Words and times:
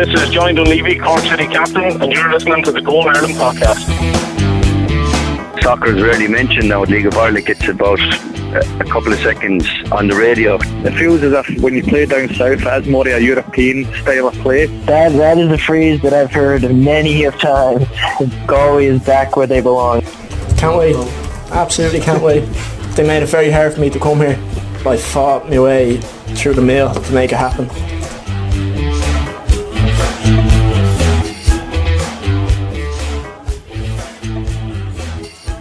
This 0.00 0.22
is 0.22 0.30
Johnny 0.30 0.54
Dunleavy, 0.54 0.98
Cork 0.98 1.20
City 1.20 1.46
captain, 1.46 2.00
and 2.00 2.10
you're 2.10 2.32
listening 2.32 2.62
to 2.62 2.72
the 2.72 2.80
Goal 2.80 3.06
Ireland 3.06 3.34
podcast. 3.34 3.84
Soccer 5.60 5.94
is 5.94 6.02
rarely 6.02 6.26
mentioned 6.26 6.70
now. 6.70 6.84
League 6.84 7.04
of 7.04 7.18
Ireland 7.18 7.44
gets 7.44 7.68
about 7.68 8.00
a 8.00 8.84
couple 8.84 9.12
of 9.12 9.18
seconds 9.18 9.68
on 9.92 10.08
the 10.08 10.16
radio. 10.16 10.56
It 10.62 10.94
feels 10.94 11.22
as 11.22 11.34
if 11.34 11.62
when 11.62 11.74
you 11.74 11.82
play 11.82 12.06
down 12.06 12.30
south, 12.30 12.52
it 12.52 12.60
has 12.60 12.86
more 12.86 13.06
of 13.06 13.12
a 13.12 13.22
European 13.22 13.84
style 13.96 14.28
of 14.28 14.34
play. 14.36 14.64
That, 14.86 15.12
that 15.12 15.36
is 15.36 15.52
a 15.52 15.58
phrase 15.58 16.00
that 16.00 16.14
I've 16.14 16.32
heard 16.32 16.62
many 16.74 17.24
of 17.24 17.38
times. 17.38 17.86
Galway 18.46 18.86
is 18.86 19.04
back 19.04 19.36
where 19.36 19.46
they 19.46 19.60
belong. 19.60 20.00
Can't 20.56 20.78
wait. 20.78 20.96
Absolutely 21.50 22.00
can't 22.00 22.22
wait. 22.22 22.46
They 22.96 23.06
made 23.06 23.22
it 23.22 23.28
very 23.28 23.50
hard 23.50 23.74
for 23.74 23.80
me 23.80 23.90
to 23.90 24.00
come 24.00 24.20
here. 24.20 24.38
I 24.86 24.96
fought 24.96 25.50
my 25.50 25.60
way 25.60 25.98
through 25.98 26.54
the 26.54 26.62
mail 26.62 26.94
to 26.94 27.12
make 27.12 27.32
it 27.32 27.36
happen. 27.36 27.68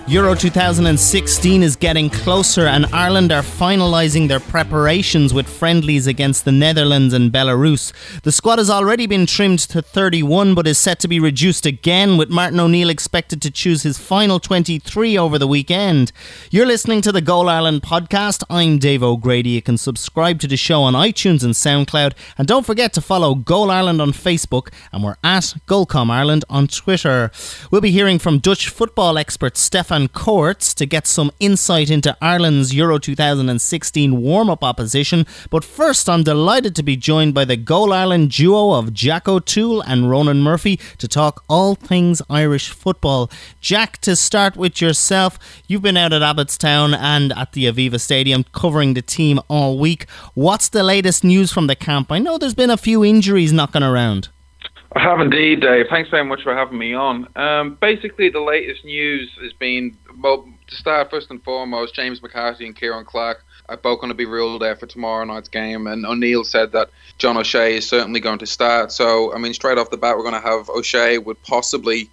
Euro 0.09 0.33
2016 0.33 1.61
is 1.61 1.75
getting 1.75 2.09
closer, 2.09 2.65
and 2.65 2.87
Ireland 2.87 3.31
are 3.31 3.43
finalising 3.43 4.27
their 4.27 4.39
preparations 4.39 5.35
with 5.35 5.47
friendlies 5.47 6.07
against 6.07 6.45
the 6.45 6.51
Netherlands 6.51 7.13
and 7.13 7.31
Belarus. 7.31 7.93
The 8.23 8.31
squad 8.31 8.57
has 8.57 8.71
already 8.71 9.05
been 9.05 9.27
trimmed 9.27 9.59
to 9.59 9.83
31, 9.83 10.55
but 10.55 10.65
is 10.65 10.79
set 10.79 10.99
to 11.01 11.07
be 11.07 11.19
reduced 11.19 11.67
again, 11.67 12.17
with 12.17 12.31
Martin 12.31 12.59
O'Neill 12.59 12.89
expected 12.89 13.39
to 13.43 13.51
choose 13.51 13.83
his 13.83 13.99
final 13.99 14.39
23 14.39 15.15
over 15.15 15.37
the 15.37 15.47
weekend. 15.47 16.11
You're 16.49 16.65
listening 16.65 17.01
to 17.01 17.11
the 17.11 17.21
Goal 17.21 17.47
Ireland 17.47 17.83
podcast. 17.83 18.41
I'm 18.49 18.79
Dave 18.79 19.03
O'Grady. 19.03 19.51
You 19.51 19.61
can 19.61 19.77
subscribe 19.77 20.39
to 20.39 20.47
the 20.47 20.57
show 20.57 20.81
on 20.81 20.95
iTunes 20.95 21.43
and 21.43 21.53
SoundCloud, 21.53 22.13
and 22.35 22.47
don't 22.47 22.65
forget 22.65 22.93
to 22.93 23.01
follow 23.01 23.35
Goal 23.35 23.69
Ireland 23.69 24.01
on 24.01 24.13
Facebook, 24.13 24.69
and 24.91 25.03
we're 25.03 25.17
at 25.23 25.53
Goalcom 25.67 26.09
Ireland 26.09 26.45
on 26.49 26.65
Twitter. 26.65 27.29
We'll 27.69 27.81
be 27.81 27.91
hearing 27.91 28.17
from 28.17 28.39
Dutch 28.39 28.69
football 28.69 29.19
expert 29.19 29.55
Stefan 29.55 29.98
Coerts 30.07 30.73
to 30.75 30.85
get 30.85 31.05
some 31.05 31.31
insight 31.39 31.89
into 31.89 32.17
Ireland's 32.21 32.73
Euro 32.73 32.97
2016 32.97 34.21
warm 34.21 34.49
up 34.49 34.63
opposition. 34.63 35.25
But 35.49 35.63
first, 35.63 36.07
I'm 36.07 36.23
delighted 36.23 36.75
to 36.75 36.83
be 36.83 36.95
joined 36.95 37.33
by 37.33 37.45
the 37.45 37.57
Goal 37.57 37.91
Ireland 37.91 38.31
duo 38.31 38.71
of 38.71 38.93
Jack 38.93 39.27
O'Toole 39.27 39.81
and 39.81 40.09
Ronan 40.09 40.41
Murphy 40.41 40.79
to 40.99 41.07
talk 41.07 41.43
all 41.49 41.75
things 41.75 42.21
Irish 42.29 42.69
football. 42.69 43.29
Jack, 43.59 43.97
to 43.99 44.15
start 44.15 44.55
with 44.55 44.79
yourself, 44.81 45.37
you've 45.67 45.81
been 45.81 45.97
out 45.97 46.13
at 46.13 46.21
Abbotstown 46.21 46.95
and 46.95 47.33
at 47.33 47.51
the 47.51 47.65
Aviva 47.65 47.99
Stadium 47.99 48.45
covering 48.53 48.93
the 48.93 49.01
team 49.01 49.39
all 49.49 49.77
week. 49.77 50.09
What's 50.33 50.69
the 50.69 50.83
latest 50.83 51.23
news 51.23 51.51
from 51.51 51.67
the 51.67 51.75
camp? 51.75 52.11
I 52.11 52.19
know 52.19 52.37
there's 52.37 52.53
been 52.53 52.69
a 52.69 52.77
few 52.77 53.03
injuries 53.03 53.51
knocking 53.51 53.83
around. 53.83 54.29
I 54.93 55.01
have 55.01 55.19
indeed, 55.19 55.61
Dave. 55.61 55.85
Thanks 55.89 56.09
very 56.09 56.25
much 56.25 56.41
for 56.41 56.55
having 56.55 56.77
me 56.77 56.95
on. 56.95 57.27
Um, 57.35 57.77
basically, 57.79 58.29
the 58.29 58.41
latest 58.41 58.83
news 58.83 59.29
has 59.41 59.53
been, 59.53 59.95
well, 60.19 60.49
to 60.67 60.75
start 60.75 61.11
first 61.11 61.29
and 61.29 61.43
foremost, 61.43 61.93
James 61.93 62.21
McCarthy 62.23 62.65
and 62.65 62.75
Ciaran 62.75 63.05
Clark 63.05 63.45
are 63.67 63.77
both 63.77 64.01
going 64.01 64.09
to 64.09 64.15
be 64.15 64.25
ruled 64.25 64.63
out 64.63 64.79
for 64.79 64.87
tomorrow 64.87 65.23
night's 65.25 65.47
game, 65.47 65.85
and 65.85 66.07
O'Neill 66.07 66.43
said 66.43 66.71
that 66.71 66.89
John 67.19 67.37
O'Shea 67.37 67.77
is 67.77 67.87
certainly 67.87 68.19
going 68.19 68.39
to 68.39 68.47
start. 68.47 68.91
So, 68.91 69.31
I 69.31 69.37
mean, 69.37 69.53
straight 69.53 69.77
off 69.77 69.91
the 69.91 69.97
bat, 69.97 70.17
we're 70.17 70.23
going 70.23 70.41
to 70.41 70.47
have 70.47 70.69
O'Shea 70.69 71.19
would 71.19 71.41
possibly 71.43 72.09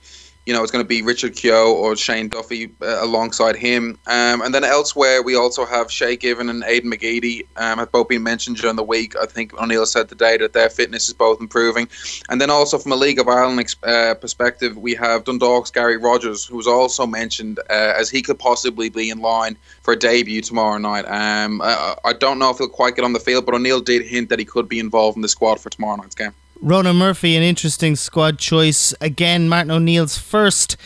you 0.46 0.52
know, 0.52 0.62
it's 0.62 0.70
going 0.70 0.84
to 0.84 0.88
be 0.88 1.02
Richard 1.02 1.34
Keogh 1.34 1.74
or 1.74 1.96
Shane 1.96 2.28
Duffy 2.28 2.70
uh, 2.80 3.04
alongside 3.04 3.56
him. 3.56 3.98
Um, 4.06 4.42
and 4.42 4.54
then 4.54 4.62
elsewhere, 4.62 5.20
we 5.20 5.34
also 5.34 5.66
have 5.66 5.90
Shay 5.90 6.16
Given 6.16 6.48
and 6.48 6.62
Aiden 6.62 6.84
McGeady 6.84 7.42
um, 7.56 7.78
have 7.78 7.90
both 7.90 8.06
been 8.06 8.22
mentioned 8.22 8.56
during 8.56 8.76
the 8.76 8.84
week. 8.84 9.16
I 9.20 9.26
think 9.26 9.60
O'Neill 9.60 9.86
said 9.86 10.08
today 10.08 10.36
that 10.36 10.52
their 10.52 10.70
fitness 10.70 11.08
is 11.08 11.14
both 11.14 11.40
improving. 11.40 11.88
And 12.28 12.40
then 12.40 12.48
also 12.48 12.78
from 12.78 12.92
a 12.92 12.96
League 12.96 13.18
of 13.18 13.26
Ireland 13.26 13.74
uh, 13.82 14.14
perspective, 14.14 14.78
we 14.78 14.94
have 14.94 15.24
Dundalk's 15.24 15.72
Gary 15.72 15.96
Rogers, 15.96 16.44
who 16.44 16.56
was 16.56 16.68
also 16.68 17.06
mentioned 17.06 17.58
uh, 17.68 17.94
as 17.96 18.08
he 18.08 18.22
could 18.22 18.38
possibly 18.38 18.88
be 18.88 19.10
in 19.10 19.18
line 19.18 19.56
for 19.82 19.94
a 19.94 19.96
debut 19.96 20.42
tomorrow 20.42 20.78
night. 20.78 21.06
Um, 21.06 21.60
I, 21.60 21.96
I 22.04 22.12
don't 22.12 22.38
know 22.38 22.50
if 22.50 22.58
he'll 22.58 22.68
quite 22.68 22.94
get 22.94 23.04
on 23.04 23.12
the 23.12 23.20
field, 23.20 23.46
but 23.46 23.56
O'Neill 23.56 23.80
did 23.80 24.06
hint 24.06 24.28
that 24.28 24.38
he 24.38 24.44
could 24.44 24.68
be 24.68 24.78
involved 24.78 25.16
in 25.16 25.22
the 25.22 25.28
squad 25.28 25.60
for 25.60 25.70
tomorrow 25.70 25.96
night's 25.96 26.14
game. 26.14 26.32
Ronan 26.60 26.96
Murphy, 26.96 27.36
an 27.36 27.42
interesting 27.42 27.96
squad 27.96 28.38
choice. 28.38 28.94
Again, 29.00 29.48
Martin 29.48 29.70
O'Neill's 29.70 30.18
first. 30.18 30.76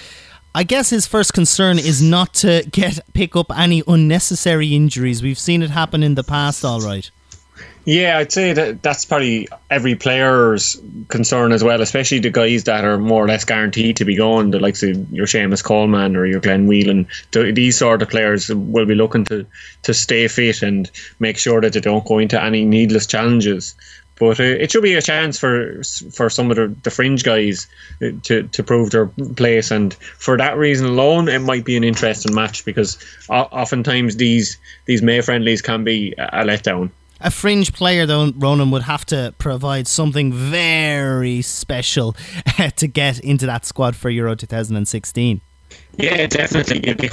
I 0.54 0.64
guess 0.64 0.90
his 0.90 1.06
first 1.06 1.32
concern 1.32 1.78
is 1.78 2.02
not 2.02 2.34
to 2.34 2.64
get 2.70 3.00
pick 3.14 3.36
up 3.36 3.56
any 3.56 3.82
unnecessary 3.86 4.74
injuries. 4.74 5.22
We've 5.22 5.38
seen 5.38 5.62
it 5.62 5.70
happen 5.70 6.02
in 6.02 6.16
the 6.16 6.24
past, 6.24 6.64
all 6.64 6.80
right. 6.80 7.08
Yeah, 7.86 8.18
I'd 8.18 8.30
say 8.30 8.52
that 8.52 8.82
that's 8.82 9.06
probably 9.06 9.48
every 9.70 9.94
player's 9.94 10.80
concern 11.08 11.52
as 11.52 11.64
well, 11.64 11.80
especially 11.80 12.18
the 12.18 12.30
guys 12.30 12.64
that 12.64 12.84
are 12.84 12.98
more 12.98 13.24
or 13.24 13.28
less 13.28 13.44
guaranteed 13.44 13.96
to 13.96 14.04
be 14.04 14.16
going, 14.16 14.50
the 14.50 14.60
likes 14.60 14.82
of 14.82 15.10
your 15.10 15.26
Seamus 15.26 15.64
Coleman 15.64 16.14
or 16.14 16.26
your 16.26 16.40
Glenn 16.40 16.66
Whelan. 16.66 17.08
These 17.32 17.78
sort 17.78 18.02
of 18.02 18.10
players 18.10 18.50
will 18.50 18.84
be 18.84 18.94
looking 18.94 19.24
to, 19.26 19.46
to 19.84 19.94
stay 19.94 20.28
fit 20.28 20.62
and 20.62 20.90
make 21.20 21.38
sure 21.38 21.60
that 21.62 21.72
they 21.72 21.80
don't 21.80 22.04
go 22.04 22.18
into 22.18 22.42
any 22.42 22.66
needless 22.66 23.06
challenges. 23.06 23.74
But 24.20 24.38
uh, 24.38 24.44
it 24.44 24.70
should 24.70 24.82
be 24.82 24.94
a 24.94 25.02
chance 25.02 25.38
for 25.38 25.82
for 26.12 26.28
some 26.28 26.50
of 26.50 26.56
the, 26.56 26.68
the 26.82 26.90
fringe 26.90 27.24
guys 27.24 27.66
uh, 28.02 28.10
to, 28.24 28.42
to 28.48 28.62
prove 28.62 28.90
their 28.90 29.06
place, 29.34 29.70
and 29.70 29.94
for 29.94 30.36
that 30.36 30.58
reason 30.58 30.86
alone, 30.86 31.28
it 31.28 31.40
might 31.40 31.64
be 31.64 31.76
an 31.76 31.82
interesting 31.82 32.34
match 32.34 32.64
because 32.66 32.98
oftentimes 33.30 34.16
these 34.16 34.58
these 34.84 35.00
May 35.00 35.22
friendlies 35.22 35.62
can 35.62 35.84
be 35.84 36.12
a 36.18 36.44
letdown. 36.44 36.90
A 37.22 37.30
fringe 37.30 37.72
player, 37.72 38.06
though, 38.06 38.32
Ronan 38.36 38.70
would 38.70 38.82
have 38.82 39.04
to 39.06 39.34
provide 39.38 39.86
something 39.86 40.32
very 40.32 41.42
special 41.42 42.14
to 42.76 42.86
get 42.86 43.20
into 43.20 43.46
that 43.46 43.66
squad 43.66 43.94
for 43.94 44.08
Euro 44.08 44.34
2016. 44.34 45.40
Yeah, 45.98 46.26
definitely. 46.26 46.86
You'd 46.86 46.96
be 46.96 47.08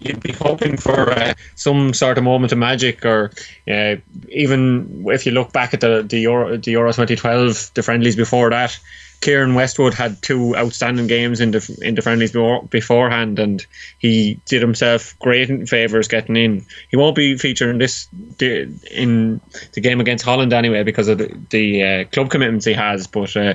you'd 0.00 0.20
be 0.20 0.32
hoping 0.32 0.76
for 0.76 1.10
uh, 1.10 1.34
some 1.54 1.92
sort 1.92 2.18
of 2.18 2.24
moment 2.24 2.52
of 2.52 2.58
magic, 2.58 3.04
or 3.04 3.30
uh, 3.70 3.96
even 4.28 5.04
if 5.08 5.26
you 5.26 5.32
look 5.32 5.52
back 5.52 5.74
at 5.74 5.80
the 5.80 6.02
the 6.02 6.20
Euro, 6.20 6.56
the 6.56 6.72
Euro 6.72 6.90
2012, 6.90 7.72
the 7.74 7.82
friendlies 7.82 8.16
before 8.16 8.50
that, 8.50 8.78
Keiren 9.20 9.54
Westwood 9.54 9.94
had 9.94 10.22
two 10.22 10.56
outstanding 10.56 11.08
games 11.08 11.40
in 11.40 11.50
the 11.50 11.78
in 11.82 11.96
the 11.96 12.02
friendlies 12.02 12.30
before, 12.30 12.62
beforehand, 12.64 13.38
and 13.38 13.66
he 13.98 14.40
did 14.46 14.62
himself 14.62 15.18
great 15.18 15.68
favors 15.68 16.06
getting 16.06 16.36
in. 16.36 16.64
He 16.90 16.96
won't 16.96 17.16
be 17.16 17.36
featuring 17.36 17.78
this 17.78 18.08
in 18.40 19.40
the 19.72 19.80
game 19.80 20.00
against 20.00 20.24
Holland 20.24 20.52
anyway 20.52 20.84
because 20.84 21.08
of 21.08 21.18
the, 21.18 21.36
the 21.50 21.82
uh, 21.82 22.04
club 22.04 22.30
commitments 22.30 22.64
he 22.64 22.74
has. 22.74 23.08
But 23.08 23.36
uh, 23.36 23.54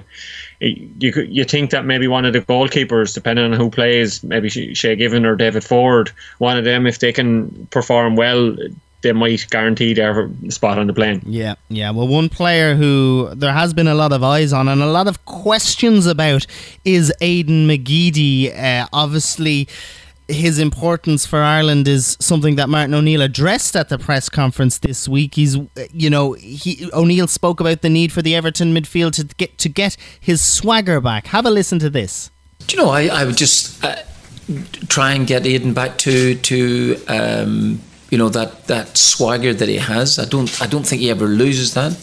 you 0.63 1.12
you 1.28 1.44
think 1.44 1.72
that 1.72 1.85
maybe 1.85 2.07
one 2.07 2.25
of 2.25 2.34
the 2.34 2.41
goalkeepers, 2.41 3.13
depending 3.13 3.46
on 3.46 3.53
who 3.53 3.69
plays, 3.69 4.24
maybe 4.24 4.50
Shay 4.50 4.96
Given 4.96 5.25
or 5.25 5.35
David 5.35 5.63
Forde, 5.63 6.12
one 6.38 6.57
of 6.57 6.63
them, 6.63 6.88
if 6.88 7.00
they 7.00 7.12
can 7.12 7.68
perform 7.68 8.16
well, 8.16 8.56
they 9.01 9.12
might 9.12 9.46
guarantee 9.50 9.94
their 9.94 10.29
spot 10.50 10.79
on 10.79 10.88
the 10.88 10.94
plane. 10.94 11.22
Yeah, 11.25 11.56
yeah. 11.69 11.91
Well, 11.91 12.07
one 12.07 12.29
player 12.29 12.75
who 12.75 13.29
there 13.35 13.53
has 13.53 13.74
been 13.74 13.88
a 13.88 13.94
lot 13.94 14.13
of 14.13 14.24
eyes 14.24 14.53
on 14.53 14.68
and 14.68 14.81
a 14.81 14.88
lot 14.88 15.07
of 15.07 15.25
questions 15.25 16.07
about 16.07 16.47
is 16.85 17.13
Aiden 17.22 17.68
McGeady. 17.68 18.57
Uh, 18.57 18.88
obviously, 18.94 19.68
his 20.33 20.59
importance 20.59 21.25
for 21.25 21.39
Ireland 21.39 21.88
is 21.88 22.17
something 22.19 22.55
that 22.55 22.69
Martin 22.69 22.94
O'Neill 22.94 23.21
addressed 23.21 23.75
at 23.75 23.89
the 23.89 23.97
press 23.97 24.29
conference 24.29 24.79
this 24.79 25.07
week. 25.07 25.35
He's, 25.35 25.57
you 25.91 26.09
know, 26.09 26.33
he 26.33 26.89
O'Neill 26.94 27.27
spoke 27.27 27.59
about 27.59 27.81
the 27.81 27.89
need 27.89 28.11
for 28.11 28.21
the 28.21 28.35
Everton 28.35 28.73
midfield 28.73 29.13
to 29.13 29.23
get 29.35 29.57
to 29.59 29.69
get 29.69 29.97
his 30.19 30.41
swagger 30.41 30.99
back. 30.99 31.27
Have 31.27 31.45
a 31.45 31.51
listen 31.51 31.79
to 31.79 31.89
this. 31.89 32.29
Do 32.67 32.75
you 32.75 32.83
know? 32.83 32.89
I, 32.89 33.07
I 33.07 33.25
would 33.25 33.38
just 33.38 33.83
uh, 33.83 33.95
try 34.88 35.13
and 35.13 35.25
get 35.25 35.44
Aiden 35.44 35.73
back 35.73 35.97
to 35.99 36.35
to. 36.35 37.05
Um, 37.07 37.81
you 38.09 38.19
know 38.19 38.29
that 38.29 38.67
that 38.67 38.95
swagger 38.95 39.55
that 39.55 39.67
he 39.67 39.77
has. 39.77 40.19
I 40.19 40.25
don't 40.25 40.61
I 40.61 40.67
don't 40.67 40.85
think 40.85 41.01
he 41.01 41.09
ever 41.09 41.25
loses 41.25 41.74
that. 41.74 41.94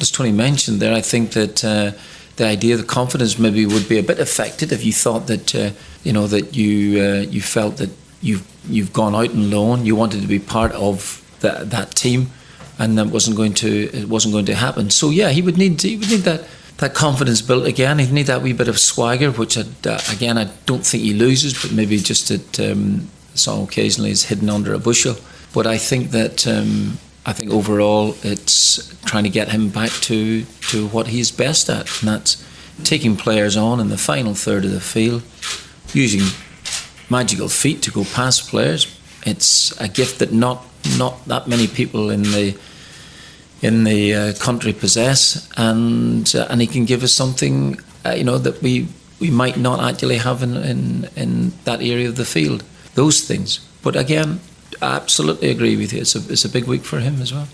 As 0.00 0.08
Tony 0.08 0.30
mentioned 0.30 0.78
there, 0.78 0.94
I 0.94 1.00
think 1.00 1.32
that 1.32 1.64
uh, 1.64 1.90
the 2.36 2.46
idea, 2.46 2.76
the 2.76 2.84
confidence 2.84 3.38
maybe 3.38 3.66
would 3.66 3.88
be 3.88 3.98
a 3.98 4.02
bit 4.02 4.18
affected 4.18 4.70
if 4.72 4.84
you 4.84 4.92
thought 4.92 5.26
that 5.26 5.54
uh, 5.54 5.70
you 6.04 6.12
know 6.12 6.26
that 6.26 6.56
you 6.56 7.00
uh, 7.00 7.20
you 7.30 7.40
felt 7.40 7.76
that 7.76 7.90
you've 8.20 8.46
you've 8.68 8.92
gone 8.92 9.14
out 9.14 9.30
on 9.30 9.50
loan, 9.50 9.86
you 9.86 9.96
wanted 9.96 10.22
to 10.22 10.28
be 10.28 10.38
part 10.38 10.72
of 10.72 11.22
that 11.40 11.70
that 11.70 11.94
team, 11.94 12.30
and 12.78 12.98
that 12.98 13.08
wasn't 13.08 13.36
going 13.36 13.54
to 13.54 13.90
it 13.92 14.08
wasn't 14.08 14.32
going 14.32 14.46
to 14.46 14.54
happen. 14.54 14.90
So 14.90 15.10
yeah, 15.10 15.30
he 15.30 15.42
would 15.42 15.58
need 15.58 15.80
he 15.82 15.96
would 15.96 16.10
need 16.10 16.22
that 16.22 16.44
that 16.78 16.94
confidence 16.94 17.42
built 17.42 17.66
again. 17.66 17.98
He'd 17.98 18.12
need 18.12 18.26
that 18.26 18.42
wee 18.42 18.52
bit 18.52 18.68
of 18.68 18.78
swagger, 18.78 19.30
which 19.30 19.56
uh, 19.58 19.64
again 20.10 20.38
I 20.38 20.44
don't 20.66 20.84
think 20.84 21.02
he 21.04 21.12
loses, 21.12 21.60
but 21.60 21.72
maybe 21.72 21.98
just 21.98 22.28
that 22.28 22.60
um, 22.70 23.08
some 23.34 23.62
occasionally 23.62 24.10
is 24.10 24.24
hidden 24.24 24.50
under 24.50 24.74
a 24.74 24.78
bushel. 24.78 25.16
But 25.54 25.66
I 25.66 25.78
think 25.78 26.10
that 26.10 26.46
um, 26.46 26.98
I 27.26 27.32
think 27.32 27.50
overall 27.50 28.16
it's 28.22 28.94
trying 29.04 29.24
to 29.24 29.30
get 29.30 29.50
him 29.50 29.68
back 29.68 29.90
to 30.02 30.44
to 30.70 30.86
what 30.88 31.08
he's 31.08 31.30
best 31.30 31.68
at, 31.68 32.00
and 32.00 32.08
that's 32.08 32.44
taking 32.84 33.16
players 33.16 33.56
on 33.56 33.80
in 33.80 33.88
the 33.88 33.98
final 33.98 34.34
third 34.34 34.64
of 34.64 34.72
the 34.72 34.80
field, 34.80 35.22
using 35.94 36.22
magical 37.10 37.48
feet 37.48 37.82
to 37.82 37.90
go 37.90 38.04
past 38.14 38.48
players. 38.48 38.86
It's 39.24 39.78
a 39.80 39.88
gift 39.88 40.18
that 40.18 40.32
not 40.32 40.64
not 40.98 41.24
that 41.26 41.46
many 41.46 41.66
people 41.66 42.10
in 42.10 42.22
the 42.22 42.56
in 43.62 43.84
the 43.84 44.14
uh, 44.14 44.32
country 44.34 44.72
possess, 44.72 45.48
and 45.56 46.34
uh, 46.34 46.46
and 46.50 46.60
he 46.60 46.66
can 46.66 46.84
give 46.84 47.02
us 47.02 47.12
something 47.12 47.80
uh, 48.04 48.10
you 48.10 48.24
know 48.24 48.38
that 48.38 48.60
we 48.62 48.88
we 49.20 49.30
might 49.30 49.56
not 49.56 49.80
actually 49.80 50.18
have 50.18 50.42
in, 50.42 50.56
in 50.56 51.08
in 51.16 51.52
that 51.64 51.80
area 51.80 52.08
of 52.08 52.16
the 52.16 52.24
field. 52.24 52.64
Those 52.94 53.20
things, 53.20 53.60
but 53.82 53.96
again, 53.96 54.40
I 54.82 54.96
absolutely 54.96 55.50
agree 55.50 55.76
with 55.76 55.92
you. 55.92 56.00
It's 56.00 56.16
a 56.16 56.32
it's 56.32 56.44
a 56.44 56.48
big 56.48 56.64
week 56.64 56.84
for 56.84 56.98
him 56.98 57.22
as 57.22 57.32
well. 57.32 57.46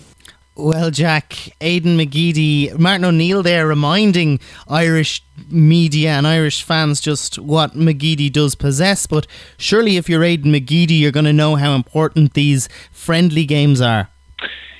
Well, 0.61 0.91
Jack, 0.91 1.29
Aiden 1.61 1.95
McGeady, 1.95 2.77
Martin 2.77 3.05
O'Neill 3.05 3.41
there 3.41 3.65
reminding 3.65 4.41
Irish 4.67 5.23
media 5.49 6.09
and 6.11 6.27
Irish 6.27 6.63
fans 6.63 6.99
just 6.99 7.39
what 7.39 7.75
McGeady 7.75 8.29
does 8.29 8.55
possess. 8.55 9.07
But 9.07 9.25
surely, 9.57 9.95
if 9.95 10.09
you're 10.09 10.19
Aiden 10.19 10.47
McGeady, 10.47 10.99
you're 10.99 11.13
going 11.13 11.25
to 11.25 11.31
know 11.31 11.55
how 11.55 11.75
important 11.75 12.33
these 12.33 12.67
friendly 12.91 13.45
games 13.45 13.79
are. 13.79 14.09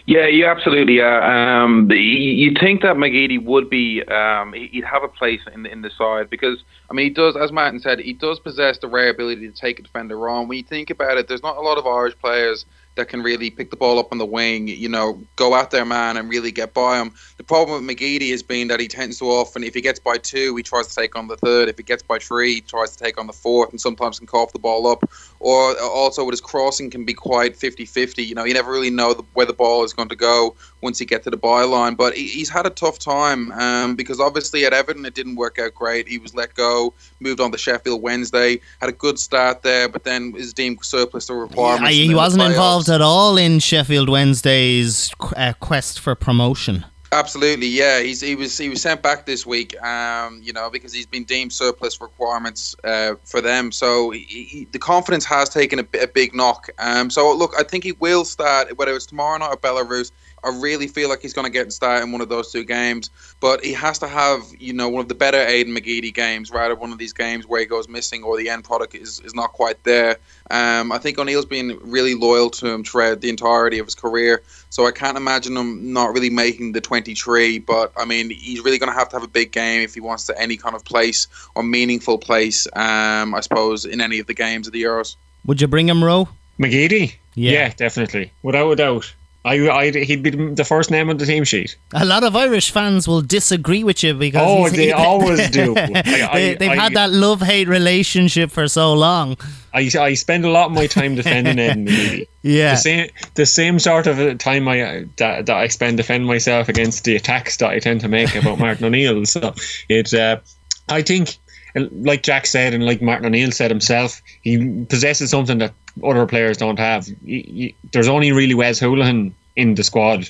Yeah, 0.05 0.27
you 0.27 0.47
absolutely 0.47 0.99
are. 0.99 1.63
Um, 1.63 1.89
you 1.91 2.53
think 2.59 2.81
that 2.81 2.97
McGeady 2.97 3.41
would 3.41 3.69
be, 3.69 4.03
um, 4.03 4.51
he'd 4.51 4.83
have 4.83 5.03
a 5.03 5.07
place 5.07 5.41
in 5.53 5.63
the, 5.63 5.71
in 5.71 5.81
the 5.81 5.91
side 5.91 6.29
because, 6.29 6.61
I 6.89 6.93
mean, 6.93 7.05
he 7.05 7.09
does, 7.11 7.37
as 7.37 7.53
Martin 7.53 7.79
said, 7.79 7.99
he 7.99 8.13
does 8.13 8.39
possess 8.39 8.79
the 8.79 8.87
rare 8.89 9.11
ability 9.11 9.47
to 9.47 9.53
take 9.53 9.79
a 9.79 9.83
defender 9.83 10.27
on. 10.27 10.49
When 10.49 10.57
you 10.57 10.63
think 10.63 10.89
about 10.89 11.17
it, 11.17 11.29
there's 11.29 11.43
not 11.43 11.55
a 11.55 11.61
lot 11.61 11.77
of 11.77 11.85
Irish 11.85 12.17
players 12.17 12.65
that 12.99 13.07
can 13.07 13.23
really 13.23 13.49
pick 13.49 13.69
the 13.69 13.77
ball 13.77 13.97
up 13.97 14.09
on 14.11 14.17
the 14.17 14.25
wing, 14.25 14.67
you 14.67 14.89
know, 14.89 15.21
go 15.35 15.55
at 15.55 15.71
their 15.71 15.85
man 15.85 16.17
and 16.17 16.29
really 16.29 16.51
get 16.51 16.73
by 16.73 16.99
him. 16.99 17.13
The 17.37 17.43
problem 17.43 17.85
with 17.85 17.97
McGeady 17.97 18.29
has 18.31 18.43
been 18.43 18.67
that 18.67 18.79
he 18.79 18.87
tends 18.87 19.17
to 19.19 19.25
often, 19.25 19.63
if 19.63 19.73
he 19.73 19.81
gets 19.81 19.99
by 19.99 20.17
two, 20.17 20.55
he 20.55 20.63
tries 20.63 20.87
to 20.87 20.95
take 20.95 21.15
on 21.15 21.27
the 21.27 21.37
third. 21.37 21.69
If 21.69 21.77
he 21.77 21.83
gets 21.83 22.03
by 22.03 22.19
three, 22.19 22.55
he 22.55 22.61
tries 22.61 22.95
to 22.95 23.03
take 23.03 23.17
on 23.17 23.27
the 23.27 23.33
fourth 23.33 23.71
and 23.71 23.79
sometimes 23.79 24.19
can 24.19 24.27
cough 24.27 24.51
the 24.51 24.59
ball 24.59 24.85
up. 24.85 25.09
Or 25.39 25.79
also 25.79 26.25
with 26.25 26.33
his 26.33 26.41
crossing 26.41 26.89
can 26.89 27.05
be 27.05 27.13
quite 27.13 27.55
50-50. 27.55 28.27
You 28.27 28.35
know, 28.35 28.43
you 28.43 28.53
never 28.53 28.71
really 28.71 28.89
know 28.89 29.13
the, 29.13 29.23
where 29.33 29.45
the 29.45 29.53
ball 29.53 29.85
is 29.85 29.93
going 29.93 30.09
to 30.09 30.15
go 30.15 30.55
once 30.81 30.99
he 30.99 31.05
gets 31.05 31.23
to 31.23 31.29
the 31.29 31.37
byline. 31.37 31.95
But 31.95 32.15
he, 32.15 32.27
he's 32.27 32.49
had 32.49 32.65
a 32.65 32.69
tough 32.69 32.99
time 32.99 33.51
um, 33.53 33.95
because 33.95 34.19
obviously 34.19 34.65
at 34.65 34.73
Everton 34.73 35.05
it 35.05 35.13
didn't 35.13 35.37
work 35.37 35.57
out 35.57 35.73
great. 35.73 36.09
He 36.09 36.17
was 36.17 36.35
let 36.35 36.53
go, 36.53 36.93
moved 37.21 37.39
on 37.39 37.53
to 37.53 37.57
Sheffield 37.57 38.01
Wednesday, 38.01 38.59
had 38.81 38.89
a 38.89 38.93
good 38.93 39.17
start 39.17 39.61
there, 39.61 39.87
but 39.87 40.03
then 40.03 40.33
is 40.35 40.53
deemed 40.53 40.83
surplus 40.83 41.27
to 41.27 41.35
requirements. 41.35 41.95
Yeah, 41.95 42.03
he 42.03 42.13
wasn't 42.13 42.43
involved 42.43 42.88
at 42.89 43.01
all 43.01 43.38
in 43.38 43.59
Sheffield 43.59 44.09
Wednesday's 44.09 45.12
uh, 45.36 45.53
quest 45.59 46.00
for 46.00 46.15
promotion. 46.15 46.86
Absolutely, 47.12 47.65
yeah. 47.65 48.01
He's 48.01 48.21
he 48.21 48.36
was 48.36 48.56
he 48.56 48.69
was 48.69 48.81
sent 48.83 49.01
back 49.01 49.25
this 49.25 49.44
week, 49.44 49.80
um, 49.81 50.39
you 50.44 50.53
know, 50.53 50.69
because 50.69 50.94
he's 50.94 51.07
been 51.07 51.24
deemed 51.24 51.51
surplus 51.51 52.00
requirements 52.00 52.75
uh, 52.83 53.15
for 53.24 53.41
them. 53.41 53.71
So 53.71 54.12
he, 54.12 54.44
he, 54.44 54.68
the 54.71 54.77
confidence 54.77 55.25
has 55.25 55.50
taken 55.50 55.80
a, 55.80 55.88
a 56.00 56.07
big 56.07 56.36
knock. 56.36 56.69
Um, 56.77 57.09
so 57.09 57.36
look, 57.36 57.53
I 57.57 57.63
think 57.63 57.83
he 57.83 57.94
will 57.94 58.25
start 58.25 58.77
whether 58.77 58.94
it's 58.94 59.07
tomorrow 59.07 59.39
night 59.39 59.50
or 59.50 59.57
Belarus. 59.57 60.12
I 60.44 60.50
really 60.50 60.88
feel 60.88 61.09
like 61.09 61.21
he's 61.21 61.33
going 61.33 61.45
to 61.45 61.51
get 61.51 61.71
started 61.74 62.03
in 62.03 62.12
one 62.12 62.21
of 62.21 62.30
those 62.30 62.51
two 62.51 62.63
games. 62.63 63.09
But 63.39 63.63
he 63.63 63.74
has 63.74 64.00
to 64.00 64.07
have, 64.07 64.44
you 64.59 64.74
know, 64.74 64.89
one 64.89 65.01
of 65.01 65.07
the 65.07 65.15
better 65.15 65.38
Aiden 65.38 65.77
McGeady 65.77 66.13
games 66.13 66.51
rather 66.51 66.75
one 66.75 66.91
of 66.91 66.97
these 66.97 67.13
games 67.13 67.47
where 67.47 67.59
he 67.59 67.65
goes 67.65 67.88
missing 67.88 68.24
or 68.24 68.38
the 68.38 68.50
end 68.50 68.63
product 68.63 68.95
is, 68.95 69.19
is 69.21 69.33
not 69.33 69.53
quite 69.53 69.83
there. 69.83 70.18
Um, 70.51 70.91
I 70.91 70.97
think 70.97 71.19
O'Neill's 71.19 71.45
been 71.45 71.77
really 71.81 72.15
loyal 72.15 72.50
to 72.51 72.68
him 72.68 72.83
throughout 72.83 73.21
the 73.21 73.30
entirety 73.30 73.80
of 73.80 73.86
his 73.86 73.95
career. 73.95 74.41
So 74.69 74.86
I 74.86 74.91
can't 74.91 75.18
imagine 75.18 75.56
him 75.56 75.94
not 75.94 76.13
really 76.13 76.30
making 76.30 76.74
the 76.74 76.81
23. 76.81 77.59
But, 77.59 77.92
I 77.97 78.06
mean, 78.06 78.30
he's 78.30 78.62
really 78.62 78.77
going 78.77 78.92
to 78.92 78.97
have 78.97 79.09
to 79.09 79.15
have 79.15 79.24
a 79.24 79.27
big 79.27 79.51
game 79.51 79.81
if 79.81 79.94
he 79.94 80.00
wants 80.00 80.25
to 80.25 80.39
any 80.39 80.57
kind 80.57 80.75
of 80.75 80.83
place 80.85 81.27
or 81.56 81.63
meaningful 81.63 82.18
place, 82.18 82.68
um, 82.74 83.35
I 83.35 83.39
suppose, 83.42 83.85
in 83.85 84.01
any 84.01 84.19
of 84.19 84.27
the 84.27 84.33
games 84.33 84.68
of 84.68 84.74
the 84.74 84.83
Euros. 84.83 85.15
Would 85.45 85.62
you 85.62 85.68
bring 85.68 85.88
him, 85.88 86.03
Rowe? 86.03 86.30
McGeady? 86.59 87.15
Yeah. 87.35 87.51
yeah, 87.51 87.69
definitely. 87.69 88.31
Without 88.44 88.69
a 88.69 88.75
doubt. 88.75 89.13
I, 89.49 89.67
I, 89.67 89.91
he'd 89.91 90.21
be 90.21 90.29
the 90.29 90.63
first 90.63 90.91
name 90.91 91.09
on 91.09 91.17
the 91.17 91.25
team 91.25 91.43
sheet. 91.43 91.75
A 91.93 92.05
lot 92.05 92.23
of 92.23 92.35
Irish 92.35 92.69
fans 92.69 93.07
will 93.07 93.21
disagree 93.21 93.83
with 93.83 94.03
you 94.03 94.13
because 94.13 94.45
oh, 94.45 94.69
they 94.69 94.91
always 95.07 95.49
do. 95.49 95.73
I, 95.77 96.55
they, 96.59 96.67
have 96.67 96.77
had 96.77 96.93
that 96.93 97.09
love 97.09 97.41
hate 97.41 97.67
relationship 97.67 98.51
for 98.51 98.67
so 98.67 98.93
long. 98.93 99.37
I, 99.73 99.89
I 99.99 100.13
spend 100.13 100.45
a 100.45 100.51
lot 100.51 100.67
of 100.67 100.73
my 100.73 100.85
time 100.85 101.15
defending 101.15 101.57
Ed 101.89 102.27
Yeah, 102.43 102.71
the 102.71 102.77
same 102.77 103.09
the 103.33 103.45
same 103.47 103.79
sort 103.79 104.05
of 104.05 104.37
time 104.37 104.67
I 104.67 105.05
that, 105.17 105.47
that 105.47 105.57
I 105.57 105.67
spend 105.67 105.97
defending 105.97 106.27
myself 106.27 106.69
against 106.69 107.05
the 107.05 107.15
attacks 107.15 107.57
that 107.57 107.71
I 107.71 107.79
tend 107.79 108.01
to 108.01 108.07
make 108.07 108.35
about 108.35 108.59
Martin 108.59 108.85
O'Neill. 108.85 109.25
So 109.25 109.55
it's 109.89 110.13
uh, 110.13 110.41
I 110.89 111.01
think 111.01 111.39
like 111.75 112.23
Jack 112.23 112.45
said, 112.45 112.73
and 112.73 112.85
like 112.85 113.01
Martin 113.01 113.25
O'Neill 113.25 113.51
said 113.51 113.71
himself, 113.71 114.21
he 114.41 114.85
possesses 114.85 115.31
something 115.31 115.59
that 115.59 115.73
other 116.03 116.25
players 116.25 116.57
don't 116.57 116.80
have. 116.80 117.06
He, 117.06 117.15
he, 117.25 117.75
there's 117.91 118.07
only 118.07 118.31
really 118.31 118.53
Wes 118.53 118.80
Hoolahan 118.80 119.31
in 119.56 119.75
the 119.75 119.83
squad, 119.83 120.30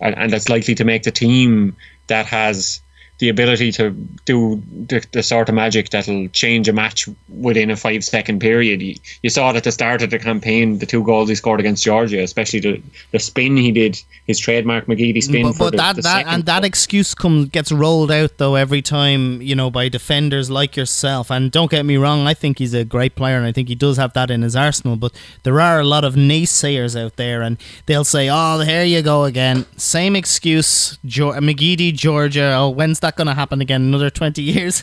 and, 0.00 0.16
and 0.16 0.32
that's 0.32 0.48
likely 0.48 0.74
to 0.74 0.84
make 0.84 1.02
the 1.02 1.10
team 1.10 1.76
that 2.06 2.26
has 2.26 2.80
the 3.18 3.30
ability 3.30 3.72
to 3.72 3.90
do 4.26 4.62
the, 4.88 5.04
the, 5.12 5.22
sort 5.22 5.48
of 5.48 5.54
magic 5.54 5.88
that'll 5.88 6.28
change 6.28 6.68
a 6.68 6.72
match 6.72 7.08
within 7.28 7.70
a 7.70 7.76
five 7.76 8.04
second 8.04 8.40
period. 8.40 8.82
You, 8.82 8.94
you, 9.22 9.30
saw 9.30 9.50
it 9.50 9.56
at 9.56 9.64
the 9.64 9.72
start 9.72 10.02
of 10.02 10.10
the 10.10 10.18
campaign, 10.18 10.78
the 10.78 10.86
two 10.86 11.02
goals 11.02 11.30
he 11.30 11.34
scored 11.34 11.60
against 11.60 11.82
Georgia, 11.82 12.22
especially 12.22 12.60
the, 12.60 12.82
the 13.12 13.18
spin 13.18 13.56
he 13.56 13.72
did, 13.72 14.00
his 14.26 14.38
trademark 14.38 14.86
McGeady 14.86 15.22
spin. 15.22 15.46
But, 15.46 15.58
but 15.58 15.70
the, 15.70 15.76
that, 15.78 15.96
that 16.02 16.26
and 16.26 16.44
that 16.44 16.64
excuse 16.64 17.14
comes 17.14 17.48
gets 17.48 17.72
rolled 17.72 18.10
out 18.10 18.36
though 18.36 18.54
every 18.54 18.82
time 18.82 19.40
you 19.40 19.54
know 19.54 19.70
by 19.70 19.88
defenders 19.88 20.50
like 20.50 20.76
yourself. 20.76 21.30
And 21.30 21.50
don't 21.50 21.70
get 21.70 21.86
me 21.86 21.96
wrong, 21.96 22.26
I 22.26 22.34
think 22.34 22.58
he's 22.58 22.74
a 22.74 22.84
great 22.84 23.14
player 23.14 23.38
and 23.38 23.46
I 23.46 23.52
think 23.52 23.68
he 23.68 23.74
does 23.74 23.96
have 23.96 24.12
that 24.12 24.30
in 24.30 24.42
his 24.42 24.54
arsenal. 24.54 24.96
But 24.96 25.12
there 25.42 25.58
are 25.58 25.80
a 25.80 25.84
lot 25.84 26.04
of 26.04 26.16
naysayers 26.16 27.00
out 27.00 27.16
there, 27.16 27.40
and 27.40 27.56
they'll 27.86 28.04
say, 28.04 28.28
"Oh, 28.30 28.60
here 28.60 28.84
you 28.84 29.00
go 29.00 29.24
again, 29.24 29.64
same 29.76 30.14
excuse, 30.14 30.98
jo- 31.04 31.32
McGeady, 31.32 31.94
Georgia. 31.94 32.54
Oh, 32.56 32.68
when's 32.68 33.00
that 33.00 33.05
going 33.14 33.28
to 33.28 33.34
happen 33.34 33.60
again? 33.60 33.82
Another 33.82 34.10
20 34.10 34.42
years? 34.42 34.82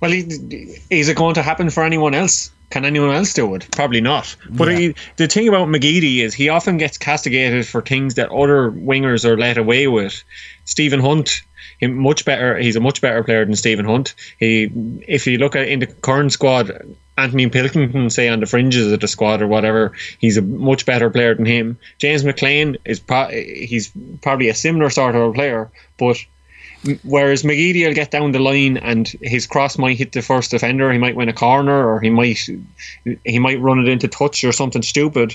Well, 0.00 0.12
is 0.12 1.08
it 1.08 1.16
going 1.16 1.34
to 1.34 1.42
happen 1.42 1.70
for 1.70 1.82
anyone 1.82 2.14
else? 2.14 2.50
Can 2.70 2.84
anyone 2.84 3.14
else 3.14 3.32
do 3.32 3.54
it? 3.54 3.68
Probably 3.72 4.00
not. 4.00 4.36
But 4.50 4.68
yeah. 4.68 4.78
he, 4.78 4.94
the 5.16 5.28
thing 5.28 5.48
about 5.48 5.68
McGeady 5.68 6.18
is 6.18 6.34
he 6.34 6.48
often 6.48 6.76
gets 6.76 6.98
castigated 6.98 7.66
for 7.66 7.80
things 7.80 8.14
that 8.14 8.30
other 8.30 8.70
wingers 8.70 9.24
are 9.24 9.38
let 9.38 9.56
away 9.56 9.86
with. 9.86 10.22
Stephen 10.64 11.00
Hunt, 11.00 11.42
he 11.80 11.86
much 11.86 12.24
better. 12.24 12.58
He's 12.58 12.76
a 12.76 12.80
much 12.80 13.00
better 13.00 13.22
player 13.22 13.44
than 13.44 13.56
Stephen 13.56 13.84
Hunt. 13.84 14.14
He, 14.38 14.70
if 15.06 15.26
you 15.26 15.38
look 15.38 15.56
at 15.56 15.68
in 15.68 15.80
the 15.80 15.86
current 15.86 16.32
squad, 16.32 16.70
Anthony 17.16 17.48
Pilkington, 17.48 18.10
say 18.10 18.28
on 18.28 18.40
the 18.40 18.46
fringes 18.46 18.90
of 18.90 19.00
the 19.00 19.08
squad 19.08 19.40
or 19.40 19.46
whatever, 19.46 19.92
he's 20.18 20.36
a 20.36 20.42
much 20.42 20.84
better 20.84 21.10
player 21.10 21.34
than 21.34 21.46
him. 21.46 21.78
James 21.98 22.24
McLean 22.24 22.76
is 22.84 22.98
pro- 22.98 23.28
he's 23.28 23.92
probably 24.20 24.48
a 24.48 24.54
similar 24.54 24.90
sort 24.90 25.14
of 25.14 25.22
a 25.22 25.32
player, 25.32 25.70
but 25.96 26.16
Whereas 27.02 27.42
McGeady 27.42 27.86
will 27.86 27.94
get 27.94 28.10
down 28.10 28.32
the 28.32 28.38
line 28.38 28.76
and 28.76 29.08
his 29.22 29.46
cross 29.46 29.78
might 29.78 29.96
hit 29.96 30.12
the 30.12 30.22
first 30.22 30.50
defender. 30.50 30.92
He 30.92 30.98
might 30.98 31.16
win 31.16 31.28
a 31.28 31.32
corner, 31.32 31.88
or 31.88 32.00
he 32.00 32.10
might 32.10 32.38
he 33.24 33.38
might 33.38 33.60
run 33.60 33.78
it 33.78 33.88
into 33.88 34.08
touch 34.08 34.44
or 34.44 34.52
something 34.52 34.82
stupid. 34.82 35.34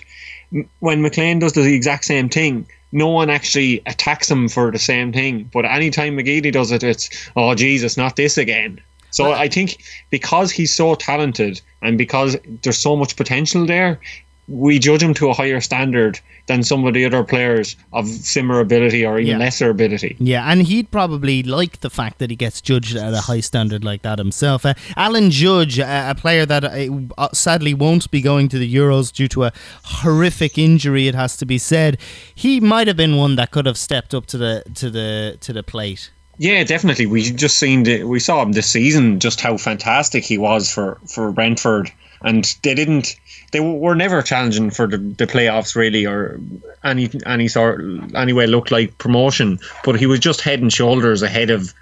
When 0.80 1.02
McLean 1.02 1.40
does 1.40 1.54
the 1.54 1.74
exact 1.74 2.06
same 2.06 2.30
thing, 2.30 2.68
no 2.92 3.08
one 3.10 3.30
actually 3.30 3.82
attacks 3.86 4.30
him 4.30 4.48
for 4.48 4.72
the 4.72 4.80
same 4.80 5.12
thing. 5.12 5.50
But 5.52 5.66
anytime 5.66 6.18
McGeady 6.18 6.52
does 6.52 6.72
it, 6.72 6.84
it's 6.84 7.10
oh 7.36 7.56
Jesus, 7.56 7.98
not 7.98 8.16
this 8.16 8.38
again. 8.38 8.82
So 9.12 9.32
I 9.32 9.48
think 9.50 9.82
because 10.12 10.52
he's 10.52 10.74
so 10.74 10.94
talented 10.94 11.62
and 11.82 11.98
because 11.98 12.38
there's 12.62 12.78
so 12.78 12.96
much 12.96 13.16
potential 13.16 13.66
there, 13.66 14.00
we 14.50 14.80
judge 14.80 15.04
him 15.04 15.14
to 15.14 15.30
a 15.30 15.34
higher 15.34 15.62
standard 15.62 16.20
than 16.48 16.64
some 16.64 16.86
of 16.86 16.94
the 16.94 17.06
other 17.06 17.24
players 17.24 17.76
of 17.94 18.08
similar 18.08 18.60
ability 18.60 19.06
or 19.06 19.20
even 19.20 19.34
yeah. 19.34 19.38
lesser 19.38 19.70
ability. 19.70 20.18
Yeah, 20.20 20.52
and 20.52 20.64
he'd 20.64 20.90
probably 20.90 21.44
like 21.44 21.82
the 21.82 21.90
fact 21.90 22.18
that 22.20 22.30
he 22.30 22.36
gets 22.36 22.60
judged 22.60 22.96
at 22.96 23.14
a 23.14 23.22
high 23.22 23.42
standard 23.42 23.84
like 23.84 24.02
that 24.02 24.18
himself. 24.18 24.66
Uh, 24.66 24.74
Alan 24.98 25.30
Judge, 25.30 25.78
a 25.80 26.16
player 26.18 26.46
that 26.46 26.64
uh, 26.64 26.88
uh, 27.18 27.30
sadly 27.34 27.74
won't 27.74 28.10
be 28.10 28.22
going 28.22 28.50
to 28.50 28.58
the 28.58 28.74
Euros 28.74 29.14
due 29.14 29.28
to 29.28 29.46
a 29.46 29.54
horrific 29.84 30.58
injury, 30.58 31.08
it 31.08 31.16
has 31.16 31.38
to 31.38 31.46
be 31.46 31.58
said, 31.58 32.00
he 32.34 32.60
might 32.60 32.88
have 32.88 32.98
been 32.98 33.16
one 33.16 33.36
that 33.36 33.52
could 33.52 33.68
have 33.68 33.78
stepped 33.78 34.14
up 34.14 34.26
to 34.28 34.38
the 34.38 34.64
to 34.74 34.90
the 34.90 35.38
to 35.42 35.54
the 35.54 35.64
plate. 35.64 36.10
Yeah, 36.40 36.64
definitely. 36.64 37.06
We 37.06 37.22
just 37.22 37.58
seen 37.58 37.84
the, 37.84 38.06
we 38.06 38.20
saw 38.22 38.42
him 38.42 38.54
this 38.54 38.70
season 38.70 39.20
just 39.20 39.42
how 39.42 39.58
fantastic 39.58 40.24
he 40.24 40.38
was 40.38 40.72
for 40.72 40.98
for 41.06 41.32
Brentford, 41.32 41.92
and 42.24 42.58
they 42.64 42.76
didn't 42.76 43.16
they 43.52 43.60
were 43.60 43.96
never 43.96 44.22
challenging 44.22 44.70
for 44.70 44.88
the, 44.88 44.98
the 44.98 45.26
playoffs 45.26 45.76
really 45.76 46.06
or 46.06 46.40
any 46.84 47.10
any 47.26 47.48
sort 47.48 47.82
anyway 48.16 48.46
looked 48.46 48.72
like 48.72 48.98
promotion. 48.98 49.60
But 49.84 50.00
he 50.00 50.06
was 50.06 50.20
just 50.20 50.42
head 50.42 50.62
and 50.62 50.72
shoulders 50.72 51.22
ahead 51.22 51.50
of 51.50 51.74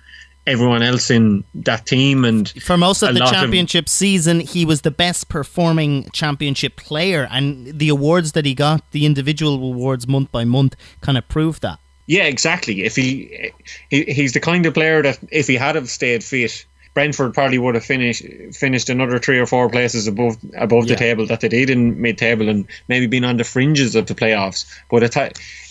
everyone 0.46 0.82
else 0.82 1.12
in 1.12 1.44
that 1.54 1.86
team 1.86 2.24
and 2.24 2.50
for 2.64 2.78
most 2.78 3.04
of 3.04 3.14
the 3.14 3.20
championship 3.26 3.86
of, 3.86 3.90
season 3.90 4.40
he 4.40 4.64
was 4.64 4.82
the 4.82 4.92
best 4.92 5.28
performing 5.28 6.10
championship 6.12 6.78
player. 6.78 7.28
And 7.30 7.78
the 7.78 7.90
awards 7.90 8.32
that 8.32 8.46
he 8.46 8.56
got 8.56 8.90
the 8.92 9.06
individual 9.06 9.56
awards 9.56 10.08
month 10.08 10.32
by 10.32 10.46
month 10.46 10.76
kind 11.02 11.18
of 11.18 11.28
proved 11.28 11.62
that. 11.64 11.80
Yeah 12.06 12.24
exactly. 12.24 12.86
If 12.86 12.96
he, 12.96 13.52
he 13.90 14.04
he's 14.06 14.32
the 14.32 14.40
kind 14.40 14.66
of 14.66 14.74
player 14.74 15.04
that 15.04 15.20
if 15.30 15.48
he 15.48 15.56
had 15.56 15.76
have 15.76 15.90
stayed 15.90 16.24
fit 16.24 16.66
Brentford 16.98 17.36
probably 17.36 17.60
would 17.60 17.76
have 17.76 17.86
finished 17.86 18.24
finished 18.54 18.90
another 18.90 19.20
three 19.20 19.38
or 19.38 19.46
four 19.46 19.70
places 19.70 20.08
above 20.08 20.36
above 20.56 20.86
Yeah. 20.88 20.96
the 20.96 21.00
table 21.00 21.28
that 21.28 21.42
they 21.42 21.48
did 21.48 21.70
in 21.70 22.02
mid 22.02 22.18
table 22.18 22.50
and 22.50 22.66
maybe 22.88 23.06
been 23.06 23.24
on 23.24 23.38
the 23.38 23.44
fringes 23.44 23.96
of 23.96 24.08
the 24.08 24.16
playoffs. 24.16 24.66
But 24.90 25.04
it's, 25.04 25.16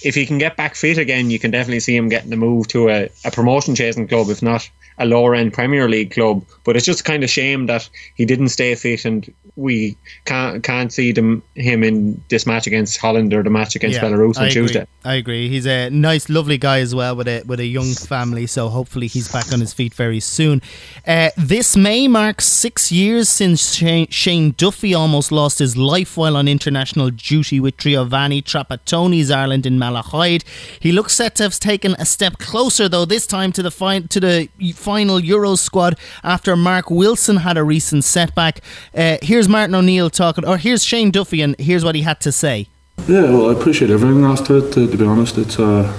if 0.05 0.15
he 0.15 0.25
can 0.25 0.39
get 0.39 0.57
back 0.57 0.77
fit 0.77 0.99
again, 0.99 1.31
you 1.31 1.41
can 1.41 1.51
definitely 1.51 1.81
see 1.81 1.97
him 1.97 2.09
getting 2.09 2.31
the 2.31 2.37
move 2.37 2.69
to 2.69 2.91
a, 2.91 3.09
a 3.25 3.33
promotion 3.33 3.75
chasing 3.75 4.07
club, 4.07 4.29
if 4.31 4.41
not 4.41 4.71
a 4.99 5.05
lower 5.05 5.35
end 5.35 5.53
Premier 5.53 5.89
League 5.89 6.13
club. 6.13 6.45
But 6.63 6.77
it's 6.77 6.87
just 6.87 7.05
kind 7.05 7.25
of 7.25 7.29
shame 7.29 7.67
that 7.67 7.89
he 8.15 8.25
didn't 8.25 8.51
stay 8.51 8.73
fit 8.77 9.05
and 9.05 9.29
we 9.57 9.97
can't 10.27 10.63
can't 10.63 10.93
see 10.93 11.13
them, 11.13 11.43
him 11.55 11.83
in 11.83 12.23
this 12.29 12.47
match 12.47 12.67
against 12.67 12.99
Holland 12.99 13.33
or 13.33 13.43
the 13.43 13.51
match 13.51 13.75
against 13.75 13.99
Belarus 14.01 14.37
on 14.37 14.45
I 14.45 14.51
Tuesday. 14.51 14.87
I 15.05 15.15
agree. 15.15 15.49
He's 15.49 15.67
a 15.67 15.89
nice, 15.89 16.29
lovely 16.29 16.59
guy 16.59 16.81
as 16.81 16.95
well 16.95 17.17
with 17.17 17.27
a 17.27 17.43
with 17.45 17.61
a 17.61 17.67
young 17.67 17.95
family. 17.95 18.47
So 18.47 18.69
hopefully 18.69 19.07
he's 19.07 19.33
back 19.33 19.53
on 19.53 19.61
his 19.61 19.73
feet 19.73 19.95
very 19.95 20.21
soon. 20.21 20.61
Uh, 21.07 21.31
this 21.37 21.77
May 21.77 22.07
marks 22.07 22.45
six 22.45 22.93
years 22.93 23.29
since 23.29 23.75
Shane, 23.75 24.09
Shane 24.11 24.53
Duffy 24.53 24.95
almost 24.95 25.33
lost 25.33 25.59
his 25.59 25.77
life 25.77 26.17
while 26.17 26.37
on 26.37 26.49
international 26.49 27.11
duty 27.11 27.59
with 27.59 27.79
Giovanni 27.79 28.43
Trapattoni's 28.43 29.31
Ireland 29.31 29.65
in 29.65 29.79
Malahide. 29.79 30.45
He 30.81 30.93
looks 30.93 31.15
set 31.15 31.37
to 31.37 31.45
have 31.45 31.59
taken 31.59 31.95
a 31.99 32.05
step 32.05 32.39
closer 32.39 32.89
though. 32.89 33.07
This 33.07 33.27
time 33.27 33.53
to 33.53 33.63
the 33.63 33.71
fin- 33.71 34.09
to 34.09 34.21
the 34.21 34.49
final 34.75 35.19
Euro 35.21 35.55
squad 35.55 35.99
after 36.23 36.57
Marc 36.57 36.91
Wilson 36.91 37.39
had 37.39 37.57
a 37.57 37.65
recent 37.65 38.05
setback. 38.05 38.61
Uh, 38.95 39.17
here's 39.23 39.46
Martin 39.49 39.75
O'Neill 39.75 40.11
talking, 40.11 40.47
or 40.47 40.57
here's 40.57 40.85
Shane 40.85 41.11
Duffy, 41.11 41.43
and 41.43 41.59
here's 41.59 41.85
what 41.85 41.95
he 41.95 42.03
had 42.03 42.21
to 42.23 42.33
say. 42.33 42.69
Yeah, 43.09 43.23
well, 43.23 43.51
I 43.51 43.53
appreciate 43.53 43.91
everything 43.91 44.25
after 44.25 44.59
it. 44.59 44.73
To, 44.73 44.91
to 44.91 44.97
be 44.97 45.05
honest, 45.05 45.39
it's 45.39 45.59
uh, 45.59 45.93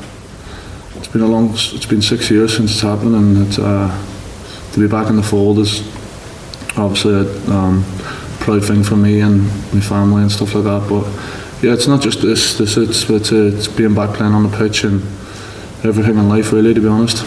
it's 0.95 1.07
been 1.07 1.21
a 1.21 1.27
long, 1.27 1.51
it's 1.53 1.85
been 1.85 2.01
six 2.01 2.29
years 2.29 2.55
since 2.57 2.71
it's 2.71 2.81
happened, 2.81 3.15
and 3.15 3.47
it's 3.47 3.59
uh, 3.59 3.89
to 4.73 4.79
be 4.79 4.87
back 4.87 5.09
in 5.09 5.15
the 5.15 5.23
fold 5.23 5.59
is 5.59 5.81
obviously 6.77 7.13
a 7.13 7.51
um, 7.51 7.83
proud 8.39 8.63
thing 8.63 8.83
for 8.83 8.95
me 8.95 9.21
and 9.21 9.41
my 9.73 9.79
family 9.79 10.21
and 10.21 10.31
stuff 10.31 10.53
like 10.55 10.65
that. 10.65 10.87
But 10.89 11.05
yeah, 11.63 11.73
it's 11.73 11.87
not 11.87 12.01
just 12.01 12.21
this. 12.21 12.57
This 12.57 12.77
it's 12.77 13.09
it's, 13.09 13.31
uh, 13.31 13.51
it's 13.53 13.67
being 13.67 13.95
back 13.95 14.15
playing 14.15 14.33
on 14.33 14.43
the 14.43 14.57
pitch 14.57 14.83
and 14.83 15.01
everything 15.83 16.17
in 16.17 16.29
life, 16.29 16.51
really. 16.51 16.73
To 16.73 16.81
be 16.81 16.87
honest. 16.87 17.25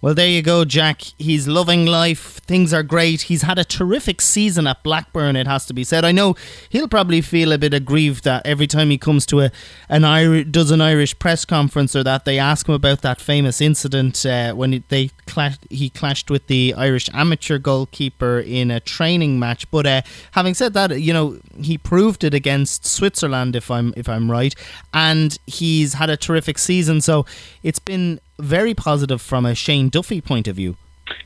Well, 0.00 0.14
there 0.14 0.28
you 0.28 0.42
go, 0.42 0.64
Jack. 0.64 1.02
He's 1.18 1.48
loving 1.48 1.84
life. 1.84 2.36
Things 2.46 2.72
are 2.72 2.84
great. 2.84 3.22
He's 3.22 3.42
had 3.42 3.58
a 3.58 3.64
terrific 3.64 4.20
season 4.20 4.68
at 4.68 4.84
Blackburn, 4.84 5.34
it 5.34 5.48
has 5.48 5.66
to 5.66 5.74
be 5.74 5.82
said. 5.82 6.04
I 6.04 6.12
know 6.12 6.36
he'll 6.68 6.86
probably 6.86 7.20
feel 7.20 7.50
a 7.50 7.58
bit 7.58 7.74
aggrieved 7.74 8.22
that 8.22 8.46
every 8.46 8.68
time 8.68 8.90
he 8.90 8.96
comes 8.98 9.26
to 9.26 9.40
a 9.40 9.50
an 9.88 10.04
Irish, 10.04 10.46
does 10.52 10.70
an 10.70 10.80
Irish 10.80 11.18
press 11.18 11.44
conference 11.44 11.96
or 11.96 12.04
that 12.04 12.24
they 12.24 12.38
ask 12.38 12.68
him 12.68 12.76
about 12.76 13.02
that 13.02 13.20
famous 13.20 13.60
incident 13.60 14.24
uh, 14.24 14.52
when 14.54 14.70
he- 14.70 14.84
they 14.88 15.10
clashed, 15.26 15.66
he 15.68 15.90
clashed 15.90 16.30
with 16.30 16.46
the 16.46 16.74
Irish 16.76 17.10
amateur 17.12 17.58
goalkeeper 17.58 18.38
in 18.38 18.70
a 18.70 18.78
training 18.78 19.40
match. 19.40 19.68
But 19.72 19.84
uh, 19.84 20.02
having 20.30 20.54
said 20.54 20.74
that, 20.74 21.00
you 21.00 21.12
know 21.12 21.38
he 21.60 21.76
proved 21.76 22.22
it 22.22 22.34
against 22.34 22.86
Switzerland, 22.86 23.56
if 23.56 23.68
I'm 23.68 23.92
if 23.96 24.08
I'm 24.08 24.30
right, 24.30 24.54
and 24.94 25.36
he's 25.48 25.94
had 25.94 26.08
a 26.08 26.16
terrific 26.16 26.56
season. 26.58 27.00
So 27.00 27.26
it's 27.64 27.80
been 27.80 28.20
very 28.38 28.74
positive 28.74 29.20
from 29.20 29.44
a 29.44 29.54
Shane 29.54 29.88
Duffy 29.88 30.20
point 30.20 30.48
of 30.48 30.56
view. 30.56 30.76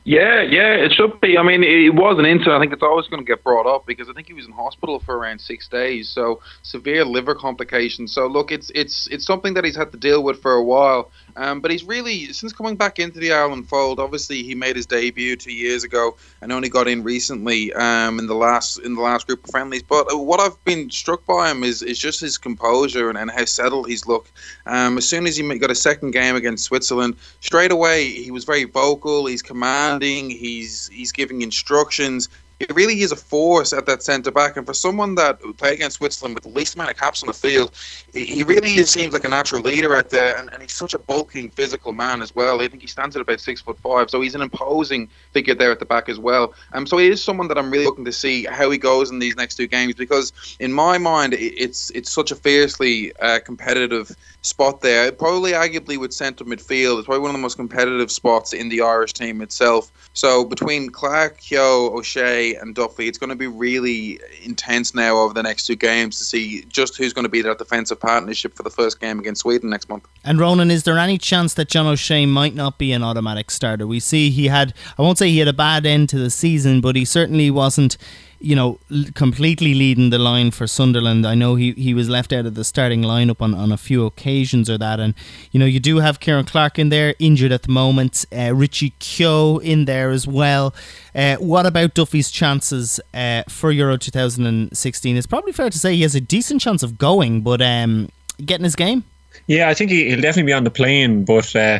Yeah, 0.05 0.41
yeah, 0.41 0.73
it 0.75 0.93
should 0.93 1.19
be. 1.21 1.37
I 1.37 1.43
mean, 1.43 1.63
it 1.63 1.93
was 1.93 2.17
an 2.19 2.25
incident. 2.25 2.55
I 2.55 2.59
think 2.59 2.73
it's 2.73 2.83
always 2.83 3.07
going 3.07 3.21
to 3.21 3.25
get 3.25 3.43
brought 3.43 3.65
up 3.65 3.85
because 3.85 4.09
I 4.09 4.13
think 4.13 4.27
he 4.27 4.33
was 4.33 4.45
in 4.45 4.51
hospital 4.51 4.99
for 4.99 5.17
around 5.17 5.39
six 5.39 5.67
days, 5.67 6.09
so 6.09 6.41
severe 6.61 7.05
liver 7.05 7.35
complications. 7.35 8.13
So 8.13 8.27
look, 8.27 8.51
it's 8.51 8.71
it's 8.75 9.07
it's 9.11 9.25
something 9.25 9.53
that 9.53 9.63
he's 9.63 9.75
had 9.75 9.91
to 9.91 9.97
deal 9.97 10.23
with 10.23 10.41
for 10.41 10.53
a 10.53 10.63
while. 10.63 11.11
Um, 11.35 11.61
but 11.61 11.71
he's 11.71 11.83
really 11.83 12.31
since 12.33 12.53
coming 12.53 12.75
back 12.75 12.99
into 12.99 13.19
the 13.19 13.33
Ireland 13.33 13.67
fold. 13.67 13.99
Obviously, 13.99 14.43
he 14.43 14.55
made 14.55 14.75
his 14.75 14.85
debut 14.85 15.35
two 15.35 15.53
years 15.53 15.83
ago 15.83 16.15
and 16.41 16.51
only 16.51 16.69
got 16.69 16.87
in 16.87 17.03
recently 17.03 17.73
um, 17.73 18.19
in 18.19 18.27
the 18.27 18.35
last 18.35 18.79
in 18.79 18.95
the 18.95 19.01
last 19.01 19.27
group 19.27 19.43
of 19.43 19.49
friendlies. 19.49 19.83
But 19.83 20.11
uh, 20.13 20.17
what 20.17 20.39
I've 20.39 20.63
been 20.65 20.89
struck 20.89 21.25
by 21.25 21.51
him 21.51 21.63
is 21.63 21.81
is 21.81 21.97
just 21.97 22.21
his 22.21 22.37
composure 22.37 23.09
and, 23.09 23.17
and 23.17 23.31
how 23.31 23.45
settled 23.45 23.87
he's 23.87 24.05
looked. 24.05 24.31
Um, 24.65 24.97
as 24.97 25.07
soon 25.07 25.25
as 25.25 25.37
he 25.37 25.57
got 25.57 25.71
a 25.71 25.75
second 25.75 26.11
game 26.11 26.35
against 26.35 26.65
Switzerland, 26.65 27.15
straight 27.39 27.71
away 27.71 28.09
he 28.09 28.31
was 28.31 28.43
very 28.43 28.65
vocal. 28.65 29.25
He's 29.25 29.41
commanding. 29.41 30.29
He's 30.29 30.87
he's 30.89 31.11
giving 31.11 31.41
instructions. 31.41 32.29
Really 32.71 33.01
is 33.01 33.11
a 33.11 33.15
force 33.15 33.73
at 33.73 33.85
that 33.85 34.03
centre 34.03 34.31
back, 34.31 34.57
and 34.57 34.65
for 34.65 34.73
someone 34.73 35.15
that 35.15 35.39
played 35.57 35.73
against 35.73 35.97
Switzerland 35.97 36.35
with 36.35 36.43
the 36.43 36.49
least 36.49 36.75
amount 36.75 36.91
of 36.91 36.97
caps 36.97 37.23
on 37.23 37.27
the 37.27 37.33
field, 37.33 37.71
he 38.13 38.43
really 38.43 38.83
seems 38.83 39.13
like 39.13 39.23
a 39.23 39.29
natural 39.29 39.61
leader 39.61 39.95
out 39.95 40.09
there, 40.09 40.37
and, 40.37 40.51
and 40.51 40.61
he's 40.61 40.73
such 40.73 40.93
a 40.93 40.99
bulking 40.99 41.49
physical 41.49 41.91
man 41.91 42.21
as 42.21 42.33
well. 42.35 42.61
I 42.61 42.67
think 42.67 42.81
he 42.81 42.87
stands 42.87 43.15
at 43.15 43.21
about 43.21 43.39
six 43.39 43.61
foot 43.61 43.77
five, 43.79 44.09
so 44.09 44.21
he's 44.21 44.35
an 44.35 44.41
imposing 44.41 45.09
figure 45.31 45.55
there 45.55 45.71
at 45.71 45.79
the 45.79 45.85
back 45.85 46.09
as 46.09 46.19
well. 46.19 46.53
Um, 46.73 46.87
so 46.87 46.97
he 46.97 47.07
is 47.07 47.23
someone 47.23 47.47
that 47.47 47.57
I'm 47.57 47.71
really 47.71 47.85
looking 47.85 48.05
to 48.05 48.11
see 48.11 48.45
how 48.45 48.69
he 48.69 48.77
goes 48.77 49.09
in 49.09 49.19
these 49.19 49.35
next 49.35 49.55
two 49.55 49.67
games 49.67 49.95
because, 49.95 50.33
in 50.59 50.71
my 50.71 50.97
mind, 50.97 51.33
it's 51.33 51.89
it's 51.91 52.11
such 52.11 52.31
a 52.31 52.35
fiercely 52.35 53.13
uh, 53.17 53.39
competitive 53.39 54.15
spot 54.41 54.81
there. 54.81 55.11
Probably, 55.11 55.51
arguably, 55.51 55.97
with 55.97 56.13
centre 56.13 56.45
midfield, 56.45 56.99
it's 56.99 57.05
probably 57.05 57.21
one 57.21 57.29
of 57.29 57.35
the 57.35 57.41
most 57.41 57.57
competitive 57.57 58.11
spots 58.11 58.53
in 58.53 58.69
the 58.69 58.81
Irish 58.81 59.13
team 59.13 59.41
itself. 59.41 59.91
So 60.13 60.45
between 60.45 60.89
Clark, 60.89 61.39
Keogh, 61.39 61.95
O'Shea, 61.95 62.52
and 62.55 62.75
Duffy, 62.75 63.07
it's 63.07 63.17
going 63.17 63.29
to 63.29 63.35
be 63.35 63.47
really 63.47 64.19
intense 64.43 64.93
now 64.93 65.17
over 65.17 65.33
the 65.33 65.43
next 65.43 65.65
two 65.65 65.75
games 65.75 66.17
to 66.17 66.23
see 66.23 66.63
just 66.69 66.97
who's 66.97 67.13
going 67.13 67.23
to 67.23 67.29
be 67.29 67.41
that 67.41 67.57
defensive 67.57 67.99
partnership 67.99 68.55
for 68.55 68.63
the 68.63 68.69
first 68.69 68.99
game 68.99 69.19
against 69.19 69.41
Sweden 69.41 69.69
next 69.69 69.89
month. 69.89 70.05
And 70.23 70.39
Ronan, 70.39 70.71
is 70.71 70.83
there 70.83 70.97
any 70.97 71.17
chance 71.17 71.53
that 71.55 71.69
John 71.69 71.87
O'Shea 71.87 72.25
might 72.25 72.55
not 72.55 72.77
be 72.77 72.91
an 72.91 73.03
automatic 73.03 73.51
starter? 73.51 73.85
We 73.87 73.99
see 73.99 74.29
he 74.29 74.47
had, 74.47 74.73
I 74.97 75.01
won't 75.01 75.17
say 75.17 75.29
he 75.29 75.39
had 75.39 75.47
a 75.47 75.53
bad 75.53 75.85
end 75.85 76.09
to 76.09 76.19
the 76.19 76.29
season, 76.29 76.81
but 76.81 76.95
he 76.95 77.05
certainly 77.05 77.51
wasn't, 77.51 77.97
you 78.43 78.57
know, 78.57 78.77
completely 79.15 79.73
leading 79.73 80.09
the 80.09 80.19
line 80.19 80.51
for 80.51 80.67
Sunderland. 80.67 81.25
I 81.25 81.33
know 81.33 81.55
he, 81.55 81.71
he 81.71 81.93
was 81.93 82.09
left 82.09 82.33
out 82.33 82.45
of 82.45 82.55
the 82.55 82.65
starting 82.65 83.01
lineup 83.01 83.41
on, 83.41 83.55
on 83.55 83.71
a 83.71 83.77
few 83.77 84.05
occasions 84.05 84.69
or 84.69 84.77
that. 84.77 84.99
And, 84.99 85.13
you 85.51 85.59
know, 85.61 85.65
you 85.65 85.79
do 85.79 85.97
have 85.97 86.19
Ciaran 86.19 86.43
Clark 86.43 86.77
in 86.77 86.89
there, 86.89 87.15
injured 87.19 87.53
at 87.53 87.63
the 87.63 87.71
moment, 87.71 88.25
uh, 88.37 88.53
Richie 88.53 88.93
Keogh 88.99 89.59
in 89.59 89.85
there 89.85 90.11
as 90.11 90.27
well. 90.27 90.75
Uh, 91.15 91.37
what 91.37 91.65
about 91.65 91.93
Duffy's 91.93 92.29
chances 92.29 92.99
uh, 93.13 93.43
for 93.47 93.71
Euro 93.71 93.95
2016? 93.95 95.15
It's 95.15 95.25
probably 95.25 95.53
fair 95.53 95.69
to 95.69 95.79
say 95.79 95.95
he 95.95 96.01
has 96.01 96.15
a 96.15 96.21
decent 96.21 96.59
chance 96.59 96.83
of 96.83 96.97
going, 96.97 97.41
but 97.41 97.61
um, 97.61 98.09
getting 98.45 98.65
his 98.65 98.75
game? 98.75 99.05
Yeah, 99.47 99.67
I 99.67 99.73
think 99.73 99.91
he, 99.91 100.09
he'll 100.09 100.21
definitely 100.21 100.49
be 100.49 100.53
on 100.53 100.63
the 100.63 100.71
plane, 100.71 101.25
but 101.25 101.55
uh, 101.55 101.79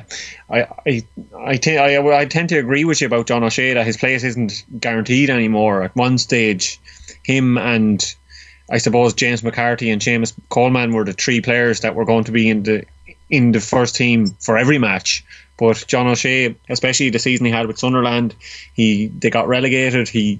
I 0.50 0.67
I 0.86 1.01
I, 1.38 1.57
te- 1.57 1.77
I 1.77 2.01
I 2.01 2.25
tend 2.25 2.50
to 2.50 2.57
agree 2.57 2.83
with 2.83 3.00
you 3.00 3.07
about 3.07 3.27
John 3.27 3.43
O'Shea 3.43 3.74
that 3.74 3.86
his 3.86 3.98
place 3.98 4.24
isn't 4.24 4.65
guaranteed 4.79 5.29
anymore. 5.29 5.83
At 5.83 5.95
one 5.95 6.17
stage, 6.17 6.79
him 7.24 7.57
and 7.57 8.03
I 8.69 8.77
suppose 8.77 9.13
James 9.13 9.43
McCarthy 9.43 9.89
and 9.91 10.01
Seamus 10.01 10.33
Coleman 10.50 10.93
were 10.93 11.05
the 11.05 11.13
three 11.13 11.41
players 11.41 11.81
that 11.81 11.95
were 11.95 12.05
going 12.05 12.24
to 12.25 12.31
be 12.31 12.50
in 12.50 12.63
the 12.63 12.86
in 13.29 13.51
the 13.51 13.60
first 13.60 13.95
team 13.95 14.27
for 14.39 14.57
every 14.57 14.77
match. 14.77 15.24
But 15.57 15.86
John 15.88 16.07
O'Shea, 16.07 16.55
especially 16.69 17.10
the 17.10 17.19
season 17.19 17.45
he 17.45 17.51
had 17.51 17.67
with 17.67 17.79
Sunderland, 17.79 18.36
he 18.74 19.07
they 19.07 19.29
got 19.29 19.48
relegated. 19.48 20.10
He 20.10 20.39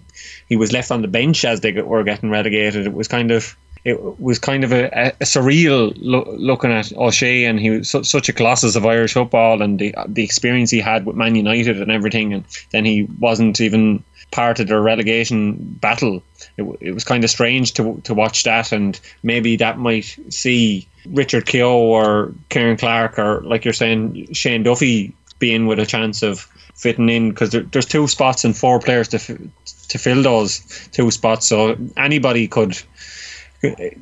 he 0.50 0.56
was 0.56 0.72
left 0.72 0.92
on 0.92 1.02
the 1.02 1.08
bench 1.08 1.46
as 1.46 1.62
they 1.62 1.72
were 1.72 2.04
getting 2.04 2.30
relegated. 2.30 2.86
It 2.86 2.94
was 2.94 3.08
kind 3.08 3.32
of 3.32 3.56
it 3.86 4.20
was 4.20 4.40
kind 4.40 4.64
of 4.64 4.72
a, 4.72 4.86
a, 5.20 5.26
surreal 5.26 5.94
lo- 5.98 6.36
looking 6.38 6.72
at 6.72 6.96
O'Shea, 6.96 7.46
and 7.46 7.60
he 7.60 7.70
was 7.70 7.90
su- 7.90 8.04
such 8.04 8.30
a 8.30 8.34
colossus 8.34 8.76
of 8.76 8.86
Irish 8.86 9.14
football, 9.14 9.62
and 9.62 9.80
the 9.80 9.94
the 10.08 10.24
experience 10.24 10.72
he 10.72 10.80
had 10.80 11.06
with 11.06 11.16
Man 11.16 11.36
United 11.36 11.82
and 11.82 11.92
everything, 11.92 12.34
and 12.34 12.46
then 12.72 12.86
he 12.86 13.04
wasn't 13.20 13.60
even 13.60 14.04
part 14.32 14.60
of 14.60 14.68
the 14.68 14.80
relegation 14.80 15.56
battle. 15.82 16.24
It, 16.58 16.64
it 16.80 16.92
was 16.94 17.04
kind 17.04 17.24
of 17.24 17.30
strange 17.30 17.74
to 17.74 18.02
to 18.06 18.14
watch 18.14 18.44
that, 18.44 18.72
and 18.72 19.00
maybe 19.22 19.58
that 19.58 19.78
might 19.78 20.18
see 20.30 20.88
Richard 21.08 21.46
Keogh 21.46 21.78
or 21.78 22.34
Ciaran 22.50 22.78
Clark 22.78 23.20
or 23.20 23.42
like 23.42 23.66
you're 23.66 23.74
saying 23.74 24.34
Shane 24.34 24.64
Duffy 24.64 25.14
being 25.40 25.68
with 25.68 25.80
a 25.80 25.86
chance 25.86 26.24
of 26.24 26.48
fitting 26.76 27.10
in 27.10 27.30
because 27.30 27.52
there, 27.52 27.64
there's 27.64 27.86
two 27.86 28.08
spots 28.08 28.46
and 28.46 28.56
four 28.56 28.80
players 28.80 29.10
to 29.10 29.18
f- 29.18 29.88
to 29.90 29.98
fill 29.98 30.24
those 30.24 30.88
two 30.94 31.12
spots, 31.12 31.48
so 31.48 31.78
anybody 31.98 32.48
could 32.48 32.78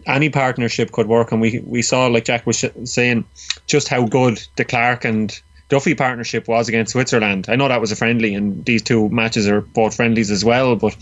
any 0.06 0.30
partnership 0.30 0.92
could 0.92 1.08
work. 1.08 1.32
And 1.32 1.42
we, 1.42 1.60
we 1.60 1.82
saw, 1.82 2.08
like 2.08 2.26
Jack 2.26 2.46
was 2.46 2.66
saying, 2.86 3.26
just 3.68 3.88
how 3.88 4.06
good 4.06 4.42
the 4.56 4.66
Clark 4.66 5.06
and 5.06 5.40
Duffy 5.70 5.96
partnership 5.96 6.48
was 6.48 6.68
against 6.68 6.92
Switzerland. 6.92 7.46
I 7.48 7.56
know 7.56 7.68
that 7.68 7.80
was 7.80 7.92
a 7.92 7.96
friendly, 7.96 8.36
and 8.36 8.66
these 8.66 8.82
two 8.82 9.10
matches 9.10 9.48
are 9.48 9.62
both 9.62 9.96
friendlies 9.96 10.30
as 10.30 10.44
well. 10.44 10.76
But 10.76 10.96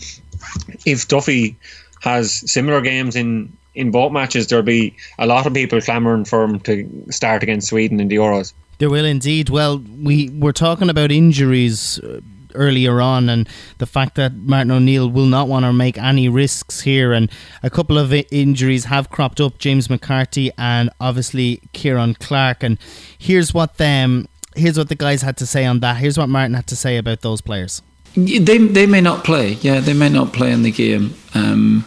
if 0.86 1.08
Duffy 1.08 1.56
has 2.02 2.50
similar 2.50 2.80
games 2.80 3.16
in, 3.16 3.52
in 3.74 3.90
both 3.90 4.12
matches, 4.12 4.46
there'll 4.46 4.64
be 4.64 4.94
a 5.18 5.26
lot 5.26 5.46
of 5.46 5.54
people 5.54 5.80
clamouring 5.80 6.24
for 6.24 6.44
him 6.44 6.60
to 6.60 6.88
start 7.10 7.42
against 7.42 7.68
Sweden 7.68 7.98
in 7.98 8.08
the 8.08 8.16
Euros. 8.16 8.52
There 8.78 8.88
will 8.88 9.04
indeed. 9.04 9.50
Well, 9.50 9.82
we 10.00 10.30
were 10.30 10.52
talking 10.54 10.88
about 10.88 11.10
injuries 11.10 11.98
uh, 11.98 12.20
earlier 12.54 13.00
on, 13.00 13.28
and 13.28 13.48
the 13.78 13.86
fact 13.86 14.14
that 14.16 14.34
Martin 14.34 14.70
O'Neill 14.70 15.10
will 15.10 15.26
not 15.26 15.48
want 15.48 15.64
to 15.64 15.72
make 15.72 15.98
any 15.98 16.28
risks 16.28 16.80
here, 16.80 17.12
and 17.12 17.30
a 17.62 17.70
couple 17.70 17.98
of 17.98 18.12
injuries 18.30 18.86
have 18.86 19.10
cropped 19.10 19.40
up. 19.40 19.58
James 19.58 19.88
McCarthy 19.88 20.50
and 20.58 20.90
obviously 21.00 21.60
Ciaran 21.72 22.14
Clark. 22.14 22.62
And 22.62 22.78
here's 23.18 23.52
what 23.54 23.76
them. 23.78 24.28
Here's 24.56 24.76
what 24.76 24.88
the 24.88 24.96
guys 24.96 25.22
had 25.22 25.36
to 25.38 25.46
say 25.46 25.64
on 25.64 25.80
that. 25.80 25.96
Here's 25.98 26.18
what 26.18 26.28
Martin 26.28 26.54
had 26.54 26.66
to 26.68 26.76
say 26.76 26.96
about 26.96 27.20
those 27.20 27.40
players. 27.40 27.82
They 28.14 28.58
they 28.58 28.86
may 28.86 29.00
not 29.00 29.24
play. 29.24 29.52
Yeah, 29.60 29.80
they 29.80 29.92
may 29.94 30.08
not 30.08 30.32
play 30.32 30.50
in 30.52 30.62
the 30.62 30.72
game. 30.72 31.14
Um, 31.34 31.84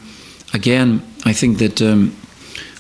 again, 0.53 1.01
I 1.25 1.33
think 1.33 1.57
that 1.57 1.81
um, 1.81 2.15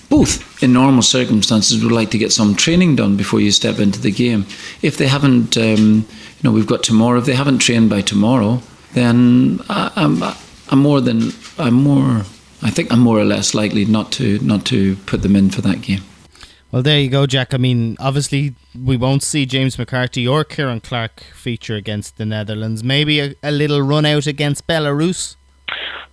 both 0.09 0.63
in 0.63 0.71
normal 0.71 1.01
circumstances 1.01 1.83
would 1.83 1.91
like 1.91 2.11
to 2.11 2.17
get 2.17 2.31
some 2.31 2.55
training 2.55 2.95
done 2.95 3.17
before 3.17 3.41
you 3.41 3.51
step 3.51 3.79
into 3.79 3.99
the 3.99 4.11
game. 4.11 4.45
If 4.81 4.97
they 4.97 5.07
haven't, 5.07 5.57
um, 5.57 6.05
you 6.43 6.49
know, 6.49 6.53
we've 6.53 6.67
got 6.67 6.83
tomorrow. 6.83 7.19
If 7.19 7.25
they 7.25 7.35
haven't 7.35 7.59
trained 7.59 7.89
by 7.89 8.01
tomorrow, 8.01 8.61
then 8.93 9.61
I, 9.69 9.91
I'm 9.95 10.21
I'm 10.69 10.79
more 10.79 10.99
than 10.99 11.31
I'm 11.57 11.73
more. 11.73 12.23
I 12.61 12.69
think 12.69 12.91
I'm 12.91 12.99
more 12.99 13.17
or 13.17 13.25
less 13.25 13.53
likely 13.53 13.85
not 13.85 14.11
to 14.13 14.39
not 14.39 14.65
to 14.65 14.97
put 15.07 15.21
them 15.21 15.35
in 15.37 15.49
for 15.49 15.61
that 15.61 15.81
game. 15.81 16.01
Well, 16.71 16.81
there 16.81 16.99
you 16.99 17.09
go, 17.09 17.25
Jack. 17.27 17.53
I 17.53 17.57
mean, 17.57 17.95
obviously, 17.99 18.55
we 18.77 18.97
won't 18.97 19.23
see 19.23 19.45
James 19.45 19.77
McCarthy 19.77 20.27
or 20.27 20.43
Ciaran 20.43 20.81
Clark 20.81 21.23
feature 21.33 21.75
against 21.75 22.17
the 22.17 22.25
Netherlands. 22.25 22.83
Maybe 22.83 23.19
a, 23.19 23.35
a 23.43 23.51
little 23.51 23.81
run 23.81 24.05
out 24.05 24.27
against 24.27 24.67
Belarus. 24.67 25.35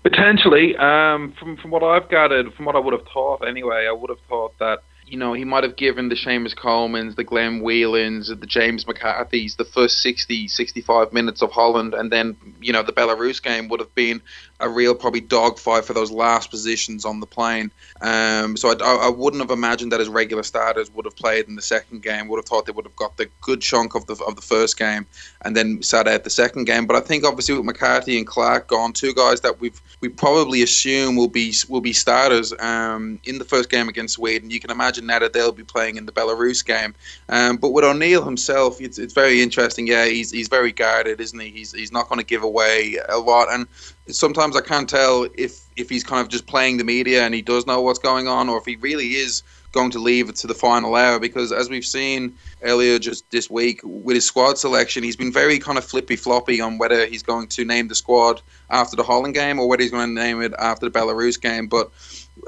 Potentially, 0.02 0.76
um, 0.76 1.32
from 1.32 1.56
from 1.56 1.72
what 1.72 1.82
I've 1.82 2.08
gathered, 2.08 2.54
from 2.54 2.66
what 2.66 2.76
I 2.76 2.78
would 2.78 2.92
have 2.92 3.06
thought 3.12 3.46
anyway, 3.46 3.86
I 3.88 3.92
would 3.92 4.10
have 4.10 4.20
thought 4.28 4.56
that 4.58 4.82
you 5.10 5.18
know, 5.18 5.32
he 5.32 5.44
might 5.44 5.64
have 5.64 5.76
given 5.76 6.08
the 6.08 6.14
Seamus 6.14 6.54
Colemans, 6.54 7.16
the 7.16 7.24
Glenn 7.24 7.62
Whelans, 7.62 8.28
the 8.28 8.46
James 8.46 8.86
McCarthy's 8.86 9.56
the 9.56 9.64
first 9.64 10.00
60, 10.02 10.46
65 10.46 11.12
minutes 11.12 11.42
of 11.42 11.50
Holland, 11.50 11.94
and 11.94 12.12
then, 12.12 12.36
you 12.60 12.72
know, 12.72 12.84
the 12.84 12.92
Belarus 12.92 13.42
game 13.42 13.68
would 13.68 13.80
have 13.80 13.94
been 13.96 14.22
a 14.60 14.68
real 14.68 14.94
probably 14.94 15.20
dogfight 15.20 15.84
for 15.84 15.92
those 15.92 16.10
last 16.10 16.50
positions 16.50 17.04
on 17.04 17.20
the 17.20 17.26
plane. 17.26 17.70
Um, 18.00 18.56
so 18.56 18.70
I, 18.70 19.06
I, 19.06 19.08
wouldn't 19.08 19.42
have 19.42 19.50
imagined 19.50 19.92
that 19.92 20.00
his 20.00 20.08
regular 20.08 20.42
starters 20.42 20.92
would 20.94 21.04
have 21.04 21.16
played 21.16 21.48
in 21.48 21.56
the 21.56 21.62
second 21.62 22.02
game. 22.02 22.28
Would 22.28 22.38
have 22.38 22.46
thought 22.46 22.66
they 22.66 22.72
would 22.72 22.86
have 22.86 22.96
got 22.96 23.16
the 23.16 23.28
good 23.40 23.60
chunk 23.60 23.94
of 23.94 24.06
the 24.06 24.22
of 24.26 24.36
the 24.36 24.42
first 24.42 24.78
game 24.78 25.06
and 25.42 25.56
then 25.56 25.82
sat 25.82 26.06
out 26.06 26.24
the 26.24 26.30
second 26.30 26.64
game. 26.64 26.86
But 26.86 26.96
I 26.96 27.00
think 27.00 27.24
obviously 27.24 27.56
with 27.56 27.64
McCarthy 27.64 28.18
and 28.18 28.26
Clark 28.26 28.68
gone, 28.68 28.92
two 28.92 29.14
guys 29.14 29.40
that 29.40 29.60
we've 29.60 29.80
we 30.00 30.08
probably 30.08 30.62
assume 30.62 31.16
will 31.16 31.28
be 31.28 31.52
will 31.68 31.80
be 31.80 31.92
starters 31.92 32.52
um, 32.60 33.18
in 33.24 33.38
the 33.38 33.44
first 33.44 33.70
game 33.70 33.88
against 33.88 34.14
Sweden. 34.14 34.50
You 34.50 34.60
can 34.60 34.70
imagine 34.70 35.06
now 35.06 35.18
that 35.18 35.32
they'll 35.32 35.52
be 35.52 35.64
playing 35.64 35.96
in 35.96 36.06
the 36.06 36.12
Belarus 36.12 36.64
game. 36.64 36.94
Um, 37.28 37.56
but 37.56 37.70
with 37.70 37.84
O'Neill 37.84 38.24
himself, 38.24 38.80
it's, 38.80 38.98
it's 38.98 39.14
very 39.14 39.42
interesting. 39.42 39.86
Yeah, 39.86 40.06
he's 40.06 40.30
he's 40.30 40.48
very 40.48 40.72
guarded, 40.72 41.20
isn't 41.20 41.38
he? 41.38 41.50
He's 41.50 41.72
he's 41.72 41.92
not 41.92 42.08
going 42.08 42.18
to 42.18 42.26
give 42.26 42.42
away 42.42 42.98
a 43.08 43.18
lot 43.18 43.48
and 43.50 43.66
sometimes 44.08 44.56
I 44.56 44.60
can't 44.60 44.88
tell 44.88 45.28
if 45.34 45.66
if 45.76 45.88
he's 45.88 46.04
kind 46.04 46.20
of 46.20 46.28
just 46.28 46.46
playing 46.46 46.76
the 46.76 46.84
media 46.84 47.24
and 47.24 47.34
he 47.34 47.42
does 47.42 47.66
know 47.66 47.80
what's 47.80 47.98
going 47.98 48.28
on, 48.28 48.48
or 48.48 48.58
if 48.58 48.64
he 48.66 48.76
really 48.76 49.14
is 49.14 49.42
going 49.72 49.90
to 49.92 49.98
leave 49.98 50.28
it 50.28 50.36
to 50.36 50.46
the 50.46 50.54
final 50.54 50.94
hour. 50.94 51.18
Because 51.18 51.52
as 51.52 51.70
we've 51.70 51.84
seen 51.84 52.36
earlier 52.62 52.98
just 52.98 53.30
this 53.30 53.48
week 53.48 53.80
with 53.84 54.14
his 54.14 54.24
squad 54.24 54.58
selection, 54.58 55.02
he's 55.02 55.16
been 55.16 55.32
very 55.32 55.58
kind 55.58 55.78
of 55.78 55.84
flippy 55.84 56.16
floppy 56.16 56.60
on 56.60 56.78
whether 56.78 57.06
he's 57.06 57.22
going 57.22 57.46
to 57.48 57.64
name 57.64 57.88
the 57.88 57.94
squad 57.94 58.42
after 58.68 58.96
the 58.96 59.02
Holland 59.02 59.34
game 59.34 59.58
or 59.58 59.68
whether 59.68 59.82
he's 59.82 59.92
going 59.92 60.14
to 60.14 60.20
name 60.20 60.42
it 60.42 60.52
after 60.58 60.88
the 60.88 60.98
Belarus 60.98 61.40
game. 61.40 61.68
But 61.68 61.90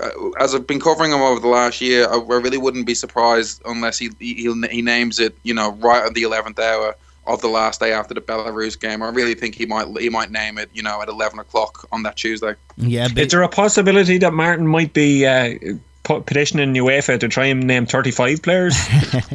uh, 0.03 0.31
as 0.41 0.55
I've 0.55 0.67
been 0.67 0.81
covering 0.81 1.13
him 1.13 1.21
over 1.21 1.41
the 1.41 1.49
last 1.49 1.81
year, 1.81 2.09
I, 2.09 2.17
really 2.17 2.59
wouldn't 2.59 2.87
be 2.87 2.95
surprised 2.95 3.63
unless 3.65 3.99
he 3.99 4.11
he, 4.19 4.53
he 4.71 4.83
names 4.83 5.21
it, 5.21 5.37
you 5.43 5.55
know, 5.55 5.73
right 5.73 6.05
at 6.05 6.15
the 6.15 6.23
eleventh 6.23 6.59
hour 6.59 6.97
of 7.27 7.41
the 7.41 7.49
last 7.49 7.81
day 7.81 7.93
after 7.93 8.15
the 8.15 8.21
Belarus 8.21 8.79
game. 8.79 9.03
I 9.03 9.09
really 9.09 9.35
think 9.35 9.55
he 9.55 9.67
might 9.67 9.87
he 9.99 10.09
might 10.09 10.31
name 10.31 10.59
it, 10.59 10.71
you 10.73 10.83
know, 10.83 11.01
at 11.03 11.09
eleven 11.09 11.39
o'clock 11.39 11.87
on 11.93 12.03
that 12.03 12.17
Tuesday. 12.17 12.55
Yeah, 12.77 13.09
is 13.17 13.31
there 13.31 13.43
a 13.43 13.49
possibility 13.49 14.19
that 14.19 14.33
Martin 14.33 14.67
might 14.67 14.93
be 14.93 15.27
uh, 15.27 15.55
petitioning 16.03 16.75
UEFA 16.75 17.21
to 17.21 17.29
try 17.29 17.47
and 17.47 17.67
name 17.67 17.87
thirty-five 17.87 18.43
players 18.43 18.77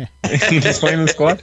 in 0.51 0.61
his 0.61 0.79
final 0.79 1.07
squad? 1.07 1.41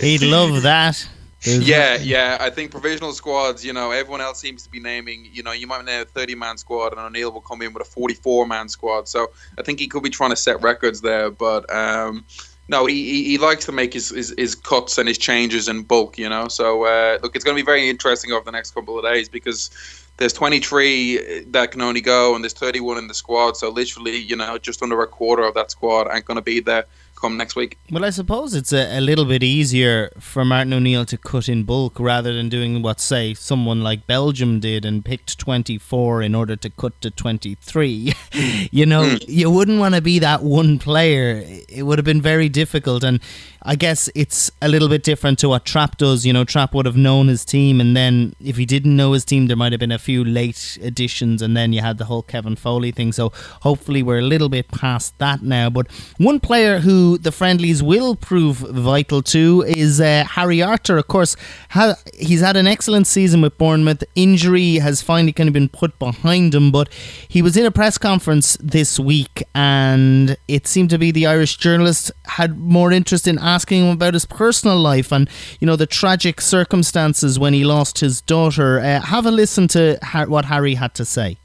He'd 0.00 0.22
love 0.22 0.62
that. 0.62 1.08
There's 1.42 1.68
yeah, 1.68 1.96
yeah. 1.96 2.36
I 2.40 2.50
think 2.50 2.70
provisional 2.70 3.12
squads. 3.12 3.64
You 3.64 3.72
know, 3.72 3.90
everyone 3.90 4.20
else 4.20 4.38
seems 4.38 4.62
to 4.62 4.70
be 4.70 4.78
naming. 4.78 5.28
You 5.32 5.42
know, 5.42 5.50
you 5.50 5.66
might 5.66 5.84
name 5.84 6.02
a 6.02 6.04
thirty-man 6.04 6.56
squad, 6.58 6.92
and 6.92 7.00
O'Neill 7.00 7.32
will 7.32 7.40
come 7.40 7.62
in 7.62 7.72
with 7.72 7.82
a 7.82 7.90
forty-four-man 7.90 8.68
squad. 8.68 9.08
So 9.08 9.32
I 9.58 9.62
think 9.62 9.80
he 9.80 9.88
could 9.88 10.04
be 10.04 10.10
trying 10.10 10.30
to 10.30 10.36
set 10.36 10.62
records 10.62 11.00
there. 11.00 11.30
But 11.32 11.68
um, 11.74 12.24
no, 12.72 12.86
he, 12.86 13.22
he, 13.22 13.38
likes 13.38 13.66
to 13.66 13.72
make 13.72 13.92
his, 13.92 14.08
his, 14.08 14.34
his, 14.38 14.54
cuts 14.54 14.96
and 14.96 15.06
his 15.06 15.18
changes 15.18 15.68
in 15.68 15.82
bulk, 15.82 16.18
you 16.18 16.28
know. 16.28 16.48
So 16.48 16.84
uh, 16.86 17.18
look, 17.22 17.36
it's 17.36 17.44
going 17.44 17.54
to 17.54 17.62
be 17.62 17.64
very 17.64 17.88
interesting 17.88 18.32
over 18.32 18.44
the 18.44 18.50
next 18.50 18.72
couple 18.72 18.98
of 18.98 19.04
days 19.04 19.28
because 19.28 19.70
there's 20.16 20.32
23 20.32 21.44
that 21.50 21.70
can 21.70 21.82
only 21.82 22.00
go 22.00 22.34
and 22.34 22.42
there's 22.42 22.54
31 22.54 22.96
in 22.96 23.08
the 23.08 23.14
squad. 23.14 23.58
So 23.58 23.68
literally, 23.68 24.16
you 24.16 24.36
know, 24.36 24.56
just 24.56 24.82
under 24.82 25.02
a 25.02 25.06
quarter 25.06 25.44
of 25.44 25.52
that 25.52 25.70
squad 25.70 26.08
ain't 26.10 26.24
going 26.24 26.36
to 26.36 26.42
be 26.42 26.60
there 26.60 26.86
come 27.22 27.36
next 27.36 27.56
week. 27.56 27.78
Well, 27.90 28.04
I 28.04 28.10
suppose 28.10 28.54
it's 28.54 28.72
a, 28.72 28.98
a 28.98 29.00
little 29.00 29.24
bit 29.24 29.42
easier 29.42 30.10
for 30.18 30.44
Martin 30.44 30.72
O'Neill 30.72 31.06
to 31.06 31.16
cut 31.16 31.48
in 31.48 31.62
bulk 31.62 31.98
rather 31.98 32.34
than 32.34 32.48
doing 32.48 32.82
what, 32.82 33.00
say, 33.00 33.32
someone 33.32 33.82
like 33.82 34.06
Belgium 34.06 34.60
did 34.60 34.84
and 34.84 35.04
picked 35.04 35.38
24 35.38 36.22
in 36.22 36.34
order 36.34 36.56
to 36.56 36.68
cut 36.68 37.00
to 37.00 37.10
23. 37.10 38.12
you 38.72 38.84
know, 38.84 39.04
mm. 39.04 39.24
you 39.28 39.50
wouldn't 39.50 39.78
want 39.78 39.94
to 39.94 40.02
be 40.02 40.18
that 40.18 40.42
one 40.42 40.78
player. 40.78 41.42
It 41.68 41.84
would 41.84 41.98
have 41.98 42.04
been 42.04 42.20
very 42.20 42.48
difficult. 42.48 43.04
And 43.04 43.20
I 43.64 43.76
guess 43.76 44.08
it's 44.14 44.50
a 44.60 44.68
little 44.68 44.88
bit 44.88 45.04
different 45.04 45.38
to 45.40 45.48
what 45.48 45.64
Trap 45.64 45.96
does. 45.96 46.26
You 46.26 46.32
know, 46.32 46.44
Trap 46.44 46.74
would 46.74 46.86
have 46.86 46.96
known 46.96 47.28
his 47.28 47.44
team, 47.44 47.80
and 47.80 47.96
then 47.96 48.34
if 48.40 48.56
he 48.56 48.66
didn't 48.66 48.96
know 48.96 49.12
his 49.12 49.24
team, 49.24 49.46
there 49.46 49.56
might 49.56 49.72
have 49.72 49.78
been 49.78 49.92
a 49.92 49.98
few 49.98 50.24
late 50.24 50.78
additions, 50.82 51.42
and 51.42 51.56
then 51.56 51.72
you 51.72 51.80
had 51.80 51.98
the 51.98 52.06
whole 52.06 52.22
Kevin 52.22 52.56
Foley 52.56 52.90
thing. 52.90 53.12
So 53.12 53.30
hopefully, 53.62 54.02
we're 54.02 54.18
a 54.18 54.22
little 54.22 54.48
bit 54.48 54.68
past 54.68 55.16
that 55.18 55.42
now. 55.42 55.70
But 55.70 55.90
one 56.18 56.40
player 56.40 56.80
who 56.80 57.18
the 57.18 57.30
friendlies 57.30 57.82
will 57.82 58.16
prove 58.16 58.56
vital 58.56 59.22
to 59.22 59.64
is 59.66 60.00
uh, 60.00 60.24
Harry 60.30 60.60
Arter. 60.60 60.98
Of 60.98 61.06
course, 61.08 61.36
ha- 61.70 61.96
he's 62.14 62.40
had 62.40 62.56
an 62.56 62.66
excellent 62.66 63.06
season 63.06 63.42
with 63.42 63.56
Bournemouth. 63.58 64.02
Injury 64.14 64.76
has 64.76 65.02
finally 65.02 65.32
kind 65.32 65.48
of 65.48 65.52
been 65.52 65.68
put 65.68 65.98
behind 65.98 66.54
him, 66.54 66.72
but 66.72 66.92
he 67.28 67.42
was 67.42 67.56
in 67.56 67.64
a 67.64 67.70
press 67.70 67.96
conference 67.96 68.56
this 68.60 68.98
week, 68.98 69.44
and 69.54 70.36
it 70.48 70.66
seemed 70.66 70.90
to 70.90 70.98
be 70.98 71.12
the 71.12 71.26
Irish 71.26 71.56
journalist 71.58 72.10
had 72.24 72.58
more 72.58 72.90
interest 72.90 73.28
in 73.28 73.38
asking 73.52 73.84
him 73.84 73.92
about 73.92 74.14
his 74.14 74.26
personal 74.26 74.78
life 74.78 75.12
and 75.12 75.28
you 75.60 75.66
know 75.66 75.76
the 75.76 75.86
tragic 75.86 76.40
circumstances 76.40 77.38
when 77.38 77.52
he 77.54 77.64
lost 77.64 78.00
his 78.00 78.20
daughter. 78.22 78.80
Uh, 78.80 79.00
have 79.00 79.26
a 79.26 79.30
listen 79.30 79.68
to 79.68 79.98
ha- 80.02 80.26
what 80.34 80.44
Harry 80.46 80.74
had 80.74 80.94
to 80.94 81.04
say. 81.04 81.36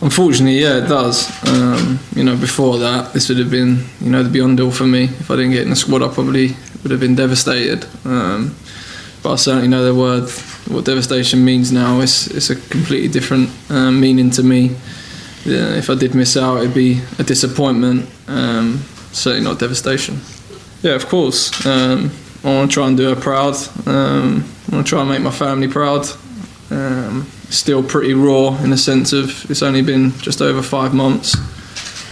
Unfortunately, 0.00 0.58
yeah, 0.58 0.84
it 0.84 0.88
does. 0.88 1.16
Um, 1.48 1.98
you 2.14 2.24
know, 2.24 2.36
before 2.36 2.78
that, 2.78 3.12
this 3.12 3.28
would 3.28 3.38
have 3.38 3.50
been, 3.50 3.84
you 4.00 4.10
know, 4.10 4.22
the 4.22 4.28
beyond 4.28 4.60
all 4.60 4.70
for 4.70 4.86
me. 4.86 5.04
If 5.04 5.30
I 5.30 5.36
didn't 5.36 5.52
get 5.52 5.62
in 5.62 5.70
the 5.70 5.76
squad, 5.76 6.02
I 6.02 6.08
probably 6.08 6.48
would 6.82 6.90
have 6.90 7.00
been 7.00 7.14
devastated. 7.14 7.86
Um, 8.04 8.54
but 9.22 9.32
I 9.32 9.36
certainly 9.36 9.68
know 9.68 9.84
the 9.84 9.94
word, 9.94 10.28
what 10.68 10.84
devastation 10.84 11.44
means 11.44 11.72
now. 11.72 12.00
It's, 12.00 12.26
it's 12.26 12.50
a 12.50 12.56
completely 12.56 13.08
different 13.08 13.48
uh, 13.70 13.90
meaning 13.90 14.30
to 14.32 14.42
me. 14.42 14.76
Yeah, 15.46 15.74
if 15.76 15.88
I 15.88 15.94
did 15.94 16.14
miss 16.14 16.36
out, 16.36 16.58
it'd 16.58 16.74
be 16.74 17.00
a 17.18 17.22
disappointment. 17.22 18.10
Um, 18.28 18.82
certainly 19.12 19.44
not 19.48 19.58
devastation. 19.58 20.20
Yeah, 20.84 20.96
of 20.96 21.06
course. 21.06 21.64
Um, 21.64 22.10
I 22.44 22.54
want 22.54 22.70
to 22.70 22.74
try 22.74 22.86
and 22.86 22.94
do 22.94 23.08
her 23.08 23.16
proud. 23.16 23.54
Um, 23.86 24.44
I 24.70 24.74
want 24.74 24.86
to 24.86 24.90
try 24.90 25.00
and 25.00 25.08
make 25.08 25.22
my 25.22 25.30
family 25.30 25.66
proud. 25.66 26.06
Um, 26.70 27.26
still 27.48 27.82
pretty 27.82 28.12
raw 28.12 28.54
in 28.62 28.68
the 28.68 28.76
sense 28.76 29.14
of 29.14 29.50
it's 29.50 29.62
only 29.62 29.80
been 29.80 30.12
just 30.18 30.42
over 30.42 30.60
five 30.60 30.92
months. 30.92 31.36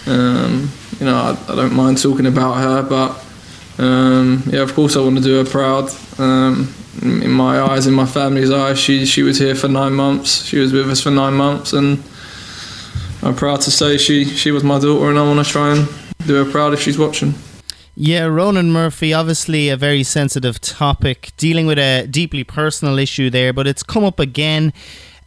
Um, 0.07 0.71
you 0.99 1.05
know, 1.05 1.15
I, 1.15 1.51
I, 1.51 1.55
don't 1.55 1.75
mind 1.75 2.01
talking 2.01 2.25
about 2.25 2.55
her, 2.55 2.81
but 2.81 3.23
um, 3.77 4.41
yeah, 4.47 4.61
of 4.61 4.73
course 4.73 4.95
I 4.95 5.01
want 5.01 5.17
to 5.17 5.23
do 5.23 5.37
her 5.37 5.45
proud. 5.45 5.91
Um, 6.17 6.73
in 7.03 7.29
my 7.29 7.61
eyes, 7.61 7.85
in 7.85 7.93
my 7.93 8.07
family's 8.07 8.49
eyes, 8.49 8.79
she 8.79 9.05
she 9.05 9.21
was 9.21 9.37
here 9.37 9.53
for 9.53 9.67
nine 9.67 9.93
months. 9.93 10.45
She 10.45 10.57
was 10.57 10.73
with 10.73 10.89
us 10.89 10.99
for 10.99 11.11
nine 11.11 11.35
months, 11.35 11.73
and 11.73 12.03
I'm 13.21 13.35
proud 13.35 13.61
to 13.61 13.71
say 13.71 13.97
she 13.99 14.25
she 14.25 14.49
was 14.49 14.63
my 14.63 14.79
daughter, 14.79 15.11
and 15.11 15.19
I 15.19 15.21
want 15.21 15.45
to 15.45 15.51
try 15.51 15.75
and 15.75 15.87
do 16.25 16.43
her 16.43 16.51
proud 16.51 16.73
if 16.73 16.81
she's 16.81 16.97
watching. 16.97 17.35
Yeah, 17.95 18.25
Ronan 18.25 18.71
Murphy, 18.71 19.13
obviously 19.13 19.69
a 19.69 19.77
very 19.77 20.01
sensitive 20.01 20.59
topic, 20.59 21.31
dealing 21.37 21.67
with 21.67 21.77
a 21.77 22.07
deeply 22.07 22.43
personal 22.43 22.97
issue 22.97 23.29
there, 23.29 23.53
but 23.53 23.67
it's 23.67 23.83
come 23.83 24.03
up 24.03 24.19
again. 24.19 24.73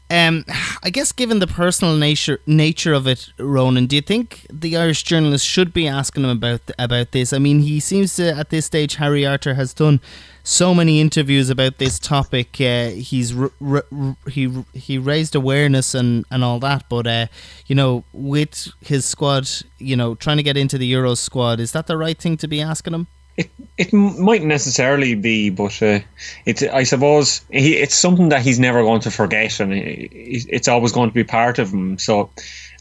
Um, 0.09 0.45
I 0.85 0.91
guess 0.91 1.11
given 1.11 1.41
the 1.41 1.49
personal 1.49 1.97
nature 1.97 2.41
nature 2.47 2.93
of 2.93 3.09
it, 3.09 3.33
Ronan, 3.39 3.87
do 3.87 3.97
you 3.97 4.03
think 4.03 4.47
the 4.53 4.77
Irish 4.77 5.03
journalist 5.03 5.45
should 5.45 5.73
be 5.73 5.89
asking 5.89 6.23
him 6.23 6.31
about 6.31 6.61
about 6.79 7.11
this? 7.11 7.33
I 7.33 7.39
mean, 7.39 7.61
he 7.61 7.81
seems 7.81 8.15
to 8.17 8.33
at 8.33 8.51
this 8.51 8.67
stage 8.67 8.97
Harry 8.97 9.27
Arter 9.27 9.55
has 9.55 9.75
done 9.75 10.01
so 10.45 10.73
many 10.73 11.01
interviews 11.01 11.51
about 11.51 11.79
this 11.79 11.99
topic. 11.99 12.61
Uh, 12.61 12.91
he's 12.91 13.37
r- 13.37 13.51
r- 13.61 13.85
he 14.31 14.65
he 14.75 14.97
raised 14.97 15.35
awareness 15.35 15.93
and, 15.93 16.25
and 16.31 16.45
all 16.45 16.61
that, 16.61 16.89
but 16.89 17.09
uh, 17.09 17.27
you 17.67 17.75
know, 17.75 18.05
with 18.13 18.69
his 18.81 19.05
squad, 19.05 19.49
you 19.79 19.97
know, 19.97 20.15
trying 20.15 20.37
to 20.37 20.45
get 20.45 20.57
into 20.57 20.79
the 20.79 20.87
Euro 20.87 21.17
squad, 21.17 21.59
is 21.59 21.73
that 21.73 21.89
the 21.89 21.97
right 21.97 22.17
thing 22.17 22.37
to 22.37 22.47
be 22.47 22.61
asking 22.61 22.95
him? 22.95 23.09
It 23.37 23.51
it 23.77 23.93
might 23.93 24.43
necessarily 24.43 25.15
be, 25.15 25.51
but 25.51 25.83
uh, 25.83 26.01
it's 26.47 26.63
I 26.63 26.85
suppose 26.85 27.45
he, 27.51 27.77
it's 27.77 27.95
something 27.95 28.31
that 28.31 28.43
he's 28.43 28.59
never 28.59 28.83
going 28.83 29.03
to 29.03 29.11
forget, 29.11 29.61
and 29.61 29.73
it's 29.75 30.69
always 30.69 30.93
going 30.93 31.11
to 31.11 31.15
be 31.15 31.25
part 31.25 31.59
of 31.59 31.71
him. 31.71 31.99
So, 31.99 32.31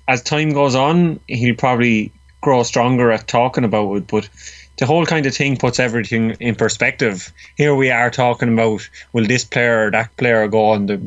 as 0.08 0.22
time 0.22 0.54
goes 0.54 0.76
on, 0.76 1.20
he'll 1.28 1.56
probably 1.56 2.12
grow 2.42 2.64
stronger 2.64 3.12
at 3.12 3.28
talking 3.28 3.66
about 3.66 3.94
it. 3.96 4.08
But 4.08 4.30
the 4.78 4.86
whole 4.86 5.06
kind 5.06 5.26
of 5.26 5.36
thing 5.36 5.58
puts 5.58 5.80
everything 5.80 6.32
in 6.40 6.56
perspective. 6.56 7.32
Here 7.56 7.76
we 7.76 7.90
are 7.90 8.10
talking 8.10 8.54
about 8.54 8.88
will 9.14 9.26
this 9.26 9.44
player 9.44 9.88
or 9.88 9.92
that 9.92 10.16
player 10.18 10.48
go 10.48 10.66
on 10.66 10.86
the 10.88 10.98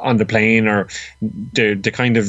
on 0.00 0.16
the 0.16 0.24
plane 0.24 0.66
or 0.66 0.88
the 1.52 1.74
the 1.74 1.90
kind 1.90 2.16
of 2.16 2.26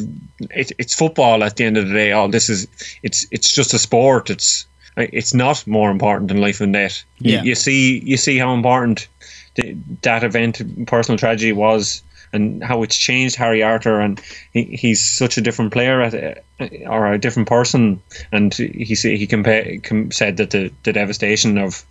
it, 0.52 0.72
it's 0.78 0.94
football 0.94 1.44
at 1.44 1.56
the 1.56 1.66
end 1.66 1.78
of 1.78 1.88
the 1.88 1.94
day. 1.94 2.12
All 2.12 2.28
this 2.28 2.50
is 2.50 2.68
it's 3.02 3.26
it's 3.32 3.54
just 3.54 3.74
a 3.74 3.80
sport. 3.80 4.30
It's 4.30 4.66
it's 4.98 5.34
not 5.34 5.66
more 5.68 5.92
important 5.92 6.28
than 6.30 6.38
life 6.38 6.62
and 6.62 6.74
death. 6.74 7.04
You- 7.20 7.34
Yeah. 7.36 7.44
You, 7.44 7.56
see 7.56 8.00
you 8.04 8.18
see 8.18 8.38
how 8.38 8.54
important 8.54 9.08
the, 9.56 9.76
that 10.02 10.24
event, 10.24 10.62
personal 10.88 11.18
tragedy, 11.18 11.52
was. 11.52 12.02
And 12.36 12.64
how 12.64 12.82
it's 12.82 12.98
changed 12.98 13.36
Harry 13.36 13.62
Arter, 13.62 14.00
and 14.00 14.20
he, 14.54 14.64
he's 14.64 15.00
such 15.00 15.38
a 15.38 15.42
different 15.42 15.72
player 15.72 16.02
at, 16.02 16.16
uh, 16.60 16.66
or 16.90 17.14
a 17.14 17.20
different 17.20 17.48
person. 17.48 18.02
And 18.32 18.52
he 18.56 18.96
he 18.96 19.28
compa- 19.28 19.84
com- 19.84 20.10
said 20.10 20.38
that 20.38 20.50
the, 20.50 20.72
the 20.82 20.94
devastation 20.94 21.60
of 21.60 21.86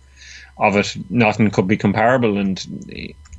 of 0.57 0.75
it, 0.75 0.95
nothing 1.09 1.49
could 1.49 1.67
be 1.67 1.77
comparable, 1.77 2.37
and 2.37 2.63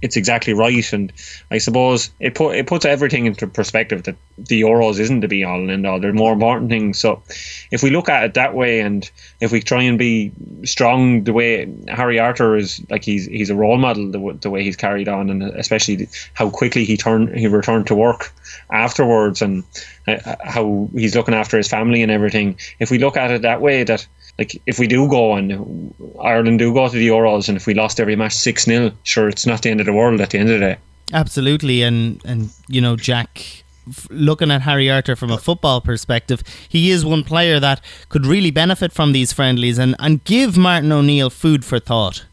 it's 0.02 0.16
exactly 0.16 0.52
right. 0.52 0.92
And 0.92 1.12
I 1.50 1.58
suppose 1.58 2.10
it 2.20 2.34
put 2.34 2.56
it 2.56 2.66
puts 2.66 2.84
everything 2.84 3.26
into 3.26 3.46
perspective 3.46 4.02
that 4.02 4.16
the 4.36 4.60
Euros 4.60 4.98
isn't 4.98 5.20
the 5.20 5.28
be 5.28 5.44
all 5.44 5.60
and 5.60 5.70
end 5.70 5.86
all. 5.86 6.00
There's 6.00 6.14
more 6.14 6.32
important 6.32 6.70
things. 6.70 6.98
So 6.98 7.22
if 7.70 7.82
we 7.82 7.90
look 7.90 8.08
at 8.08 8.24
it 8.24 8.34
that 8.34 8.54
way, 8.54 8.80
and 8.80 9.10
if 9.40 9.52
we 9.52 9.62
try 9.62 9.82
and 9.82 9.98
be 9.98 10.32
strong 10.64 11.24
the 11.24 11.32
way 11.32 11.72
Harry 11.88 12.18
Arter 12.18 12.56
is, 12.56 12.84
like 12.90 13.04
he's 13.04 13.26
he's 13.26 13.50
a 13.50 13.54
role 13.54 13.78
model 13.78 14.10
the, 14.10 14.38
the 14.40 14.50
way 14.50 14.62
he's 14.62 14.76
carried 14.76 15.08
on, 15.08 15.30
and 15.30 15.42
especially 15.42 16.08
how 16.34 16.50
quickly 16.50 16.84
he 16.84 16.96
turned 16.96 17.34
he 17.34 17.46
returned 17.46 17.86
to 17.86 17.94
work 17.94 18.32
afterwards, 18.70 19.40
and 19.40 19.64
uh, 20.06 20.36
how 20.44 20.88
he's 20.92 21.16
looking 21.16 21.34
after 21.34 21.56
his 21.56 21.68
family 21.68 22.02
and 22.02 22.12
everything. 22.12 22.58
If 22.78 22.90
we 22.90 22.98
look 22.98 23.16
at 23.16 23.30
it 23.30 23.42
that 23.42 23.60
way, 23.62 23.84
that 23.84 24.06
like 24.38 24.60
if 24.66 24.78
we 24.78 24.86
do 24.86 25.08
go 25.08 25.34
and 25.34 25.94
Ireland 26.20 26.58
do 26.58 26.72
go 26.72 26.88
to 26.88 26.96
the 26.96 27.08
Euros, 27.08 27.48
and 27.48 27.56
if 27.56 27.66
we 27.66 27.74
lost 27.74 28.00
every 28.00 28.16
match 28.16 28.34
six 28.34 28.64
0 28.64 28.92
sure 29.04 29.28
it's 29.28 29.46
not 29.46 29.62
the 29.62 29.70
end 29.70 29.80
of 29.80 29.86
the 29.86 29.92
world 29.92 30.20
at 30.20 30.30
the 30.30 30.38
end 30.38 30.50
of 30.50 30.60
the 30.60 30.66
day. 30.66 30.76
Absolutely, 31.12 31.82
and 31.82 32.20
and 32.24 32.50
you 32.68 32.80
know 32.80 32.96
Jack. 32.96 33.62
Looking 34.08 34.50
at 34.50 34.62
Harry 34.62 34.90
Arter 34.90 35.14
from 35.14 35.30
a 35.30 35.36
football 35.36 35.82
perspective, 35.82 36.42
he 36.66 36.90
is 36.90 37.04
one 37.04 37.22
player 37.22 37.60
that 37.60 37.82
could 38.08 38.24
really 38.24 38.50
benefit 38.50 38.94
from 38.94 39.12
these 39.12 39.30
friendlies 39.30 39.76
and, 39.76 39.94
and 39.98 40.24
give 40.24 40.56
Martin 40.56 40.90
O'Neill 40.90 41.28
food 41.28 41.66
for 41.66 41.78
thought. 41.78 42.24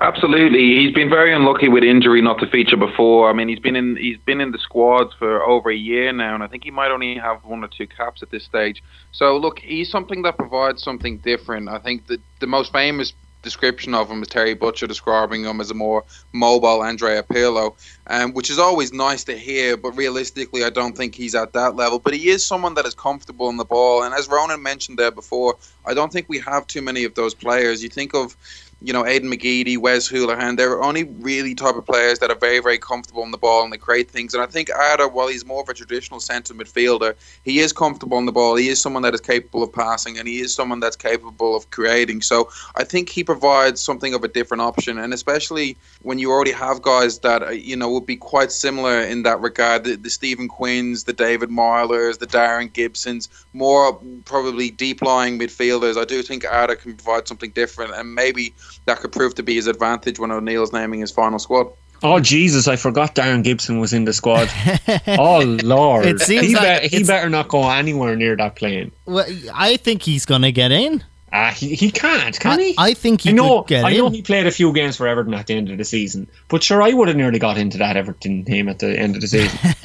Absolutely, 0.00 0.74
he's 0.74 0.92
been 0.92 1.08
very 1.08 1.32
unlucky 1.32 1.68
with 1.68 1.84
injury 1.84 2.20
not 2.20 2.40
to 2.40 2.48
feature 2.48 2.76
before. 2.76 3.30
I 3.30 3.32
mean, 3.32 3.48
he's 3.48 3.60
been 3.60 3.76
in 3.76 3.94
he's 3.94 4.18
been 4.18 4.40
in 4.40 4.50
the 4.50 4.58
squads 4.58 5.14
for 5.14 5.40
over 5.44 5.70
a 5.70 5.76
year 5.76 6.12
now, 6.12 6.34
and 6.34 6.42
I 6.42 6.48
think 6.48 6.64
he 6.64 6.72
might 6.72 6.90
only 6.90 7.14
have 7.14 7.44
one 7.44 7.62
or 7.62 7.68
two 7.68 7.86
caps 7.86 8.20
at 8.20 8.30
this 8.30 8.42
stage. 8.42 8.82
So 9.12 9.36
look, 9.36 9.60
he's 9.60 9.88
something 9.88 10.22
that 10.22 10.36
provides 10.36 10.82
something 10.82 11.18
different. 11.18 11.68
I 11.68 11.78
think 11.78 12.08
that 12.08 12.20
the 12.40 12.48
most 12.48 12.72
famous 12.72 13.12
description 13.44 13.94
of 13.94 14.10
him 14.10 14.22
is 14.22 14.28
Terry 14.28 14.54
Butcher 14.54 14.88
describing 14.88 15.44
him 15.44 15.60
as 15.60 15.70
a 15.70 15.74
more 15.74 16.02
mobile 16.32 16.82
Andrea 16.82 17.22
Pirlo, 17.22 17.76
um, 18.08 18.32
which 18.32 18.50
is 18.50 18.58
always 18.58 18.92
nice 18.92 19.22
to 19.24 19.38
hear. 19.38 19.76
But 19.76 19.92
realistically, 19.92 20.64
I 20.64 20.70
don't 20.70 20.96
think 20.96 21.14
he's 21.14 21.36
at 21.36 21.52
that 21.52 21.76
level. 21.76 22.00
But 22.00 22.14
he 22.14 22.30
is 22.30 22.44
someone 22.44 22.74
that 22.74 22.86
is 22.86 22.94
comfortable 22.94 23.48
in 23.48 23.58
the 23.58 23.64
ball, 23.64 24.02
and 24.02 24.12
as 24.12 24.26
Ronan 24.26 24.60
mentioned 24.60 24.98
there 24.98 25.12
before, 25.12 25.56
I 25.86 25.94
don't 25.94 26.12
think 26.12 26.28
we 26.28 26.40
have 26.40 26.66
too 26.66 26.82
many 26.82 27.04
of 27.04 27.14
those 27.14 27.34
players. 27.34 27.80
You 27.80 27.90
think 27.90 28.12
of 28.12 28.36
you 28.80 28.92
know, 28.92 29.02
Aiden 29.04 29.32
McGeady, 29.32 29.78
Wes 29.78 30.10
Hoolahan, 30.10 30.56
they're 30.56 30.82
only 30.82 31.04
really 31.04 31.54
type 31.54 31.76
of 31.76 31.86
players 31.86 32.18
that 32.18 32.30
are 32.30 32.38
very, 32.38 32.60
very 32.60 32.78
comfortable 32.78 33.22
on 33.22 33.30
the 33.30 33.38
ball 33.38 33.64
and 33.64 33.72
they 33.72 33.78
create 33.78 34.10
things. 34.10 34.34
And 34.34 34.42
I 34.42 34.46
think 34.46 34.70
Arter, 34.74 35.08
while 35.08 35.28
he's 35.28 35.44
more 35.44 35.62
of 35.62 35.68
a 35.68 35.74
traditional 35.74 36.20
centre 36.20 36.54
midfielder, 36.54 37.14
he 37.44 37.60
is 37.60 37.72
comfortable 37.72 38.16
on 38.16 38.26
the 38.26 38.32
ball. 38.32 38.56
He 38.56 38.68
is 38.68 38.80
someone 38.80 39.02
that 39.02 39.14
is 39.14 39.20
capable 39.20 39.62
of 39.62 39.72
passing 39.72 40.18
and 40.18 40.28
he 40.28 40.40
is 40.40 40.54
someone 40.54 40.80
that's 40.80 40.96
capable 40.96 41.56
of 41.56 41.70
creating. 41.70 42.22
So 42.22 42.50
I 42.76 42.84
think 42.84 43.08
he 43.08 43.24
provides 43.24 43.80
something 43.80 44.12
of 44.14 44.24
a 44.24 44.28
different 44.28 44.60
option. 44.60 44.98
And 44.98 45.14
especially 45.14 45.76
when 46.02 46.18
you 46.18 46.30
already 46.30 46.52
have 46.52 46.82
guys 46.82 47.18
that, 47.20 47.42
uh, 47.42 47.50
you 47.50 47.76
know, 47.76 47.90
would 47.90 48.06
be 48.06 48.16
quite 48.16 48.52
similar 48.52 49.00
in 49.00 49.22
that 49.22 49.40
regard 49.40 49.84
the, 49.84 49.96
the 49.96 50.10
Stephen 50.10 50.48
Quinns, 50.48 51.04
the 51.04 51.12
David 51.12 51.48
Meylers, 51.48 52.18
the 52.18 52.26
Darren 52.26 52.72
Gibsons, 52.72 53.28
more 53.52 53.98
probably 54.24 54.70
deep 54.70 55.00
lying 55.00 55.38
midfielders. 55.38 55.96
I 55.96 56.04
do 56.04 56.22
think 56.22 56.44
Arter 56.44 56.76
can 56.76 56.96
provide 56.96 57.28
something 57.28 57.50
different 57.50 57.94
and 57.94 58.14
maybe 58.14 58.54
that 58.86 59.00
could 59.00 59.12
prove 59.12 59.34
to 59.36 59.42
be 59.42 59.54
his 59.54 59.66
advantage 59.66 60.18
when 60.18 60.30
O'Neill's 60.30 60.72
naming 60.72 61.00
his 61.00 61.10
final 61.10 61.38
squad. 61.38 61.68
Oh 62.02 62.20
Jesus! 62.20 62.68
I 62.68 62.76
forgot 62.76 63.14
Darren 63.14 63.42
Gibson 63.42 63.78
was 63.78 63.92
in 63.92 64.04
the 64.04 64.12
squad. 64.12 64.50
oh 65.06 65.58
Lord! 65.62 66.04
It 66.06 66.20
seems 66.20 66.46
he, 66.46 66.54
like 66.54 66.82
be- 66.82 66.88
he 66.88 67.04
better 67.04 67.30
not 67.30 67.48
go 67.48 67.68
anywhere 67.70 68.14
near 68.14 68.36
that 68.36 68.56
plane. 68.56 68.92
Well, 69.06 69.26
I 69.54 69.78
think 69.78 70.02
he's 70.02 70.26
going 70.26 70.42
to 70.42 70.52
get 70.52 70.70
in. 70.70 71.02
Ah, 71.36 71.50
he, 71.50 71.74
he 71.74 71.90
can't, 71.90 72.38
can 72.38 72.60
he? 72.60 72.76
I 72.78 72.94
think 72.94 73.22
he 73.22 73.30
I 73.30 73.32
know. 73.32 73.62
could 73.62 73.68
get 73.68 73.84
I 73.84 73.92
know 73.96 74.06
in. 74.06 74.14
he 74.14 74.22
played 74.22 74.46
a 74.46 74.52
few 74.52 74.72
games 74.72 74.96
for 74.96 75.08
Everton 75.08 75.34
at 75.34 75.48
the 75.48 75.54
end 75.54 75.68
of 75.68 75.78
the 75.78 75.84
season, 75.84 76.28
but 76.48 76.62
sure, 76.62 76.80
I 76.80 76.92
would 76.92 77.08
have 77.08 77.16
nearly 77.16 77.40
got 77.40 77.58
into 77.58 77.76
that 77.78 77.96
Everton 77.96 78.44
team 78.44 78.68
at 78.68 78.78
the 78.78 78.96
end 78.96 79.16
of 79.16 79.20
the 79.20 79.26
season. 79.28 79.58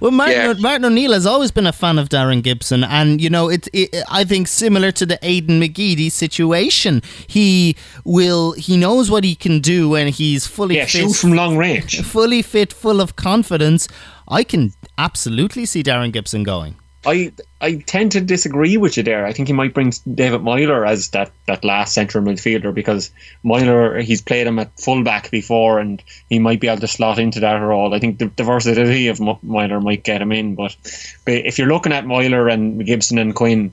Well, 0.00 0.12
Martin, 0.12 0.62
Martin 0.62 0.86
O'Neill 0.86 1.12
has 1.12 1.26
always 1.26 1.50
been 1.50 1.66
a 1.66 1.72
fan 1.74 1.98
of 1.98 2.08
Darren 2.08 2.42
Gibson, 2.42 2.84
and 2.84 3.20
you 3.20 3.28
know, 3.28 3.50
it, 3.50 3.68
it. 3.74 3.94
I 4.08 4.24
think 4.24 4.48
similar 4.48 4.90
to 4.92 5.04
the 5.04 5.18
Aiden 5.18 5.60
McGeady 5.62 6.10
situation, 6.10 7.02
he 7.26 7.76
will. 8.04 8.52
He 8.52 8.78
knows 8.78 9.10
what 9.10 9.24
he 9.24 9.34
can 9.34 9.60
do, 9.60 9.90
when 9.90 10.08
he's 10.08 10.46
fully 10.46 10.76
yeah, 10.76 10.84
fit, 10.86 11.02
shoot 11.02 11.12
from 11.12 11.32
long 11.32 11.58
range. 11.58 12.00
fully 12.02 12.40
fit, 12.40 12.72
full 12.72 13.00
of 13.02 13.14
confidence. 13.16 13.88
I 14.26 14.42
can 14.42 14.72
absolutely 14.96 15.66
see 15.66 15.82
Darren 15.82 16.12
Gibson 16.12 16.44
going. 16.44 16.76
I 17.08 17.32
I 17.60 17.76
tend 17.86 18.12
to 18.12 18.20
disagree 18.20 18.76
with 18.76 18.96
you 18.96 19.02
there. 19.02 19.24
I 19.24 19.32
think 19.32 19.48
he 19.48 19.54
might 19.54 19.72
bring 19.72 19.92
David 20.14 20.42
Meyler 20.42 20.84
as 20.84 21.08
that, 21.10 21.32
that 21.46 21.64
last 21.64 21.94
central 21.94 22.22
midfielder 22.22 22.72
because 22.72 23.10
Meyler 23.42 24.00
he's 24.00 24.20
played 24.20 24.46
him 24.46 24.58
at 24.58 24.78
fullback 24.78 25.30
before 25.30 25.78
and 25.78 26.02
he 26.28 26.38
might 26.38 26.60
be 26.60 26.68
able 26.68 26.80
to 26.80 26.88
slot 26.88 27.18
into 27.18 27.40
that 27.40 27.56
role. 27.56 27.94
I 27.94 27.98
think 27.98 28.18
the, 28.18 28.30
the 28.36 28.44
versatility 28.44 29.08
of 29.08 29.20
M- 29.20 29.38
Meyler 29.42 29.80
might 29.80 30.04
get 30.04 30.20
him 30.20 30.32
in, 30.32 30.54
but, 30.54 30.76
but 31.24 31.34
if 31.34 31.58
you're 31.58 31.68
looking 31.68 31.92
at 31.92 32.06
Meyler 32.06 32.48
and 32.48 32.84
Gibson 32.84 33.18
and 33.18 33.34
Quinn, 33.34 33.72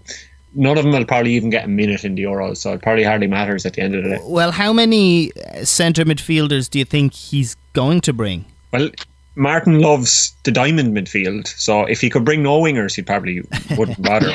none 0.56 0.78
of 0.78 0.84
them 0.84 0.94
will 0.94 1.06
probably 1.06 1.34
even 1.34 1.50
get 1.50 1.66
a 1.66 1.68
minute 1.68 2.06
in 2.06 2.16
the 2.16 2.24
Euros, 2.24 2.58
so 2.58 2.74
it 2.74 2.82
probably 2.82 3.04
hardly 3.04 3.28
matters 3.28 3.66
at 3.66 3.74
the 3.74 3.82
end 3.82 3.96
of 3.96 4.04
the 4.04 4.10
day. 4.12 4.20
Well, 4.24 4.52
how 4.52 4.72
many 4.72 5.32
uh, 5.34 5.66
centre 5.66 6.06
midfielders 6.06 6.70
do 6.70 6.80
you 6.80 6.86
think 6.86 7.14
he's 7.14 7.58
going 7.74 8.02
to 8.02 8.14
bring? 8.14 8.46
Well, 8.72 8.90
Martin 9.36 9.80
loves 9.80 10.34
the 10.44 10.52
diamond 10.52 10.96
midfield, 10.96 11.48
so 11.48 11.84
if 11.86 12.02
he 12.02 12.10
could 12.10 12.24
bring 12.24 12.42
no 12.42 12.62
wingers, 12.62 12.96
he 12.96 13.02
probably 13.02 13.44
wouldn't 13.78 14.02
bother. 14.02 14.32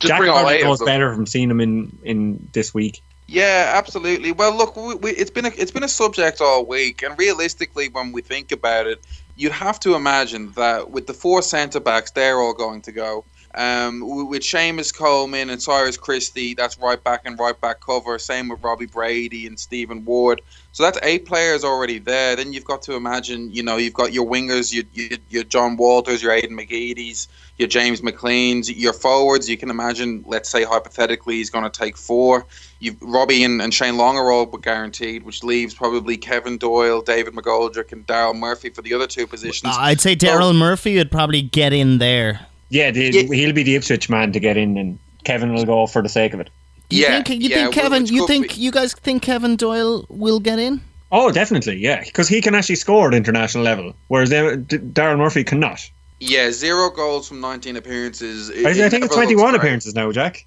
Jack 0.00 0.20
probably 0.20 0.62
knows 0.62 0.82
better 0.82 1.14
from 1.14 1.26
seeing 1.26 1.50
him 1.50 1.60
in, 1.60 1.96
in 2.04 2.48
this 2.52 2.72
week. 2.72 3.02
Yeah, 3.26 3.72
absolutely. 3.76 4.32
Well, 4.32 4.56
look, 4.56 4.76
we, 4.76 4.94
we, 4.96 5.10
it's 5.12 5.30
been 5.30 5.46
a, 5.46 5.52
it's 5.56 5.70
been 5.70 5.84
a 5.84 5.88
subject 5.88 6.40
all 6.40 6.64
week, 6.64 7.02
and 7.02 7.16
realistically, 7.18 7.88
when 7.88 8.10
we 8.10 8.22
think 8.22 8.50
about 8.50 8.86
it, 8.86 9.04
you'd 9.36 9.52
have 9.52 9.78
to 9.80 9.94
imagine 9.94 10.52
that 10.52 10.90
with 10.90 11.06
the 11.06 11.14
four 11.14 11.40
centre 11.42 11.80
backs, 11.80 12.10
they're 12.10 12.38
all 12.38 12.54
going 12.54 12.82
to 12.82 12.92
go. 12.92 13.24
Um, 13.52 14.28
with 14.28 14.42
Seamus 14.42 14.94
Coleman 14.94 15.50
and 15.50 15.60
Cyrus 15.60 15.96
Christie, 15.96 16.54
that's 16.54 16.78
right 16.78 17.02
back 17.02 17.22
and 17.24 17.38
right 17.38 17.60
back 17.60 17.80
cover. 17.80 18.16
Same 18.18 18.48
with 18.48 18.62
Robbie 18.62 18.86
Brady 18.86 19.46
and 19.46 19.58
Stephen 19.58 20.04
Ward. 20.04 20.40
So 20.72 20.84
that's 20.84 21.00
eight 21.02 21.26
players 21.26 21.64
already 21.64 21.98
there. 21.98 22.36
Then 22.36 22.52
you've 22.52 22.64
got 22.64 22.82
to 22.82 22.94
imagine, 22.94 23.50
you 23.50 23.64
know, 23.64 23.76
you've 23.76 23.94
got 23.94 24.12
your 24.12 24.24
wingers, 24.24 24.72
your, 24.72 24.84
your, 24.92 25.18
your 25.28 25.42
John 25.42 25.76
Walters, 25.76 26.22
your 26.22 26.32
Aiden 26.32 26.50
McGeady's, 26.50 27.26
your 27.58 27.66
James 27.66 28.02
McLean's, 28.02 28.70
your 28.70 28.92
forwards. 28.92 29.50
You 29.50 29.56
can 29.56 29.68
imagine, 29.68 30.22
let's 30.28 30.48
say 30.48 30.62
hypothetically, 30.62 31.34
he's 31.34 31.50
going 31.50 31.68
to 31.68 31.70
take 31.70 31.96
four. 31.96 32.46
You've 32.78 33.02
Robbie 33.02 33.42
and, 33.42 33.60
and 33.60 33.74
Shane 33.74 33.96
Long 33.96 34.16
are 34.16 34.30
all 34.30 34.46
guaranteed, 34.46 35.24
which 35.24 35.42
leaves 35.42 35.74
probably 35.74 36.16
Kevin 36.16 36.56
Doyle, 36.56 37.02
David 37.02 37.34
McGoldrick, 37.34 37.90
and 37.90 38.06
Daryl 38.06 38.38
Murphy 38.38 38.70
for 38.70 38.82
the 38.82 38.94
other 38.94 39.08
two 39.08 39.26
positions. 39.26 39.74
I'd 39.76 40.00
say 40.00 40.14
Daryl 40.14 40.56
Murphy 40.56 40.96
would 40.98 41.10
probably 41.10 41.42
get 41.42 41.72
in 41.72 41.98
there. 41.98 42.46
Yeah, 42.70 42.90
the, 42.90 43.10
he'll 43.26 43.52
be 43.52 43.62
the 43.62 43.74
Ipswich 43.76 44.08
man 44.08 44.32
to 44.32 44.40
get 44.40 44.56
in, 44.56 44.76
and 44.78 44.98
Kevin 45.24 45.52
will 45.52 45.66
go 45.66 45.86
for 45.86 46.02
the 46.02 46.08
sake 46.08 46.32
of 46.34 46.40
it. 46.40 46.48
You 46.88 47.02
Yeah, 47.02 47.22
think, 47.22 47.42
you 47.42 47.48
yeah, 47.48 47.56
think 47.56 47.76
well, 47.76 47.84
Kevin? 47.84 48.02
which 48.02 48.10
You 48.12 48.20
could 48.22 48.28
think 48.28 48.58
you 48.58 48.70
guys 48.70 48.94
think 48.94 49.22
Kevin 49.22 49.56
Doyle 49.56 50.06
will 50.08 50.40
get 50.40 50.58
in? 50.58 50.80
Oh, 51.12 51.30
definitely, 51.32 51.76
yeah, 51.76 52.02
because 52.04 52.28
he 52.28 52.40
can 52.40 52.54
actually 52.54 52.76
score 52.76 53.08
at 53.08 53.14
international 53.14 53.64
level, 53.64 53.94
whereas 54.08 54.32
uh, 54.32 54.56
Darren 54.68 55.18
Murphy 55.18 55.42
cannot. 55.44 55.88
Yeah, 56.20 56.50
zero 56.52 56.90
goals 56.90 57.26
from 57.26 57.40
19 57.40 57.76
appearances. 57.76 58.48
It- 58.50 58.66
I, 58.66 58.86
I 58.86 58.88
think 58.88 59.04
it's 59.04 59.14
21 59.14 59.54
appearances 59.54 59.94
now, 59.94 60.12
Jack. 60.12 60.46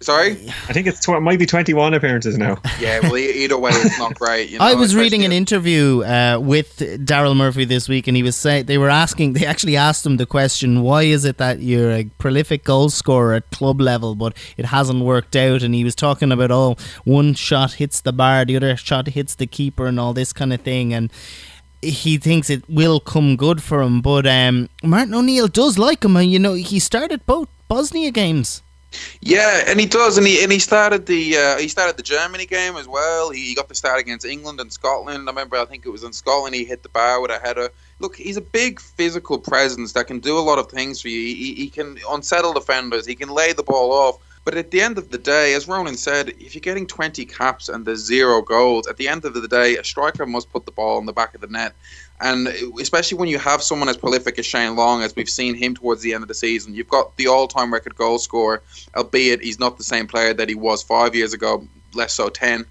Sorry? 0.00 0.32
I 0.68 0.72
think 0.74 0.86
it's 0.86 1.00
tw- 1.00 1.10
it 1.10 1.20
might 1.20 1.38
be 1.38 1.46
21 1.46 1.94
appearances 1.94 2.36
now. 2.36 2.58
Yeah, 2.78 3.00
well, 3.00 3.16
e- 3.16 3.44
either 3.44 3.56
way, 3.56 3.70
it's 3.72 3.98
not 3.98 4.14
great. 4.14 4.50
You 4.50 4.58
know, 4.58 4.64
I 4.66 4.74
was 4.74 4.94
reading 4.94 5.24
an 5.24 5.32
interview 5.32 6.02
uh, 6.02 6.38
with 6.38 6.76
Daryl 6.78 7.34
Murphy 7.34 7.64
this 7.64 7.88
week, 7.88 8.06
and 8.06 8.14
he 8.14 8.22
was 8.22 8.36
saying 8.36 8.66
they 8.66 8.76
were 8.76 8.90
asking. 8.90 9.32
They 9.32 9.46
actually 9.46 9.76
asked 9.76 10.04
him 10.04 10.18
the 10.18 10.26
question, 10.26 10.82
"Why 10.82 11.04
is 11.04 11.24
it 11.24 11.38
that 11.38 11.60
you're 11.60 11.90
a 11.90 12.04
prolific 12.18 12.64
goal 12.64 12.90
scorer 12.90 13.32
at 13.32 13.50
club 13.50 13.80
level, 13.80 14.14
but 14.14 14.36
it 14.58 14.66
hasn't 14.66 15.02
worked 15.02 15.34
out?" 15.34 15.62
And 15.62 15.74
he 15.74 15.84
was 15.84 15.94
talking 15.94 16.30
about, 16.30 16.50
"Oh, 16.50 16.76
one 17.04 17.32
shot 17.32 17.72
hits 17.74 18.02
the 18.02 18.12
bar, 18.12 18.44
the 18.44 18.56
other 18.56 18.76
shot 18.76 19.08
hits 19.08 19.34
the 19.34 19.46
keeper, 19.46 19.86
and 19.86 19.98
all 19.98 20.12
this 20.12 20.34
kind 20.34 20.52
of 20.52 20.60
thing." 20.60 20.92
And 20.92 21.10
he 21.80 22.18
thinks 22.18 22.50
it 22.50 22.68
will 22.68 23.00
come 23.00 23.36
good 23.36 23.62
for 23.62 23.80
him. 23.80 24.02
But 24.02 24.26
um, 24.26 24.68
Martin 24.82 25.14
O'Neill 25.14 25.48
does 25.48 25.78
like 25.78 26.04
him, 26.04 26.16
and 26.16 26.30
you 26.30 26.38
know 26.38 26.52
he 26.52 26.78
started 26.78 27.24
both 27.24 27.48
Bosnia 27.68 28.10
games. 28.10 28.62
Yeah, 29.20 29.64
and 29.66 29.80
he 29.80 29.86
does, 29.86 30.16
and 30.16 30.26
he 30.26 30.42
and 30.42 30.52
he 30.52 30.58
started 30.58 31.06
the 31.06 31.36
uh, 31.36 31.58
he 31.58 31.68
started 31.68 31.96
the 31.96 32.02
Germany 32.02 32.46
game 32.46 32.76
as 32.76 32.86
well. 32.86 33.30
He, 33.30 33.46
he 33.46 33.54
got 33.54 33.68
the 33.68 33.74
start 33.74 34.00
against 34.00 34.24
England 34.24 34.60
and 34.60 34.72
Scotland. 34.72 35.28
I 35.28 35.32
remember, 35.32 35.56
I 35.56 35.64
think 35.64 35.84
it 35.84 35.90
was 35.90 36.04
in 36.04 36.12
Scotland. 36.12 36.54
He 36.54 36.64
hit 36.64 36.82
the 36.82 36.88
bar 36.88 37.20
with 37.20 37.30
a 37.30 37.38
header. 37.38 37.70
Look, 37.98 38.16
he's 38.16 38.36
a 38.36 38.42
big 38.42 38.80
physical 38.80 39.38
presence 39.38 39.92
that 39.94 40.06
can 40.06 40.20
do 40.20 40.38
a 40.38 40.40
lot 40.40 40.58
of 40.58 40.70
things 40.70 41.00
for 41.00 41.08
you. 41.08 41.18
He, 41.18 41.54
he 41.54 41.68
can 41.68 41.98
unsettle 42.08 42.52
defenders. 42.52 43.06
He 43.06 43.14
can 43.14 43.28
lay 43.28 43.52
the 43.52 43.64
ball 43.64 43.92
off. 43.92 44.18
But 44.46 44.56
at 44.56 44.70
the 44.70 44.80
end 44.80 44.96
of 44.96 45.10
the 45.10 45.18
day, 45.18 45.54
as 45.54 45.66
Ronan 45.66 45.96
said, 45.96 46.28
if 46.38 46.54
you're 46.54 46.60
getting 46.60 46.86
20 46.86 47.26
caps 47.26 47.68
and 47.68 47.84
there's 47.84 47.98
zero 47.98 48.42
goals, 48.42 48.86
at 48.86 48.96
the 48.96 49.08
end 49.08 49.24
of 49.24 49.34
the 49.34 49.48
day, 49.48 49.76
a 49.76 49.82
striker 49.82 50.24
must 50.24 50.52
put 50.52 50.66
the 50.66 50.70
ball 50.70 51.00
in 51.00 51.06
the 51.06 51.12
back 51.12 51.34
of 51.34 51.40
the 51.40 51.48
net. 51.48 51.74
And 52.20 52.46
especially 52.80 53.18
when 53.18 53.28
you 53.28 53.38
have 53.38 53.60
someone 53.60 53.88
as 53.88 53.96
prolific 53.96 54.38
as 54.38 54.46
Shane 54.46 54.76
Long, 54.76 55.02
as 55.02 55.16
we've 55.16 55.28
seen 55.28 55.56
him 55.56 55.74
towards 55.74 56.00
the 56.00 56.14
end 56.14 56.22
of 56.22 56.28
the 56.28 56.34
season, 56.34 56.76
you've 56.76 56.88
got 56.88 57.16
the 57.16 57.26
all-time 57.26 57.74
record 57.74 57.96
goal 57.96 58.18
scorer, 58.20 58.62
albeit 58.94 59.42
he's 59.42 59.58
not 59.58 59.78
the 59.78 59.84
same 59.84 60.06
player 60.06 60.32
that 60.32 60.48
he 60.48 60.54
was 60.54 60.80
five 60.80 61.16
years 61.16 61.32
ago, 61.32 61.66
less 61.92 62.14
so 62.14 62.28
ten. 62.28 62.64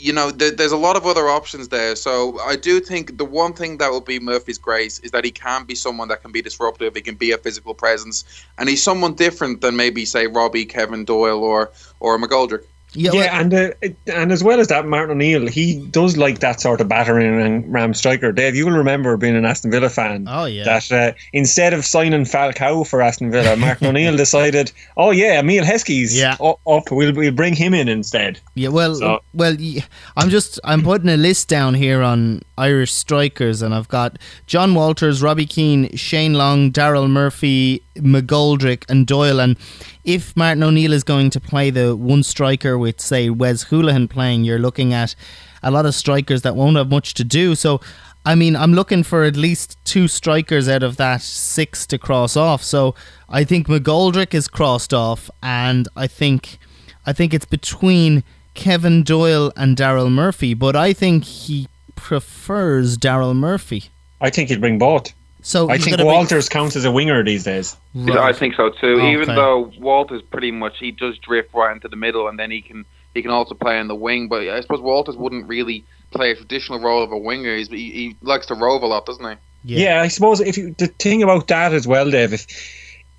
You 0.00 0.12
know, 0.12 0.30
th- 0.30 0.56
there's 0.56 0.72
a 0.72 0.76
lot 0.76 0.96
of 0.96 1.06
other 1.06 1.28
options 1.28 1.68
there. 1.68 1.94
So 1.96 2.38
I 2.40 2.56
do 2.56 2.80
think 2.80 3.18
the 3.18 3.24
one 3.24 3.52
thing 3.52 3.78
that 3.78 3.90
will 3.90 4.00
be 4.00 4.18
Murphy's 4.18 4.58
grace 4.58 4.98
is 5.00 5.10
that 5.12 5.24
he 5.24 5.30
can 5.30 5.64
be 5.64 5.74
someone 5.74 6.08
that 6.08 6.22
can 6.22 6.32
be 6.32 6.42
disruptive. 6.42 6.94
He 6.94 7.02
can 7.02 7.16
be 7.16 7.32
a 7.32 7.38
physical 7.38 7.74
presence, 7.74 8.24
and 8.58 8.68
he's 8.68 8.82
someone 8.82 9.14
different 9.14 9.60
than 9.60 9.76
maybe 9.76 10.04
say 10.04 10.26
Robbie, 10.26 10.64
Kevin 10.64 11.04
Doyle, 11.04 11.42
or 11.42 11.70
or 12.00 12.18
McGoldrick. 12.18 12.64
Yeah, 12.92 13.38
and 13.40 13.54
uh, 13.54 13.70
and 14.06 14.32
as 14.32 14.42
well 14.42 14.58
as 14.58 14.68
that, 14.68 14.84
Martin 14.86 15.12
O'Neill, 15.12 15.46
he 15.46 15.84
does 15.90 16.16
like 16.16 16.40
that 16.40 16.60
sort 16.60 16.80
of 16.80 16.88
battering 16.88 17.40
and 17.40 17.72
ram 17.72 17.94
striker. 17.94 18.32
Dave, 18.32 18.56
you 18.56 18.66
will 18.66 18.72
remember 18.76 19.16
being 19.16 19.36
an 19.36 19.44
Aston 19.44 19.70
Villa 19.70 19.88
fan. 19.88 20.26
Oh 20.28 20.44
yeah. 20.46 20.64
That 20.64 20.90
uh, 20.92 21.12
instead 21.32 21.72
of 21.72 21.84
signing 21.86 22.24
Falcao 22.24 22.86
for 22.86 23.00
Aston 23.00 23.30
Villa, 23.30 23.56
Martin 23.56 23.86
O'Neill 23.86 24.16
decided, 24.24 24.72
oh 24.96 25.10
yeah, 25.12 25.38
Emile 25.38 25.64
Heskey's 25.64 26.18
Yeah. 26.18 26.36
u- 26.40 26.56
up. 26.66 26.90
We'll 26.90 27.14
we'll 27.14 27.32
bring 27.32 27.54
him 27.54 27.74
in 27.74 27.88
instead. 27.88 28.40
Yeah, 28.54 28.70
well, 28.70 28.94
So- 28.96 29.20
well, 29.34 29.56
I'm 30.16 30.28
just 30.30 30.58
I'm 30.64 30.82
putting 30.82 31.08
a 31.10 31.16
list 31.16 31.48
down 31.48 31.74
here 31.74 32.02
on 32.02 32.42
Irish 32.60 32.92
strikers, 32.92 33.62
and 33.62 33.74
I've 33.74 33.88
got 33.88 34.18
John 34.46 34.74
Walters, 34.74 35.22
Robbie 35.22 35.46
Keane, 35.46 35.96
Shane 35.96 36.34
Long, 36.34 36.70
Daryl 36.70 37.08
Murphy, 37.08 37.82
McGoldrick, 37.96 38.84
and 38.88 39.06
Doyle. 39.06 39.40
And 39.40 39.56
if 40.04 40.36
Martin 40.36 40.62
O'Neill 40.62 40.92
is 40.92 41.04
going 41.04 41.30
to 41.30 41.40
play 41.40 41.70
the 41.70 41.96
one 41.96 42.22
striker 42.22 42.76
with 42.76 43.00
say 43.00 43.30
Wes 43.30 43.64
Hoolahan 43.64 44.08
playing, 44.10 44.44
you're 44.44 44.58
looking 44.58 44.92
at 44.92 45.14
a 45.62 45.70
lot 45.70 45.86
of 45.86 45.94
strikers 45.94 46.42
that 46.42 46.56
won't 46.56 46.76
have 46.76 46.90
much 46.90 47.14
to 47.14 47.24
do. 47.24 47.54
So. 47.54 47.80
I 48.22 48.34
mean, 48.34 48.54
I'm 48.54 48.74
looking 48.74 49.02
for 49.02 49.24
at 49.24 49.34
least 49.34 49.78
two 49.86 50.06
strikers 50.06 50.68
out 50.68 50.82
of 50.82 50.98
that 50.98 51.22
six 51.22 51.86
to 51.86 51.96
cross 51.96 52.36
off. 52.36 52.62
So 52.62 52.94
I 53.30 53.44
think 53.44 53.66
McGoldrick 53.66 54.34
is 54.34 54.46
crossed 54.46 54.92
off, 54.92 55.30
and 55.42 55.88
I 55.96 56.06
think 56.06 56.58
I 57.06 57.14
think 57.14 57.32
it's 57.32 57.46
between 57.46 58.22
Kevin 58.54 59.02
Doyle 59.02 59.52
and 59.56 59.76
Daryl 59.76 60.10
Murphy, 60.10 60.54
but 60.54 60.76
I 60.76 60.92
think 60.92 61.24
he 61.24 61.66
prefers 62.00 62.96
Daryl 62.96 63.36
Murphy. 63.36 63.84
I 64.20 64.30
think 64.30 64.48
he'd 64.48 64.60
bring 64.60 64.78
both. 64.78 65.12
So 65.42 65.70
I 65.70 65.78
think 65.78 65.90
gonna 65.90 66.04
bring- 66.04 66.06
Walters 66.06 66.48
counts 66.48 66.76
as 66.76 66.84
a 66.84 66.90
winger 66.90 67.22
these 67.24 67.44
days. 67.44 67.76
I 67.96 68.32
think 68.32 68.54
so 68.56 68.70
too. 68.70 69.00
Even 69.00 69.34
though 69.34 69.72
Walters 69.78 70.22
pretty 70.22 70.50
much 70.50 70.78
he 70.78 70.90
does 70.90 71.16
drift 71.18 71.54
right 71.54 71.72
into 71.74 71.88
the 71.88 71.96
middle, 71.96 72.28
and 72.28 72.38
then 72.38 72.50
he 72.50 72.60
can 72.60 72.84
he 73.14 73.22
can 73.22 73.30
also 73.30 73.54
play 73.54 73.78
in 73.78 73.88
the 73.88 73.94
wing. 73.94 74.28
But 74.28 74.48
I 74.48 74.60
suppose 74.60 74.80
Walters 74.80 75.16
wouldn't 75.16 75.48
really 75.48 75.84
play 76.10 76.32
a 76.32 76.36
traditional 76.36 76.80
role 76.80 77.02
of 77.02 77.12
a 77.12 77.18
winger. 77.18 77.56
He's, 77.56 77.68
he, 77.68 77.90
he 77.90 78.16
likes 78.22 78.46
to 78.46 78.54
rove 78.54 78.82
a 78.82 78.86
lot, 78.86 79.06
doesn't 79.06 79.24
he? 79.64 79.76
Yeah. 79.76 80.02
I 80.02 80.08
suppose 80.08 80.40
if 80.40 80.58
you 80.58 80.74
the 80.78 80.88
thing 80.88 81.22
about 81.22 81.48
that 81.48 81.72
as 81.72 81.86
well, 81.86 82.10
Dave, 82.10 82.32
if 82.32 82.46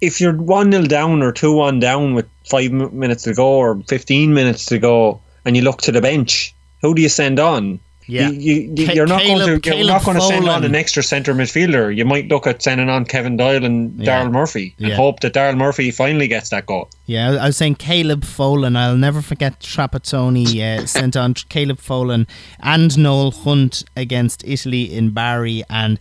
if 0.02 0.20
you're 0.22 0.36
one 0.36 0.72
0 0.72 0.86
down 0.86 1.22
or 1.24 1.32
two 1.32 1.54
one 1.54 1.80
down 1.80 2.14
with 2.14 2.28
five 2.50 2.72
minutes 2.72 3.24
to 3.24 3.34
go 3.34 3.48
or 3.48 3.82
fifteen 3.88 4.34
minutes 4.34 4.66
to 4.68 4.78
go, 4.78 5.22
and 5.46 5.56
you 5.56 5.64
look 5.64 5.82
to 5.82 5.92
the 5.92 6.02
bench, 6.02 6.54
who 6.82 6.94
do 6.94 7.02
you 7.02 7.10
send 7.10 7.40
on? 7.40 7.80
Yeah. 8.12 8.30
you, 8.30 8.54
you, 8.76 8.86
you're 8.96 9.06
not 9.08 9.22
going 9.24 9.40
to 9.40 9.46
you're 9.52 9.60
Caleb 9.60 9.88
not 9.88 10.04
going 10.04 10.18
to 10.18 10.22
send 10.24 10.50
on 10.50 10.64
an 10.66 10.76
extra 10.76 11.02
centre 11.02 11.34
midfielder. 11.34 11.96
You 11.96 12.04
might 12.04 12.28
look 12.28 12.46
at 12.46 12.62
sending 12.62 12.90
on 12.90 13.06
Kevin 13.06 13.38
Doyle 13.38 13.64
and 13.64 13.98
Yeah. 13.98 14.08
Daryl 14.24 14.32
Murphy 14.32 14.76
and 14.80 14.90
Yeah. 14.90 14.96
hope 14.96 15.22
that 15.22 15.34
Daryl 15.34 15.56
Murphy 15.58 15.92
finally 15.92 16.28
gets 16.28 16.50
that 16.50 16.66
goal. 16.66 16.90
Yeah, 17.06 17.32
I 17.32 17.44
I 17.44 17.46
was 17.48 17.58
saying 17.58 17.76
Caleb 17.76 18.24
Folan. 18.24 18.76
I'll 18.78 18.98
never 18.98 19.22
forget 19.22 19.60
Trapattoni 19.62 20.46
uh, 20.62 20.86
sent 20.98 21.16
on 21.16 21.34
Caleb 21.34 21.80
Folan 21.80 22.28
and 22.60 22.98
Noel 22.98 23.32
Hunt 23.32 23.84
against 23.96 24.44
Italy 24.46 24.84
in 24.94 25.12
Bari, 25.12 25.64
and 25.70 25.98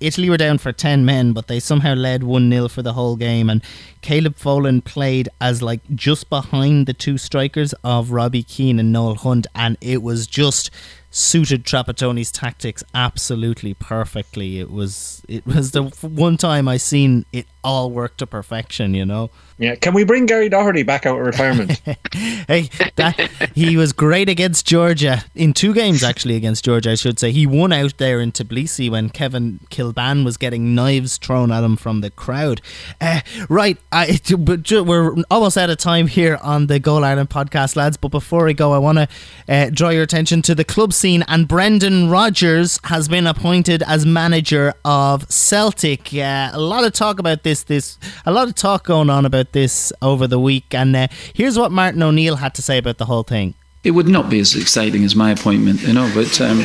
Italy 0.00 0.30
were 0.30 0.36
down 0.36 0.58
for 0.58 0.72
ten 0.72 1.04
men, 1.04 1.32
but 1.32 1.46
they 1.46 1.60
somehow 1.60 1.94
led 1.94 2.22
one 2.22 2.50
0 2.50 2.68
for 2.68 2.82
the 2.82 2.92
whole 2.92 3.16
game. 3.16 3.50
And 3.50 3.62
Caleb 4.00 4.36
Folan 4.36 4.84
played 4.84 5.28
as 5.40 5.62
like 5.62 5.80
just 5.94 6.28
behind 6.28 6.86
the 6.86 6.94
two 6.94 7.18
strikers 7.18 7.74
of 7.84 8.10
Robbie 8.10 8.42
Keane 8.42 8.78
and 8.78 8.92
Noel 8.92 9.16
Hunt, 9.16 9.46
and 9.54 9.76
it 9.80 10.02
was 10.02 10.26
just 10.26 10.70
suited 11.10 11.64
Trapattoni's 11.64 12.30
tactics 12.30 12.84
absolutely 12.94 13.74
perfectly. 13.74 14.60
It 14.60 14.70
was 14.70 15.22
it 15.28 15.46
was 15.46 15.72
the 15.72 15.84
one 16.02 16.36
time 16.36 16.68
I 16.68 16.76
seen 16.76 17.24
it 17.32 17.46
all 17.68 17.90
work 17.90 18.16
to 18.16 18.26
perfection. 18.26 18.94
You 18.94 19.04
know. 19.04 19.30
Yeah, 19.60 19.74
can 19.74 19.92
we 19.92 20.04
bring 20.04 20.26
Gary 20.26 20.48
Doherty 20.48 20.84
back 20.84 21.04
out 21.04 21.18
of 21.18 21.26
retirement? 21.26 21.82
hey, 22.14 22.70
that 22.94 23.50
he 23.56 23.76
was 23.76 23.92
great 23.92 24.28
against 24.28 24.64
Georgia 24.64 25.24
in 25.34 25.52
two 25.52 25.74
games 25.74 26.04
actually 26.04 26.36
against 26.36 26.64
Georgia. 26.64 26.92
I 26.92 26.94
should 26.94 27.18
say 27.18 27.32
he 27.32 27.44
won 27.44 27.72
out 27.72 27.98
there 27.98 28.20
in 28.20 28.30
Tbilisi 28.30 28.88
when 28.88 29.10
Kevin 29.10 29.58
Kilbane 29.68 30.24
was 30.24 30.36
getting 30.36 30.76
knives 30.76 31.16
thrown 31.16 31.50
at 31.50 31.64
him 31.64 31.76
from 31.76 32.02
the 32.02 32.10
crowd. 32.10 32.60
Uh, 33.00 33.20
right, 33.48 33.76
I, 33.90 34.20
we're 34.30 35.16
almost 35.28 35.58
out 35.58 35.70
of 35.70 35.78
time 35.78 36.06
here 36.06 36.38
on 36.40 36.68
the 36.68 36.78
Goal 36.78 37.04
Ireland 37.04 37.30
podcast, 37.30 37.74
lads. 37.74 37.96
But 37.96 38.12
before 38.12 38.44
we 38.44 38.54
go, 38.54 38.72
I 38.72 38.78
want 38.78 38.98
to 38.98 39.08
uh, 39.48 39.70
draw 39.70 39.88
your 39.88 40.04
attention 40.04 40.40
to 40.42 40.54
the 40.54 40.64
club 40.64 40.92
scene. 40.92 41.24
And 41.26 41.48
Brendan 41.48 42.10
Rodgers 42.10 42.78
has 42.84 43.08
been 43.08 43.26
appointed 43.26 43.82
as 43.82 44.06
manager 44.06 44.74
of 44.84 45.28
Celtic. 45.28 46.14
Uh, 46.14 46.50
a 46.52 46.60
lot 46.60 46.84
of 46.84 46.92
talk 46.92 47.18
about 47.18 47.42
this. 47.42 47.57
This 47.64 47.98
a 48.24 48.32
lot 48.32 48.48
of 48.48 48.54
talk 48.54 48.86
going 48.86 49.10
on 49.10 49.24
about 49.24 49.52
this 49.52 49.92
over 50.00 50.26
the 50.26 50.38
week. 50.38 50.74
And 50.74 50.94
uh, 50.94 51.08
here's 51.34 51.58
what 51.58 51.72
Martin 51.72 52.02
O'Neill 52.02 52.36
had 52.36 52.54
to 52.54 52.62
say 52.62 52.78
about 52.78 52.98
the 52.98 53.06
whole 53.06 53.22
thing. 53.22 53.54
It 53.84 53.92
would 53.92 54.08
not 54.08 54.28
be 54.28 54.40
as 54.40 54.54
exciting 54.54 55.04
as 55.04 55.14
my 55.14 55.30
appointment, 55.30 55.82
you 55.82 55.92
know, 55.92 56.10
but 56.14 56.40
um, 56.40 56.64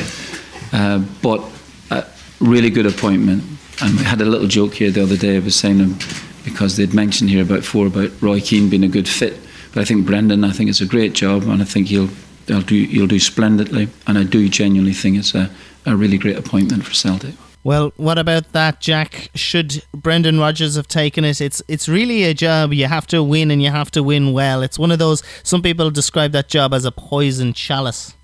uh, 0.72 1.00
but 1.22 1.44
a 1.92 2.06
really 2.40 2.70
good 2.70 2.86
appointment. 2.86 3.44
And 3.82 3.98
we 3.98 4.04
had 4.04 4.22
a 4.22 4.26
little 4.26 4.48
joke 4.48 4.76
here 4.76 4.92
the 4.92 5.04
other 5.04 5.18
day. 5.18 5.36
I 5.36 5.40
was 5.40 5.56
saying 5.56 5.82
um, 5.82 5.98
because 6.44 6.78
they'd 6.78 6.94
mentioned 6.94 7.30
here 7.30 7.44
about 7.44 7.64
four 7.64 7.88
about 7.88 8.12
Roy 8.22 8.40
Keane 8.42 8.70
being 8.70 8.84
a 8.84 8.88
good 8.88 9.08
fit, 9.08 9.38
but 9.74 9.82
I 9.82 9.86
think 9.86 10.06
Brendan, 10.06 10.44
I 10.44 10.52
think 10.52 10.70
it's 10.70 10.82
a 10.82 10.86
great 10.86 11.14
job, 11.14 11.44
and 11.44 11.62
I 11.62 11.66
think 11.66 11.88
he'll 11.88 12.10
he'll 12.48 12.62
do 12.62 12.84
he'll 12.86 13.08
do 13.08 13.20
splendidly, 13.20 13.90
and 14.08 14.18
I 14.18 14.24
do 14.24 14.50
genuinely 14.50 14.94
think 14.94 15.18
it's 15.18 15.34
a, 15.36 15.50
a 15.86 15.96
really 15.96 16.18
great 16.18 16.38
appointment 16.38 16.86
for 16.86 16.94
Celtic. 16.94 17.36
Well, 17.64 17.94
what 17.96 18.18
about 18.18 18.52
that, 18.52 18.82
Jack? 18.82 19.30
Should 19.36 19.86
Brendan 19.94 20.38
Rodgers 20.38 20.76
have 20.76 20.88
taken 20.88 21.24
it? 21.24 21.40
It's 21.40 21.62
it's 21.70 21.88
really 21.88 22.24
a 22.24 22.34
job 22.34 22.74
you 22.74 22.88
have 22.88 23.08
to 23.08 23.24
win 23.24 23.52
and 23.52 23.62
you 23.62 23.72
have 23.72 23.90
to 23.92 24.04
win 24.04 24.34
well. 24.34 24.62
It's 24.62 24.78
one 24.78 24.92
of 24.92 25.00
those. 25.00 25.24
Some 25.44 25.62
people 25.62 25.90
describe 25.90 26.34
that 26.34 26.50
job 26.50 26.74
as 26.74 26.84
a 26.84 26.92
poison 26.92 27.54
chalice. 27.54 28.16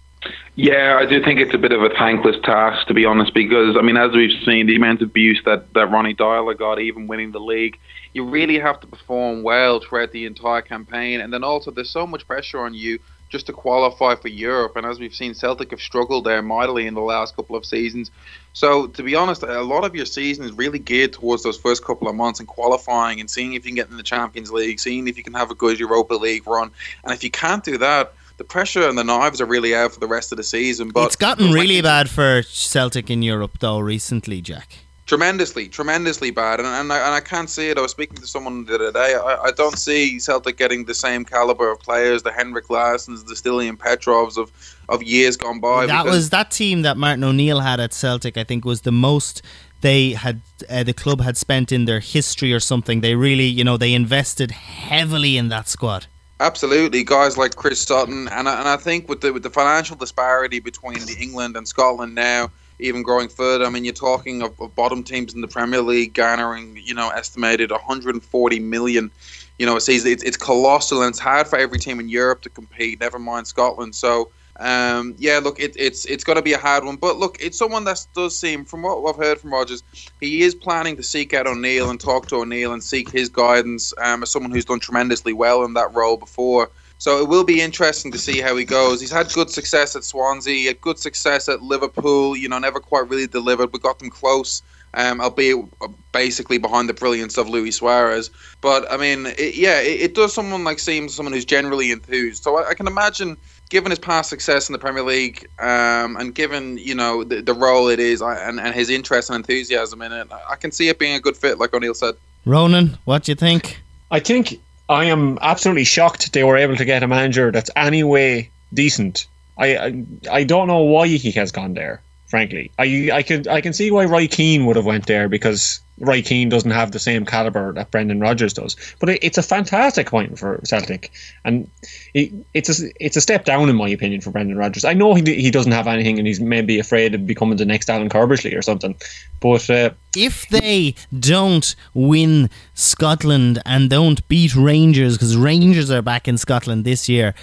Yeah, 0.56 0.98
I 1.00 1.06
do 1.06 1.24
think 1.24 1.40
it's 1.40 1.54
a 1.54 1.58
bit 1.58 1.72
of 1.72 1.82
a 1.82 1.90
thankless 1.90 2.36
task, 2.44 2.86
to 2.88 2.94
be 2.94 3.06
honest, 3.06 3.34
because, 3.34 3.78
I 3.78 3.82
mean, 3.82 3.96
as 3.96 4.12
we've 4.12 4.44
seen, 4.44 4.68
the 4.68 4.76
amount 4.76 5.02
of 5.02 5.08
abuse 5.08 5.42
that, 5.46 5.74
that 5.74 5.90
Ronny 5.90 6.14
Deila 6.14 6.58
got, 6.58 6.82
even 6.82 7.08
winning 7.08 7.32
the 7.32 7.40
league, 7.40 7.80
you 8.12 8.26
really 8.26 8.60
have 8.60 8.82
to 8.82 8.88
perform 8.88 9.44
well 9.44 9.80
throughout 9.80 10.12
the 10.12 10.26
entire 10.26 10.62
campaign. 10.62 11.22
And 11.22 11.32
then 11.32 11.46
also, 11.46 11.72
there's 11.72 11.90
so 11.90 12.06
much 12.06 12.28
pressure 12.28 12.60
on 12.60 12.74
you 12.74 13.00
just 13.30 13.46
to 13.46 13.54
qualify 13.54 14.16
for 14.16 14.28
Europe. 14.28 14.76
And 14.76 14.86
as 14.86 15.00
we've 15.00 15.14
seen, 15.14 15.34
Celtic 15.34 15.72
have 15.72 15.80
struggled 15.80 16.26
there 16.26 16.42
mightily 16.42 16.88
in 16.88 16.96
the 16.96 17.02
last 17.02 17.36
couple 17.36 17.56
of 17.56 17.64
seasons. 17.64 18.12
So, 18.54 18.88
to 18.88 19.04
be 19.04 19.16
honest, 19.16 19.44
a 19.44 19.62
lot 19.62 19.86
of 19.86 19.96
your 19.96 20.06
season 20.06 20.46
is 20.46 20.52
really 20.52 20.80
geared 20.80 21.14
towards 21.14 21.44
those 21.44 21.58
first 21.58 21.86
couple 21.86 22.08
of 22.08 22.16
months 22.16 22.40
and 22.40 22.48
qualifying 22.48 23.20
and 23.20 23.30
seeing 23.30 23.54
if 23.54 23.64
you 23.66 23.70
can 23.70 23.76
get 23.76 23.90
in 23.90 23.98
the 23.98 24.04
Champions 24.04 24.52
League, 24.52 24.80
seeing 24.80 25.08
if 25.08 25.18
you 25.18 25.24
can 25.24 25.34
have 25.34 25.52
a 25.52 25.56
good 25.56 25.80
Europa 25.80 26.16
League 26.16 26.48
run. 26.48 26.72
And 27.04 27.14
if 27.14 27.24
you 27.24 27.32
can't 27.32 27.64
do 27.64 27.78
that, 27.78 28.14
the 28.38 28.44
pressure 28.44 28.88
and 28.88 28.98
the 28.98 29.04
knives 29.04 29.40
are 29.42 29.46
really 29.46 29.76
out 29.76 29.94
for 29.94 30.00
the 30.00 30.08
rest 30.08 30.32
of 30.32 30.38
the 30.38 30.44
season. 30.44 30.90
But 30.90 31.06
it's 31.06 31.16
gotten 31.16 31.52
really 31.52 31.82
bad 31.82 32.10
for 32.10 32.42
Celtic 32.44 33.10
in 33.10 33.22
Europe, 33.22 33.60
though, 33.60 33.80
recently, 33.80 34.42
Jack. 34.42 34.89
Tremendously, 35.10 35.68
tremendously 35.68 36.30
bad, 36.30 36.60
and 36.60 36.68
and 36.68 36.94
I, 36.94 36.98
and 36.98 37.16
I 37.16 37.20
can't 37.20 37.50
see 37.50 37.70
it. 37.72 37.80
I 37.80 37.82
was 37.82 37.90
speaking 37.90 38.18
to 38.18 38.28
someone 38.28 38.66
the 38.66 38.76
other 38.76 38.92
day. 38.92 39.16
I, 39.16 39.46
I 39.46 39.52
don't 39.52 39.78
see 39.78 40.20
Celtic 40.20 40.56
getting 40.56 40.86
the 40.86 40.94
same 40.94 41.26
caliber 41.26 41.72
of 41.72 41.80
players, 41.80 42.22
the 42.22 42.32
Henrik 42.32 42.68
Larssons, 42.68 43.26
the 43.26 43.34
Stilian 43.34 43.76
Petrovs 43.76 44.38
of 44.38 44.52
of 44.88 45.02
years 45.02 45.36
gone 45.36 45.60
by. 45.60 45.88
that 45.88 46.06
was 46.06 46.30
that 46.30 46.52
team 46.52 46.84
that 46.84 46.96
Martin 46.96 47.24
O'Neill 47.24 47.60
had 47.60 47.80
at 47.80 47.92
Celtic. 47.92 48.38
I 48.38 48.44
think 48.44 48.66
was 48.66 48.82
the 48.82 48.92
most 48.92 49.42
they 49.82 50.12
had 50.12 50.42
uh, 50.70 50.84
the 50.84 50.94
club 50.94 51.22
had 51.22 51.38
spent 51.38 51.72
in 51.72 51.86
their 51.86 52.02
history 52.02 52.54
or 52.54 52.60
something. 52.60 53.02
They 53.02 53.16
really, 53.16 53.48
you 53.48 53.64
know, 53.64 53.78
they 53.78 53.94
invested 53.96 54.52
heavily 54.52 55.38
in 55.38 55.50
that 55.50 55.68
squad. 55.68 56.06
Absolutely, 56.40 57.04
guys 57.04 57.36
like 57.36 57.56
Chris 57.56 57.82
Sutton, 57.82 58.28
and 58.30 58.48
I, 58.48 58.60
and 58.60 58.70
I 58.70 58.78
think 58.78 59.10
with 59.10 59.22
the 59.22 59.34
with 59.34 59.42
the 59.42 59.50
financial 59.50 59.96
disparity 59.96 60.60
between 60.60 61.00
the 61.08 61.18
England 61.20 61.58
and 61.58 61.68
Scotland 61.68 62.14
now, 62.14 62.52
even 62.80 63.04
growing 63.04 63.30
further. 63.30 63.66
I 63.66 63.70
mean, 63.70 63.84
you're 63.86 63.94
talking 63.94 64.42
of, 64.42 64.60
of 64.60 64.74
bottom 64.76 65.04
teams 65.04 65.34
in 65.34 65.42
the 65.42 65.48
Premier 65.48 65.82
League 65.82 66.14
garnering, 66.14 66.82
you 66.84 66.94
know, 66.94 67.10
estimated 67.10 67.72
140 67.72 68.60
million 68.60 69.12
you 69.60 69.66
know 69.66 69.78
season. 69.78 70.12
It's, 70.12 70.24
it's 70.24 70.38
colossal 70.38 71.04
and 71.04 71.10
it's 71.10 71.20
hard 71.20 71.48
for 71.48 71.60
every 71.60 71.78
team 71.78 72.00
in 72.00 72.10
Europe 72.10 72.42
to 72.44 72.50
compete. 72.50 73.00
Never 73.00 73.20
mind 73.20 73.46
Scotland. 73.46 73.94
So 73.94 74.32
um, 74.60 75.16
yeah, 75.18 75.40
look, 75.42 75.60
it, 75.60 75.76
it's 75.78 76.06
it's 76.06 76.24
going 76.24 76.36
to 76.36 76.42
be 76.42 76.54
a 76.54 76.58
hard 76.58 76.84
one. 76.84 76.98
But 76.98 77.18
look, 77.18 77.38
it's 77.40 77.58
someone 77.58 77.86
that 77.86 78.06
does 78.14 78.38
seem, 78.38 78.66
from 78.66 78.82
what 78.82 79.08
I've 79.08 79.22
heard 79.22 79.40
from 79.40 79.54
Rodgers, 79.54 79.84
he 80.20 80.42
is 80.42 80.54
planning 80.54 80.98
to 80.98 81.04
seek 81.04 81.34
out 81.34 81.48
O'Neill 81.48 81.90
and 81.90 82.00
talk 82.00 82.28
to 82.28 82.38
O'Neill 82.38 82.74
and 82.74 82.84
seek 82.84 83.10
his 83.10 83.30
guidance 83.30 83.94
um, 84.00 84.24
as 84.24 84.32
someone 84.32 84.52
who's 84.52 84.66
done 84.66 84.80
tremendously 84.80 85.34
well 85.34 85.64
in 85.64 85.74
that 85.76 85.94
role 85.94 86.18
before. 86.18 86.70
So 87.00 87.22
it 87.22 87.30
will 87.30 87.46
be 87.46 87.62
interesting 87.62 88.12
to 88.12 88.18
see 88.18 88.42
how 88.42 88.58
he 88.58 88.66
goes. 88.66 89.00
He's 89.00 89.10
had 89.10 89.32
good 89.32 89.50
success 89.50 89.96
at 89.96 90.04
Swansea, 90.04 90.54
he 90.54 90.66
had 90.66 90.82
good 90.82 91.00
success 91.00 91.48
at 91.48 91.62
Liverpool. 91.62 92.36
You 92.36 92.50
know, 92.50 92.60
never 92.60 92.82
quite 92.82 93.10
really 93.10 93.26
delivered, 93.26 93.72
but 93.72 93.82
got 93.82 94.00
them 94.00 94.10
close. 94.10 94.62
Um, 94.96 95.22
albeit 95.22 95.66
basically 96.12 96.58
behind 96.58 96.90
the 96.90 96.96
brilliance 96.96 97.38
of 97.38 97.48
Luis 97.48 97.76
Suarez. 97.76 98.32
But 98.60 98.92
I 98.92 98.98
mean, 98.98 99.28
it, 99.28 99.56
yeah, 99.56 99.80
it, 99.80 100.02
it, 100.02 100.16
does 100.16 100.34
someone 100.34 100.64
like 100.64 100.80
seem 100.80 101.10
someone 101.10 101.32
who's 101.32 101.46
generally 101.46 101.92
enthused. 101.92 102.42
So 102.42 102.58
I, 102.58 102.70
I, 102.70 102.74
can 102.74 102.88
imagine, 102.88 103.38
given 103.70 103.92
his 103.92 104.00
past 104.00 104.32
success 104.32 104.68
in 104.68 104.74
the 104.74 104.80
Premier 104.80 105.04
League, 105.04 105.48
um, 105.60 106.18
and 106.18 106.34
given 106.34 106.80
you 106.80 106.96
know 106.96 107.24
the, 107.24 107.40
the 107.44 107.54
role 107.54 107.88
it 107.88 108.00
is, 108.00 108.20
and, 108.24 108.60
and 108.60 108.74
his 108.74 108.90
interest 108.90 109.30
and 109.30 109.36
enthusiasm 109.36 110.02
in 110.02 110.12
it, 110.12 110.28
I 110.50 110.56
can 110.56 110.72
see 110.72 110.90
it 110.90 110.98
being 110.98 111.14
a 111.14 111.20
good 111.20 111.38
fit, 111.38 111.60
like 111.60 111.72
O'Neill 111.72 111.94
said. 111.94 112.16
Ronan, 112.46 112.98
what 113.06 113.26
do 113.26 113.32
you 113.32 113.36
think? 113.36 113.80
I 114.10 114.20
think 114.20 114.60
I 114.90 115.06
am 115.06 115.38
absolutely 115.40 115.84
shocked 115.84 116.34
they 116.34 116.44
were 116.44 116.58
able 116.58 116.76
to 116.76 116.86
get 116.86 117.04
a 117.04 117.08
manager 117.08 117.52
that's 117.52 117.70
anyway 117.76 118.50
decent. 118.74 119.28
I, 119.56 119.78
I, 119.78 120.04
I 120.32 120.44
don't 120.44 120.68
know 120.68 120.80
why 120.80 121.08
he 121.08 121.32
has 121.32 121.52
gone 121.52 121.76
there. 121.76 122.02
Frankly, 122.28 122.72
I 122.78 123.10
I 123.12 123.24
could 123.24 123.48
I 123.48 123.62
can 123.62 123.74
see 123.74 123.90
why 123.92 124.06
Roy 124.06 124.28
Keane 124.28 124.66
would 124.66 124.76
have 124.76 124.86
went 124.86 125.08
there 125.08 125.30
because 125.30 125.80
Roy 126.00 126.22
Keane 126.22 126.50
doesn't 126.50 126.72
have 126.72 126.92
the 126.92 127.00
same 127.00 127.26
caliber 127.26 127.74
that 127.74 127.92
Brendan 127.92 128.20
Rodgers 128.20 128.54
does. 128.54 128.76
But 129.00 129.10
it, 129.10 129.24
it's 129.24 129.38
a 129.38 129.44
fantastic 129.44 130.08
point 130.08 130.38
for 130.38 130.60
Celtic, 130.64 131.12
and 131.46 131.70
it, 132.14 132.32
it's 132.54 132.82
a 132.82 132.90
it's 133.00 133.18
a 133.18 133.22
step 133.22 133.46
down 133.46 133.70
in 133.70 133.76
my 133.76 133.90
opinion 133.90 134.22
for 134.22 134.32
Brendan 134.32 134.58
Rodgers. 134.58 134.86
I 134.86 134.94
know 134.94 135.14
he 135.14 135.24
he 135.24 135.52
doesn't 135.52 135.72
have 135.72 135.88
anything, 135.88 136.18
and 136.18 136.28
he's 136.28 136.40
maybe 136.40 136.80
afraid 136.80 137.16
of 137.16 137.26
becoming 137.26 137.58
the 137.58 137.66
next 137.66 137.90
Alan 137.90 138.10
Curbishley 138.10 138.58
or 138.58 138.62
something. 138.62 138.96
But 139.40 139.70
uh, 139.70 139.92
if 140.16 140.48
they 140.50 140.96
don't 141.18 141.76
win 141.94 142.50
Scotland 142.74 143.62
and 143.66 143.90
don't 143.90 144.28
beat 144.28 144.56
Rangers, 144.56 145.18
because 145.18 145.38
Rangers 145.38 145.92
are 145.92 146.02
back 146.02 146.28
in 146.28 146.38
Scotland 146.38 146.86
this 146.86 147.10
year, 147.10 147.34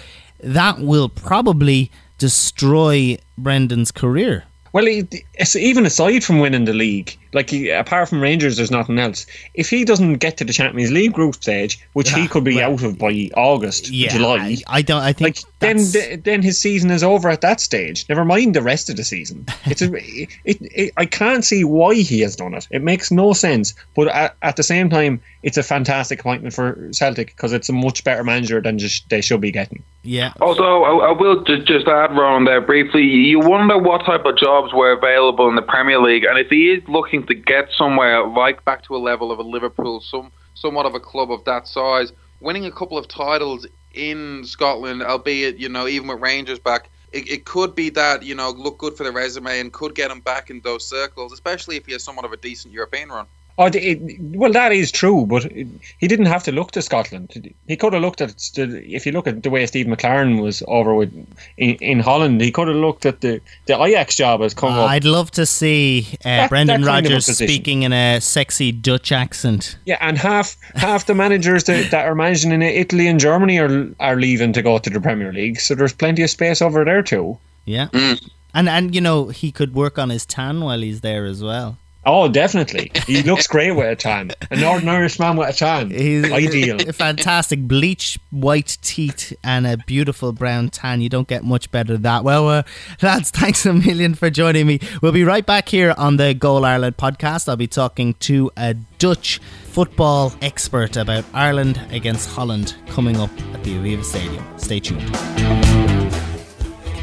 that 0.41 0.79
will 0.79 1.09
probably 1.09 1.91
destroy 2.17 3.17
Brendan's 3.37 3.91
career. 3.91 4.45
Well, 4.73 4.87
even 4.87 5.85
aside 5.85 6.23
from 6.23 6.39
winning 6.39 6.65
the 6.65 6.73
league, 6.73 7.17
like 7.33 7.49
he, 7.49 7.69
apart 7.69 8.09
from 8.09 8.21
Rangers, 8.21 8.57
there's 8.57 8.71
nothing 8.71 8.99
else. 8.99 9.25
If 9.53 9.69
he 9.69 9.85
doesn't 9.85 10.15
get 10.15 10.37
to 10.37 10.43
the 10.43 10.53
Champions 10.53 10.91
League 10.91 11.13
group 11.13 11.35
stage, 11.35 11.79
which 11.93 12.11
yeah, 12.11 12.17
he 12.17 12.25
ah, 12.25 12.31
could 12.31 12.43
be 12.43 12.55
well, 12.55 12.73
out 12.73 12.83
of 12.83 12.97
by 12.97 13.29
August, 13.35 13.89
yeah, 13.89 14.09
July, 14.09 14.37
I, 14.37 14.77
I, 14.77 14.81
don't. 14.81 15.01
I 15.01 15.13
think 15.13 15.37
like 15.37 15.59
then 15.59 16.21
then 16.23 16.41
his 16.41 16.59
season 16.59 16.91
is 16.91 17.03
over 17.03 17.29
at 17.29 17.41
that 17.41 17.59
stage. 17.59 18.05
Never 18.09 18.25
mind 18.25 18.55
the 18.55 18.61
rest 18.61 18.89
of 18.89 18.95
the 18.95 19.03
season. 19.03 19.45
It's 19.69 19.81
a, 19.81 19.93
it, 19.93 20.29
it, 20.45 20.93
I 20.95 21.05
can't 21.05 21.43
see 21.43 21.65
why 21.65 21.95
he 21.95 22.21
has 22.21 22.37
done 22.37 22.53
it. 22.53 22.67
It 22.71 22.81
makes 22.81 23.11
no 23.11 23.33
sense. 23.33 23.73
But 23.95 24.07
at, 24.07 24.35
at 24.41 24.55
the 24.55 24.63
same 24.63 24.89
time, 24.89 25.19
it's 25.43 25.57
a 25.57 25.63
fantastic 25.63 26.21
appointment 26.21 26.53
for 26.53 26.89
Celtic 26.93 27.27
because 27.27 27.53
it's 27.53 27.69
a 27.69 27.73
much 27.73 28.03
better 28.03 28.23
manager 28.23 28.61
than 28.61 28.79
just 28.79 29.09
they 29.09 29.21
should 29.21 29.41
be 29.41 29.51
getting. 29.51 29.83
Yeah. 30.03 30.31
Although 30.39 30.83
I, 30.85 31.09
I 31.09 31.11
will 31.11 31.43
just, 31.43 31.67
just 31.67 31.87
add, 31.87 32.17
Ron, 32.17 32.45
there 32.45 32.61
briefly, 32.61 33.03
you 33.03 33.39
wonder 33.39 33.77
what 33.77 34.05
type 34.05 34.25
of 34.25 34.37
jobs 34.37 34.73
were 34.73 34.91
available 34.91 35.49
in 35.49 35.55
the 35.55 35.61
Premier 35.61 35.99
League, 35.99 36.23
and 36.23 36.39
if 36.39 36.47
he 36.49 36.71
is 36.71 36.87
looking 36.87 37.16
to 37.25 37.33
get 37.33 37.69
somewhere 37.71 38.25
like 38.25 38.63
back 38.65 38.83
to 38.83 38.95
a 38.95 38.97
level 38.97 39.31
of 39.31 39.39
a 39.39 39.43
Liverpool, 39.43 40.01
some 40.01 40.31
somewhat 40.53 40.85
of 40.85 40.95
a 40.95 40.99
club 40.99 41.31
of 41.31 41.43
that 41.45 41.67
size, 41.67 42.11
winning 42.39 42.65
a 42.65 42.71
couple 42.71 42.97
of 42.97 43.07
titles 43.07 43.67
in 43.93 44.43
Scotland, 44.45 45.01
albeit 45.01 45.57
you 45.57 45.69
know 45.69 45.87
even 45.87 46.07
with 46.07 46.19
Rangers 46.19 46.59
back, 46.59 46.89
it, 47.11 47.29
it 47.29 47.45
could 47.45 47.75
be 47.75 47.89
that 47.91 48.23
you 48.23 48.35
know 48.35 48.51
look 48.51 48.77
good 48.77 48.95
for 48.95 49.03
the 49.03 49.11
resume 49.11 49.59
and 49.59 49.73
could 49.73 49.95
get 49.95 50.11
him 50.11 50.19
back 50.19 50.49
in 50.49 50.61
those 50.61 50.87
circles, 50.87 51.31
especially 51.33 51.77
if 51.77 51.85
he 51.85 51.93
has 51.93 52.03
somewhat 52.03 52.25
of 52.25 52.31
a 52.31 52.37
decent 52.37 52.73
European 52.73 53.09
run. 53.09 53.25
Oh, 53.59 53.71
it, 53.73 53.99
well, 54.35 54.51
that 54.51 54.71
is 54.71 54.91
true, 54.91 55.25
but 55.25 55.45
it, 55.45 55.67
he 55.97 56.07
didn't 56.07 56.27
have 56.27 56.43
to 56.43 56.51
look 56.51 56.71
to 56.71 56.81
Scotland. 56.83 57.55
He 57.67 57.75
could 57.75 57.93
have 57.93 58.03
looked 58.03 58.21
at 58.21 58.35
if 58.55 59.03
you 59.03 59.11
look 59.11 59.25
at 59.25 59.41
the 59.41 59.49
way 59.49 59.65
Steve 59.65 59.87
McClaren 59.87 60.43
was 60.43 60.61
over 60.67 60.93
with 60.93 61.11
in, 61.57 61.75
in 61.75 61.99
Holland. 61.99 62.39
He 62.39 62.51
could 62.51 62.67
have 62.67 62.77
looked 62.77 63.07
at 63.07 63.21
the 63.21 63.41
the 63.65 63.81
Ajax 63.81 64.15
job 64.15 64.41
has 64.41 64.53
come 64.53 64.73
uh, 64.73 64.83
up. 64.83 64.91
I'd 64.91 65.05
love 65.05 65.31
to 65.31 65.47
see 65.47 66.07
uh, 66.19 66.29
that, 66.29 66.49
Brendan 66.51 66.81
that 66.81 66.87
Rodgers 66.87 67.25
speaking 67.25 67.81
in 67.81 67.93
a 67.93 68.21
sexy 68.21 68.71
Dutch 68.71 69.11
accent. 69.11 69.75
Yeah, 69.85 69.97
and 70.01 70.19
half 70.19 70.55
half 70.75 71.07
the 71.07 71.15
managers 71.15 71.63
that, 71.63 71.89
that 71.89 72.05
are 72.05 72.13
managing 72.13 72.51
in 72.51 72.61
Italy 72.61 73.07
and 73.07 73.19
Germany 73.19 73.57
are 73.57 73.89
are 73.99 74.17
leaving 74.17 74.53
to 74.53 74.61
go 74.61 74.77
to 74.77 74.89
the 74.89 75.01
Premier 75.01 75.33
League, 75.33 75.59
so 75.59 75.73
there's 75.73 75.93
plenty 75.93 76.21
of 76.21 76.29
space 76.29 76.61
over 76.61 76.85
there 76.85 77.01
too. 77.01 77.39
Yeah, 77.65 77.87
mm. 77.87 78.23
and 78.53 78.69
and 78.69 78.93
you 78.93 79.01
know 79.01 79.29
he 79.29 79.51
could 79.51 79.73
work 79.73 79.97
on 79.97 80.11
his 80.11 80.27
tan 80.27 80.61
while 80.61 80.79
he's 80.79 81.01
there 81.01 81.25
as 81.25 81.43
well. 81.43 81.79
Oh, 82.07 82.29
definitely. 82.29 82.89
He 83.05 83.21
looks 83.21 83.47
great 83.47 83.71
with 83.71 83.85
a 83.85 83.95
tan. 83.97 84.31
An 84.49 84.63
ordinary 84.63 84.99
Irishman 84.99 85.35
with 85.35 85.49
a 85.49 85.53
tan. 85.53 85.91
He's 85.91 86.31
ideal. 86.31 86.79
Fantastic 86.93 87.67
bleach 87.67 88.17
white 88.31 88.77
teeth 88.81 89.33
and 89.43 89.67
a 89.67 89.75
beautiful 89.75 90.31
brown 90.31 90.69
tan. 90.69 91.01
You 91.01 91.09
don't 91.09 91.27
get 91.27 91.43
much 91.43 91.69
better 91.69 91.93
than 91.93 92.03
that. 92.03 92.23
Well, 92.23 92.47
uh, 92.47 92.63
lads, 93.01 93.29
thanks 93.31 93.65
a 93.65 93.73
million 93.73 94.15
for 94.15 94.29
joining 94.29 94.65
me. 94.67 94.79
We'll 95.01 95.11
be 95.11 95.25
right 95.25 95.45
back 95.45 95.67
here 95.67 95.93
on 95.97 96.15
the 96.15 96.33
Goal 96.33 96.63
Ireland 96.63 96.95
podcast. 96.95 97.49
I'll 97.49 97.57
be 97.57 97.67
talking 97.67 98.13
to 98.21 98.51
a 98.55 98.73
Dutch 98.99 99.41
football 99.65 100.33
expert 100.41 100.95
about 100.95 101.25
Ireland 101.33 101.81
against 101.91 102.29
Holland 102.29 102.75
coming 102.87 103.17
up 103.17 103.31
at 103.53 103.65
the 103.65 103.75
Aviva 103.75 104.05
Stadium. 104.05 104.45
Stay 104.57 104.79
tuned. 104.79 105.76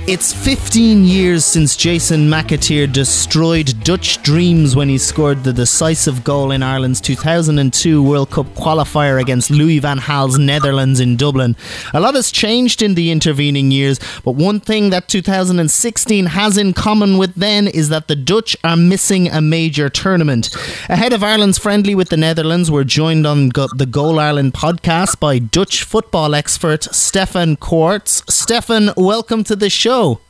It's 0.06 0.34
15 0.34 1.04
years 1.04 1.46
since 1.46 1.78
Jason 1.78 2.28
McAteer 2.28 2.92
destroyed 2.92 3.72
Dutch 3.84 4.22
dreams 4.22 4.76
when 4.76 4.90
he 4.90 4.98
scored 4.98 5.42
the 5.42 5.52
decisive 5.54 6.22
goal 6.22 6.50
in 6.50 6.62
Ireland's 6.62 7.00
2002 7.00 8.02
World 8.02 8.30
Cup 8.30 8.44
qualifier 8.48 9.18
against 9.18 9.50
Louis 9.50 9.78
van 9.78 10.00
Gaal's 10.06 10.38
Netherlands 10.38 11.00
in 11.00 11.16
Dublin. 11.16 11.56
A 11.94 12.00
lot 12.00 12.16
has 12.16 12.30
changed 12.30 12.82
in 12.82 12.96
the 12.96 13.10
intervening 13.10 13.70
years, 13.70 13.98
but 14.22 14.32
one 14.32 14.60
thing 14.60 14.90
that 14.90 15.08
2016 15.08 16.26
has 16.26 16.58
in 16.58 16.74
common 16.74 17.16
with 17.16 17.34
then 17.34 17.66
is 17.66 17.88
that 17.88 18.06
the 18.06 18.14
Dutch 18.14 18.58
are 18.62 18.76
missing 18.76 19.28
a 19.28 19.40
major 19.40 19.88
tournament. 19.88 20.54
Ahead 20.90 21.14
of 21.14 21.22
Ireland's 21.22 21.56
friendly 21.56 21.94
with 21.94 22.10
the 22.10 22.18
Netherlands, 22.18 22.70
we're 22.70 22.84
joined 22.84 23.26
on 23.26 23.48
the 23.48 23.88
Goal 23.90 24.18
Ireland 24.18 24.52
podcast 24.52 25.18
by 25.18 25.38
Dutch 25.38 25.82
football 25.82 26.34
expert 26.34 26.84
Stefan 26.94 27.56
Coerts. 27.56 28.22
Stefan, 28.30 28.90
welcome 28.98 29.42
to 29.44 29.56
the 29.56 29.70
show 29.70 29.93
show. 29.94 30.20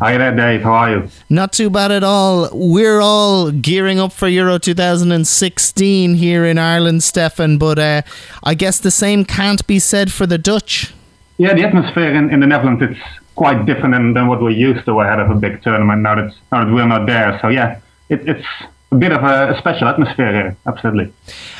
Hi 0.00 0.16
there, 0.16 0.34
Dave. 0.34 0.62
How 0.62 0.74
are 0.74 0.90
you? 0.90 1.08
Not 1.28 1.52
too 1.52 1.70
bad 1.70 1.90
at 1.90 2.04
all. 2.04 2.48
We're 2.52 3.00
all 3.00 3.50
gearing 3.50 3.98
up 3.98 4.12
for 4.12 4.28
Euro 4.28 4.58
2016 4.58 6.14
here 6.14 6.44
in 6.44 6.56
Ireland, 6.56 7.02
Stefan, 7.02 7.58
but 7.58 7.78
uh, 7.80 8.02
I 8.44 8.54
guess 8.54 8.78
the 8.78 8.92
same 8.92 9.24
can't 9.24 9.66
be 9.66 9.80
said 9.80 10.12
for 10.12 10.24
the 10.24 10.38
Dutch. 10.38 10.94
Yeah, 11.36 11.54
the 11.54 11.64
atmosphere 11.64 12.14
in, 12.14 12.30
in 12.30 12.38
the 12.40 12.46
Netherlands 12.46 12.82
it's 12.82 13.00
quite 13.34 13.66
different 13.66 13.92
than, 13.94 14.14
than 14.14 14.28
what 14.28 14.40
we're 14.40 14.50
used 14.50 14.84
to 14.84 15.00
ahead 15.00 15.18
of 15.18 15.30
a 15.30 15.34
big 15.34 15.62
tournament 15.62 16.02
now 16.02 16.14
that, 16.14 16.32
now 16.52 16.64
that 16.64 16.72
we're 16.72 16.86
not 16.86 17.06
there. 17.06 17.38
So, 17.42 17.48
yeah, 17.48 17.80
it, 18.08 18.28
it's 18.28 18.46
a 18.90 18.94
bit 18.94 19.12
of 19.12 19.22
a, 19.22 19.56
special 19.58 19.88
atmosphere 19.88 20.32
here, 20.32 20.56
absolutely. 20.66 21.12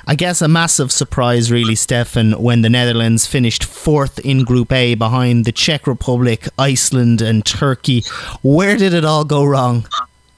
I 0.07 0.15
guess 0.15 0.41
a 0.41 0.49
massive 0.49 0.91
surprise, 0.91 1.53
really, 1.53 1.75
Stefan, 1.75 2.33
when 2.43 2.63
the 2.63 2.71
Netherlands 2.71 3.27
finished 3.27 3.65
fourth 3.65 4.19
in 4.21 4.45
Group 4.45 4.73
A 4.73 4.95
behind 4.95 5.45
the 5.45 5.53
Czech 5.53 5.87
Republic, 5.87 6.49
Iceland, 6.59 7.21
and 7.21 7.45
Turkey. 7.45 8.03
Where 8.43 8.77
did 8.77 8.95
it 8.95 9.05
all 9.05 9.25
go 9.25 9.45
wrong? 9.45 9.87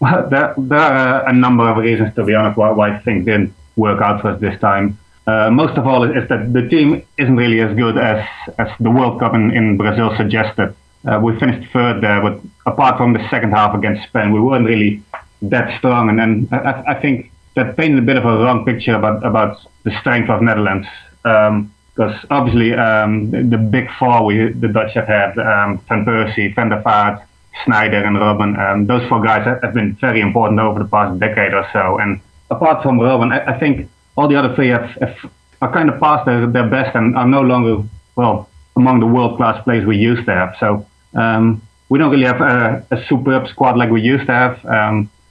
Well, 0.00 0.28
there, 0.28 0.54
there 0.58 0.78
are 0.78 1.28
a 1.28 1.32
number 1.32 1.68
of 1.68 1.76
reasons, 1.76 2.14
to 2.16 2.24
be 2.24 2.34
honest, 2.34 2.56
why, 2.56 2.70
why 2.70 2.98
things 2.98 3.26
didn't 3.26 3.54
work 3.76 4.00
out 4.00 4.22
for 4.22 4.30
us 4.30 4.40
this 4.40 4.58
time. 4.60 4.98
Uh, 5.26 5.50
most 5.50 5.78
of 5.78 5.86
all 5.86 6.02
is 6.02 6.28
that 6.28 6.52
the 6.52 6.68
team 6.68 7.02
isn't 7.18 7.36
really 7.36 7.60
as 7.60 7.76
good 7.76 7.96
as, 7.98 8.26
as 8.58 8.68
the 8.80 8.90
World 8.90 9.20
Cup 9.20 9.34
in, 9.34 9.52
in 9.52 9.76
Brazil 9.76 10.16
suggested. 10.16 10.74
Uh, 11.04 11.20
we 11.22 11.38
finished 11.38 11.70
third 11.72 12.02
there, 12.02 12.20
but 12.20 12.40
apart 12.66 12.96
from 12.96 13.12
the 13.12 13.28
second 13.30 13.52
half 13.52 13.74
against 13.74 14.08
Spain, 14.08 14.32
we 14.32 14.40
weren't 14.40 14.66
really 14.66 15.02
that 15.42 15.78
strong. 15.78 16.08
And 16.08 16.18
then 16.18 16.48
I, 16.52 16.94
I, 16.94 17.00
think 17.00 17.30
that 17.56 17.76
painted 17.76 17.98
a 17.98 18.02
bit 18.02 18.16
of 18.16 18.24
a 18.24 18.38
wrong 18.44 18.64
picture 18.64 18.94
about 18.94 19.24
about 19.24 19.58
the 19.84 19.92
strength 20.00 20.30
of 20.30 20.42
Netherlands. 20.42 20.86
Because 21.22 22.14
um, 22.14 22.26
obviously 22.30 22.74
um, 22.74 23.30
the, 23.30 23.42
the, 23.42 23.58
big 23.58 23.88
four 23.98 24.24
we 24.24 24.52
the 24.52 24.68
Dutch 24.68 24.94
have 24.94 25.06
had 25.06 25.38
um, 25.38 25.78
Van 25.88 26.04
Persie, 26.04 26.54
Van 26.54 26.68
der 26.68 26.82
Vaart, 26.82 27.22
Sneijder, 27.64 28.06
and 28.06 28.16
Robben. 28.16 28.58
Um, 28.58 28.86
those 28.86 29.06
four 29.08 29.22
guys 29.22 29.44
have 29.62 29.74
been 29.74 29.96
very 30.00 30.20
important 30.20 30.60
over 30.60 30.78
the 30.78 30.88
past 30.88 31.18
decade 31.20 31.54
or 31.54 31.66
so. 31.72 31.98
And 31.98 32.20
apart 32.50 32.82
from 32.82 32.98
Robben, 32.98 33.32
I, 33.32 33.54
I 33.54 33.58
think 33.58 33.88
all 34.16 34.28
the 34.28 34.36
other 34.36 34.54
three 34.54 34.68
have, 34.68 34.90
have 35.00 35.30
are 35.62 35.72
kind 35.72 35.90
of 35.90 36.00
past 36.00 36.26
their, 36.26 36.46
their 36.46 36.68
best 36.68 36.96
and 36.96 37.16
are 37.16 37.26
no 37.26 37.42
longer 37.42 37.82
well 38.16 38.48
among 38.76 39.00
the 39.00 39.06
world 39.06 39.36
class 39.36 39.62
players 39.64 39.86
we 39.86 39.96
used 39.96 40.24
to 40.26 40.32
have. 40.32 40.54
So 40.58 40.86
um, 41.14 41.60
we 41.88 41.98
don't 41.98 42.10
really 42.10 42.24
have 42.24 42.40
a, 42.40 42.86
a, 42.90 43.04
superb 43.06 43.48
squad 43.48 43.76
like 43.76 43.90
we 43.90 44.00
used 44.00 44.26
to 44.26 44.32
have. 44.32 44.64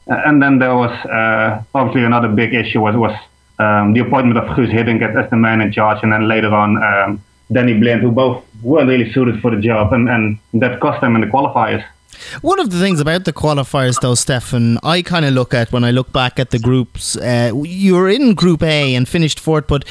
Um, 0.10 0.22
and 0.26 0.41
then 0.41 0.60
there 0.60 0.76
was 0.76 0.91
uh, 1.05 1.64
obviously 1.74 2.03
another 2.03 2.28
big 2.28 2.53
issue 2.53 2.82
was, 2.82 2.95
was 2.95 3.16
um, 3.60 3.93
the 3.93 4.01
appointment 4.01 4.38
of 4.38 4.45
Guus 4.55 4.72
Hiddink 4.72 5.01
as, 5.01 5.26
as 5.26 5.30
the 5.30 5.38
man 5.38 5.62
in 5.62 5.72
charge, 5.72 5.99
and 6.03 6.12
then 6.12 6.28
later 6.28 6.53
on 6.53 6.82
um, 6.82 7.24
Danny 7.51 7.80
Blind, 7.80 8.01
who 8.01 8.12
both 8.12 8.43
weren't 8.64 8.88
really 8.88 9.12
suited 9.12 9.41
for 9.41 9.55
the 9.55 9.62
job, 9.62 9.93
and, 9.93 10.10
and 10.10 10.39
that 10.53 10.80
cost 10.80 11.01
them 11.01 11.16
in 11.16 11.22
the 11.22 11.28
qualifiers. 11.28 11.84
One 12.42 12.60
of 12.60 12.70
the 12.70 12.80
things 12.80 13.00
about 13.00 13.26
the 13.26 13.34
qualifiers, 13.34 14.00
though, 14.02 14.16
Stefan, 14.16 14.78
I 14.84 15.02
kind 15.02 15.26
of 15.26 15.34
look 15.34 15.54
at 15.54 15.72
when 15.72 15.84
I 15.84 15.92
look 15.92 16.12
back 16.12 16.40
at 16.40 16.52
the 16.52 16.60
groups. 16.60 17.16
Uh, 17.18 17.52
you 17.64 17.96
were 17.96 18.10
in 18.10 18.34
Group 18.34 18.64
A 18.64 18.96
and 18.96 19.08
finished 19.08 19.40
fourth, 19.40 19.68
but 19.68 19.84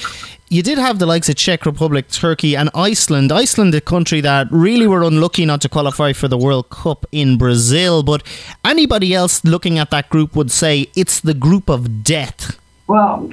you 0.51 0.62
did 0.62 0.79
have 0.79 0.99
the 0.99 1.07
likes 1.07 1.29
of 1.29 1.37
Czech 1.37 1.66
Republic, 1.66 2.09
Turkey, 2.09 2.57
and 2.57 2.70
Iceland. 2.74 3.31
Iceland, 3.31 3.74
a 3.74 3.81
country 3.81 4.20
that 4.22 4.47
really 4.51 4.87
were 4.87 5.03
unlucky 5.03 5.45
not 5.45 5.61
to 5.62 5.68
qualify 5.68 6.12
for 6.14 6.29
the 6.29 6.39
World 6.39 6.70
Cup 6.70 7.05
in 7.12 7.37
Brazil. 7.37 8.03
But 8.03 8.22
anybody 8.64 9.14
else 9.14 9.45
looking 9.45 9.79
at 9.79 9.91
that 9.91 10.09
group 10.09 10.35
would 10.35 10.51
say 10.51 10.89
it's 10.97 11.20
the 11.20 11.35
group 11.35 11.68
of 11.68 12.03
death. 12.03 12.59
Well, 12.87 13.31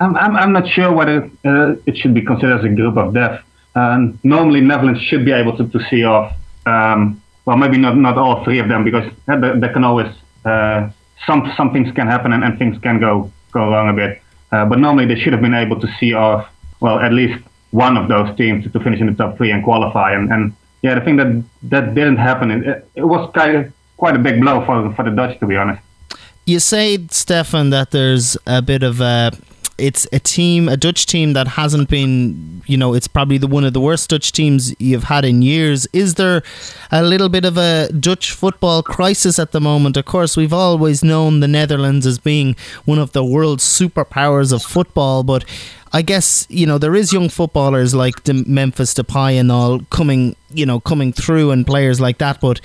I'm, 0.00 0.16
I'm, 0.16 0.36
I'm 0.36 0.52
not 0.52 0.68
sure 0.68 0.92
whether 0.92 1.30
uh, 1.44 1.76
it 1.86 1.96
should 1.96 2.12
be 2.12 2.22
considered 2.22 2.58
as 2.58 2.64
a 2.64 2.68
group 2.68 2.96
of 2.98 3.14
death. 3.14 3.42
Um, 3.74 4.18
normally, 4.22 4.60
Netherlands 4.60 5.00
should 5.00 5.24
be 5.24 5.32
able 5.32 5.56
to, 5.56 5.66
to 5.68 5.80
see 5.88 6.04
off. 6.04 6.36
Um, 6.66 7.22
well, 7.44 7.56
maybe 7.56 7.76
not, 7.76 7.96
not 7.96 8.16
all 8.16 8.44
three 8.44 8.58
of 8.58 8.68
them 8.68 8.84
because 8.84 9.10
uh, 9.28 9.36
there, 9.36 9.72
can 9.72 9.84
always 9.84 10.12
uh, 10.44 10.88
some 11.26 11.52
some 11.56 11.72
things 11.72 11.92
can 11.94 12.06
happen 12.06 12.32
and, 12.32 12.42
and 12.44 12.58
things 12.58 12.78
can 12.78 12.98
go 12.98 13.30
go 13.52 13.70
wrong 13.70 13.88
a 13.88 13.92
bit. 13.92 14.22
Uh, 14.50 14.64
but 14.64 14.78
normally 14.78 15.06
they 15.06 15.18
should 15.18 15.32
have 15.32 15.42
been 15.42 15.54
able 15.54 15.78
to 15.80 15.88
see 15.98 16.12
off 16.14 16.48
well 16.80 16.98
at 16.98 17.12
least 17.12 17.42
one 17.70 17.96
of 17.96 18.08
those 18.08 18.34
teams 18.36 18.64
to, 18.64 18.70
to 18.70 18.80
finish 18.80 19.00
in 19.00 19.06
the 19.06 19.14
top 19.14 19.36
three 19.36 19.50
and 19.50 19.64
qualify. 19.64 20.14
And, 20.14 20.30
and 20.32 20.54
yeah, 20.82 20.94
the 20.94 21.00
thing 21.00 21.16
that 21.16 21.44
that 21.64 21.94
didn't 21.94 22.18
happen. 22.18 22.50
It, 22.50 22.88
it 22.94 23.04
was 23.04 23.30
kind 23.34 23.56
of 23.56 23.72
quite 23.96 24.16
a 24.16 24.18
big 24.18 24.40
blow 24.40 24.64
for 24.64 24.92
for 24.94 25.04
the 25.04 25.10
Dutch, 25.10 25.38
to 25.40 25.46
be 25.46 25.56
honest. 25.56 25.82
You 26.46 26.60
say, 26.60 26.98
Stefan, 27.08 27.70
that 27.70 27.90
there's 27.90 28.36
a 28.46 28.60
bit 28.60 28.82
of 28.82 29.00
a 29.00 29.32
it's 29.76 30.06
a 30.12 30.20
team, 30.20 30.68
a 30.68 30.76
Dutch 30.76 31.06
team 31.06 31.32
that 31.32 31.48
hasn't 31.48 31.88
been, 31.88 32.62
you 32.66 32.76
know, 32.76 32.94
it's 32.94 33.08
probably 33.08 33.38
the 33.38 33.46
one 33.46 33.64
of 33.64 33.72
the 33.72 33.80
worst 33.80 34.10
Dutch 34.10 34.30
teams 34.32 34.74
you've 34.78 35.04
had 35.04 35.24
in 35.24 35.42
years. 35.42 35.86
Is 35.92 36.14
there 36.14 36.42
a 36.92 37.02
little 37.02 37.28
bit 37.28 37.44
of 37.44 37.56
a 37.56 37.88
Dutch 37.88 38.30
football 38.32 38.82
crisis 38.82 39.38
at 39.38 39.52
the 39.52 39.60
moment? 39.60 39.96
Of 39.96 40.04
course, 40.04 40.36
we've 40.36 40.52
always 40.52 41.02
known 41.02 41.40
the 41.40 41.48
Netherlands 41.48 42.06
as 42.06 42.18
being 42.18 42.54
one 42.84 42.98
of 42.98 43.12
the 43.12 43.24
world's 43.24 43.64
superpowers 43.64 44.52
of 44.52 44.62
football, 44.62 45.22
but 45.24 45.44
I 45.92 46.02
guess 46.02 46.46
you 46.50 46.66
know 46.66 46.78
there 46.78 46.94
is 46.94 47.12
young 47.12 47.28
footballers 47.28 47.94
like 47.94 48.26
Memphis 48.26 48.94
Depay 48.94 49.38
and 49.38 49.50
all 49.50 49.80
coming, 49.90 50.36
you 50.52 50.66
know, 50.66 50.80
coming 50.80 51.12
through 51.12 51.50
and 51.50 51.66
players 51.66 52.00
like 52.00 52.18
that, 52.18 52.40
but 52.40 52.60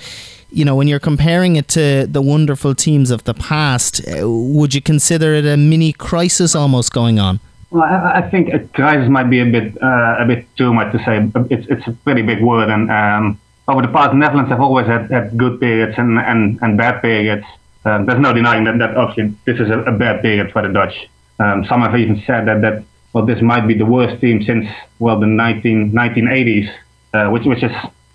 you 0.52 0.64
know, 0.64 0.74
when 0.74 0.88
you're 0.88 1.00
comparing 1.00 1.56
it 1.56 1.68
to 1.68 2.06
the 2.06 2.22
wonderful 2.22 2.74
teams 2.74 3.10
of 3.10 3.24
the 3.24 3.34
past, 3.34 4.00
uh, 4.08 4.28
would 4.28 4.74
you 4.74 4.82
consider 4.82 5.34
it 5.34 5.46
a 5.46 5.56
mini 5.56 5.92
crisis 5.92 6.54
almost 6.54 6.92
going 6.92 7.18
on? 7.18 7.40
Well, 7.70 7.82
I, 7.84 8.20
I 8.20 8.30
think 8.30 8.52
a 8.52 8.58
crisis 8.60 9.08
might 9.08 9.30
be 9.30 9.40
a 9.40 9.46
bit 9.46 9.80
uh, 9.82 10.16
a 10.18 10.24
bit 10.26 10.46
too 10.56 10.74
much 10.74 10.92
to 10.92 10.98
say. 11.04 11.30
It's 11.50 11.66
it's 11.68 11.86
a 11.86 11.92
pretty 11.92 12.22
big 12.22 12.42
word, 12.42 12.68
and 12.68 12.90
um, 12.90 13.40
over 13.70 13.82
the 13.82 13.88
past, 13.88 14.14
Netherlands 14.14 14.50
have 14.50 14.60
always 14.60 14.86
had, 14.86 15.10
had 15.10 15.36
good 15.36 15.60
periods 15.60 15.94
and, 15.96 16.18
and, 16.18 16.58
and 16.62 16.76
bad 16.76 17.00
periods. 17.00 17.46
Um, 17.84 18.04
there's 18.04 18.20
no 18.20 18.32
denying 18.32 18.64
that, 18.64 18.78
that 18.78 18.96
obviously 18.96 19.34
this 19.46 19.58
is 19.60 19.70
a, 19.70 19.80
a 19.80 19.92
bad 19.92 20.22
period 20.22 20.52
for 20.52 20.62
the 20.62 20.68
Dutch. 20.68 21.08
Um, 21.38 21.64
some 21.64 21.80
have 21.80 21.96
even 21.96 22.22
said 22.26 22.46
that, 22.46 22.60
that 22.60 22.84
well, 23.12 23.24
this 23.24 23.40
might 23.40 23.66
be 23.66 23.74
the 23.74 23.86
worst 23.86 24.20
team 24.20 24.42
since 24.42 24.66
well 24.98 25.18
the 25.18 25.26
19, 25.26 25.92
1980s, 25.92 26.72
uh, 27.14 27.28
which 27.30 27.44
which 27.44 27.62
is 27.62 27.72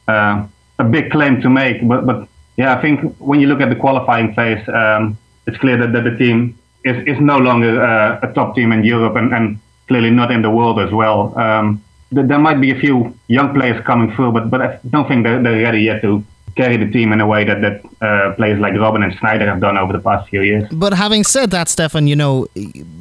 uh, 0.08 0.46
a 0.80 0.84
big 0.84 1.12
claim 1.12 1.42
to 1.42 1.50
make. 1.50 1.88
But 1.88 2.06
but 2.06 2.28
yeah, 2.58 2.76
I 2.78 2.82
think 2.82 3.16
when 3.18 3.40
you 3.40 3.48
look 3.48 3.62
at 3.62 3.70
the 3.70 3.76
qualifying 3.76 4.34
phase, 4.34 4.68
um, 4.70 5.18
it's 5.48 5.58
clear 5.58 5.78
that, 5.78 5.92
that 5.94 6.04
the 6.04 6.18
team 6.18 6.58
is, 6.84 7.06
is 7.08 7.20
no 7.20 7.38
longer 7.38 7.84
uh, 7.84 8.20
a 8.24 8.34
top 8.34 8.56
team 8.56 8.72
in 8.72 8.84
Europe 8.84 9.16
and, 9.16 9.34
and 9.34 9.60
clearly 9.88 10.10
not 10.10 10.32
in 10.32 10.42
the 10.42 10.50
world 10.50 10.80
as 10.80 10.92
well. 10.92 11.38
Um, 11.38 11.84
there 12.12 12.40
might 12.40 12.62
be 12.62 12.72
a 12.72 12.80
few 12.80 13.14
young 13.28 13.54
players 13.54 13.84
coming 13.86 14.16
through, 14.16 14.32
but 14.32 14.50
but 14.50 14.62
I 14.62 14.80
don't 14.90 15.08
think 15.08 15.24
they're, 15.26 15.42
they're 15.42 15.64
ready 15.64 15.82
yet 15.82 16.02
to 16.02 16.24
carry 16.56 16.78
the 16.78 16.90
team 16.90 17.12
in 17.12 17.20
a 17.20 17.28
way 17.28 17.44
that 17.44 17.62
that 17.62 17.86
uh, 18.02 18.34
players 18.36 18.60
like 18.60 18.74
Robben 18.74 19.04
and 19.04 19.14
Sneijder 19.14 19.46
have 19.46 19.60
done 19.60 19.78
over 19.78 19.92
the 19.92 20.00
past 20.00 20.30
few 20.30 20.42
years. 20.42 20.68
But 20.72 20.94
having 20.94 21.24
said 21.24 21.52
that, 21.52 21.68
Stefan, 21.68 22.08
you 22.08 22.16
know 22.16 22.48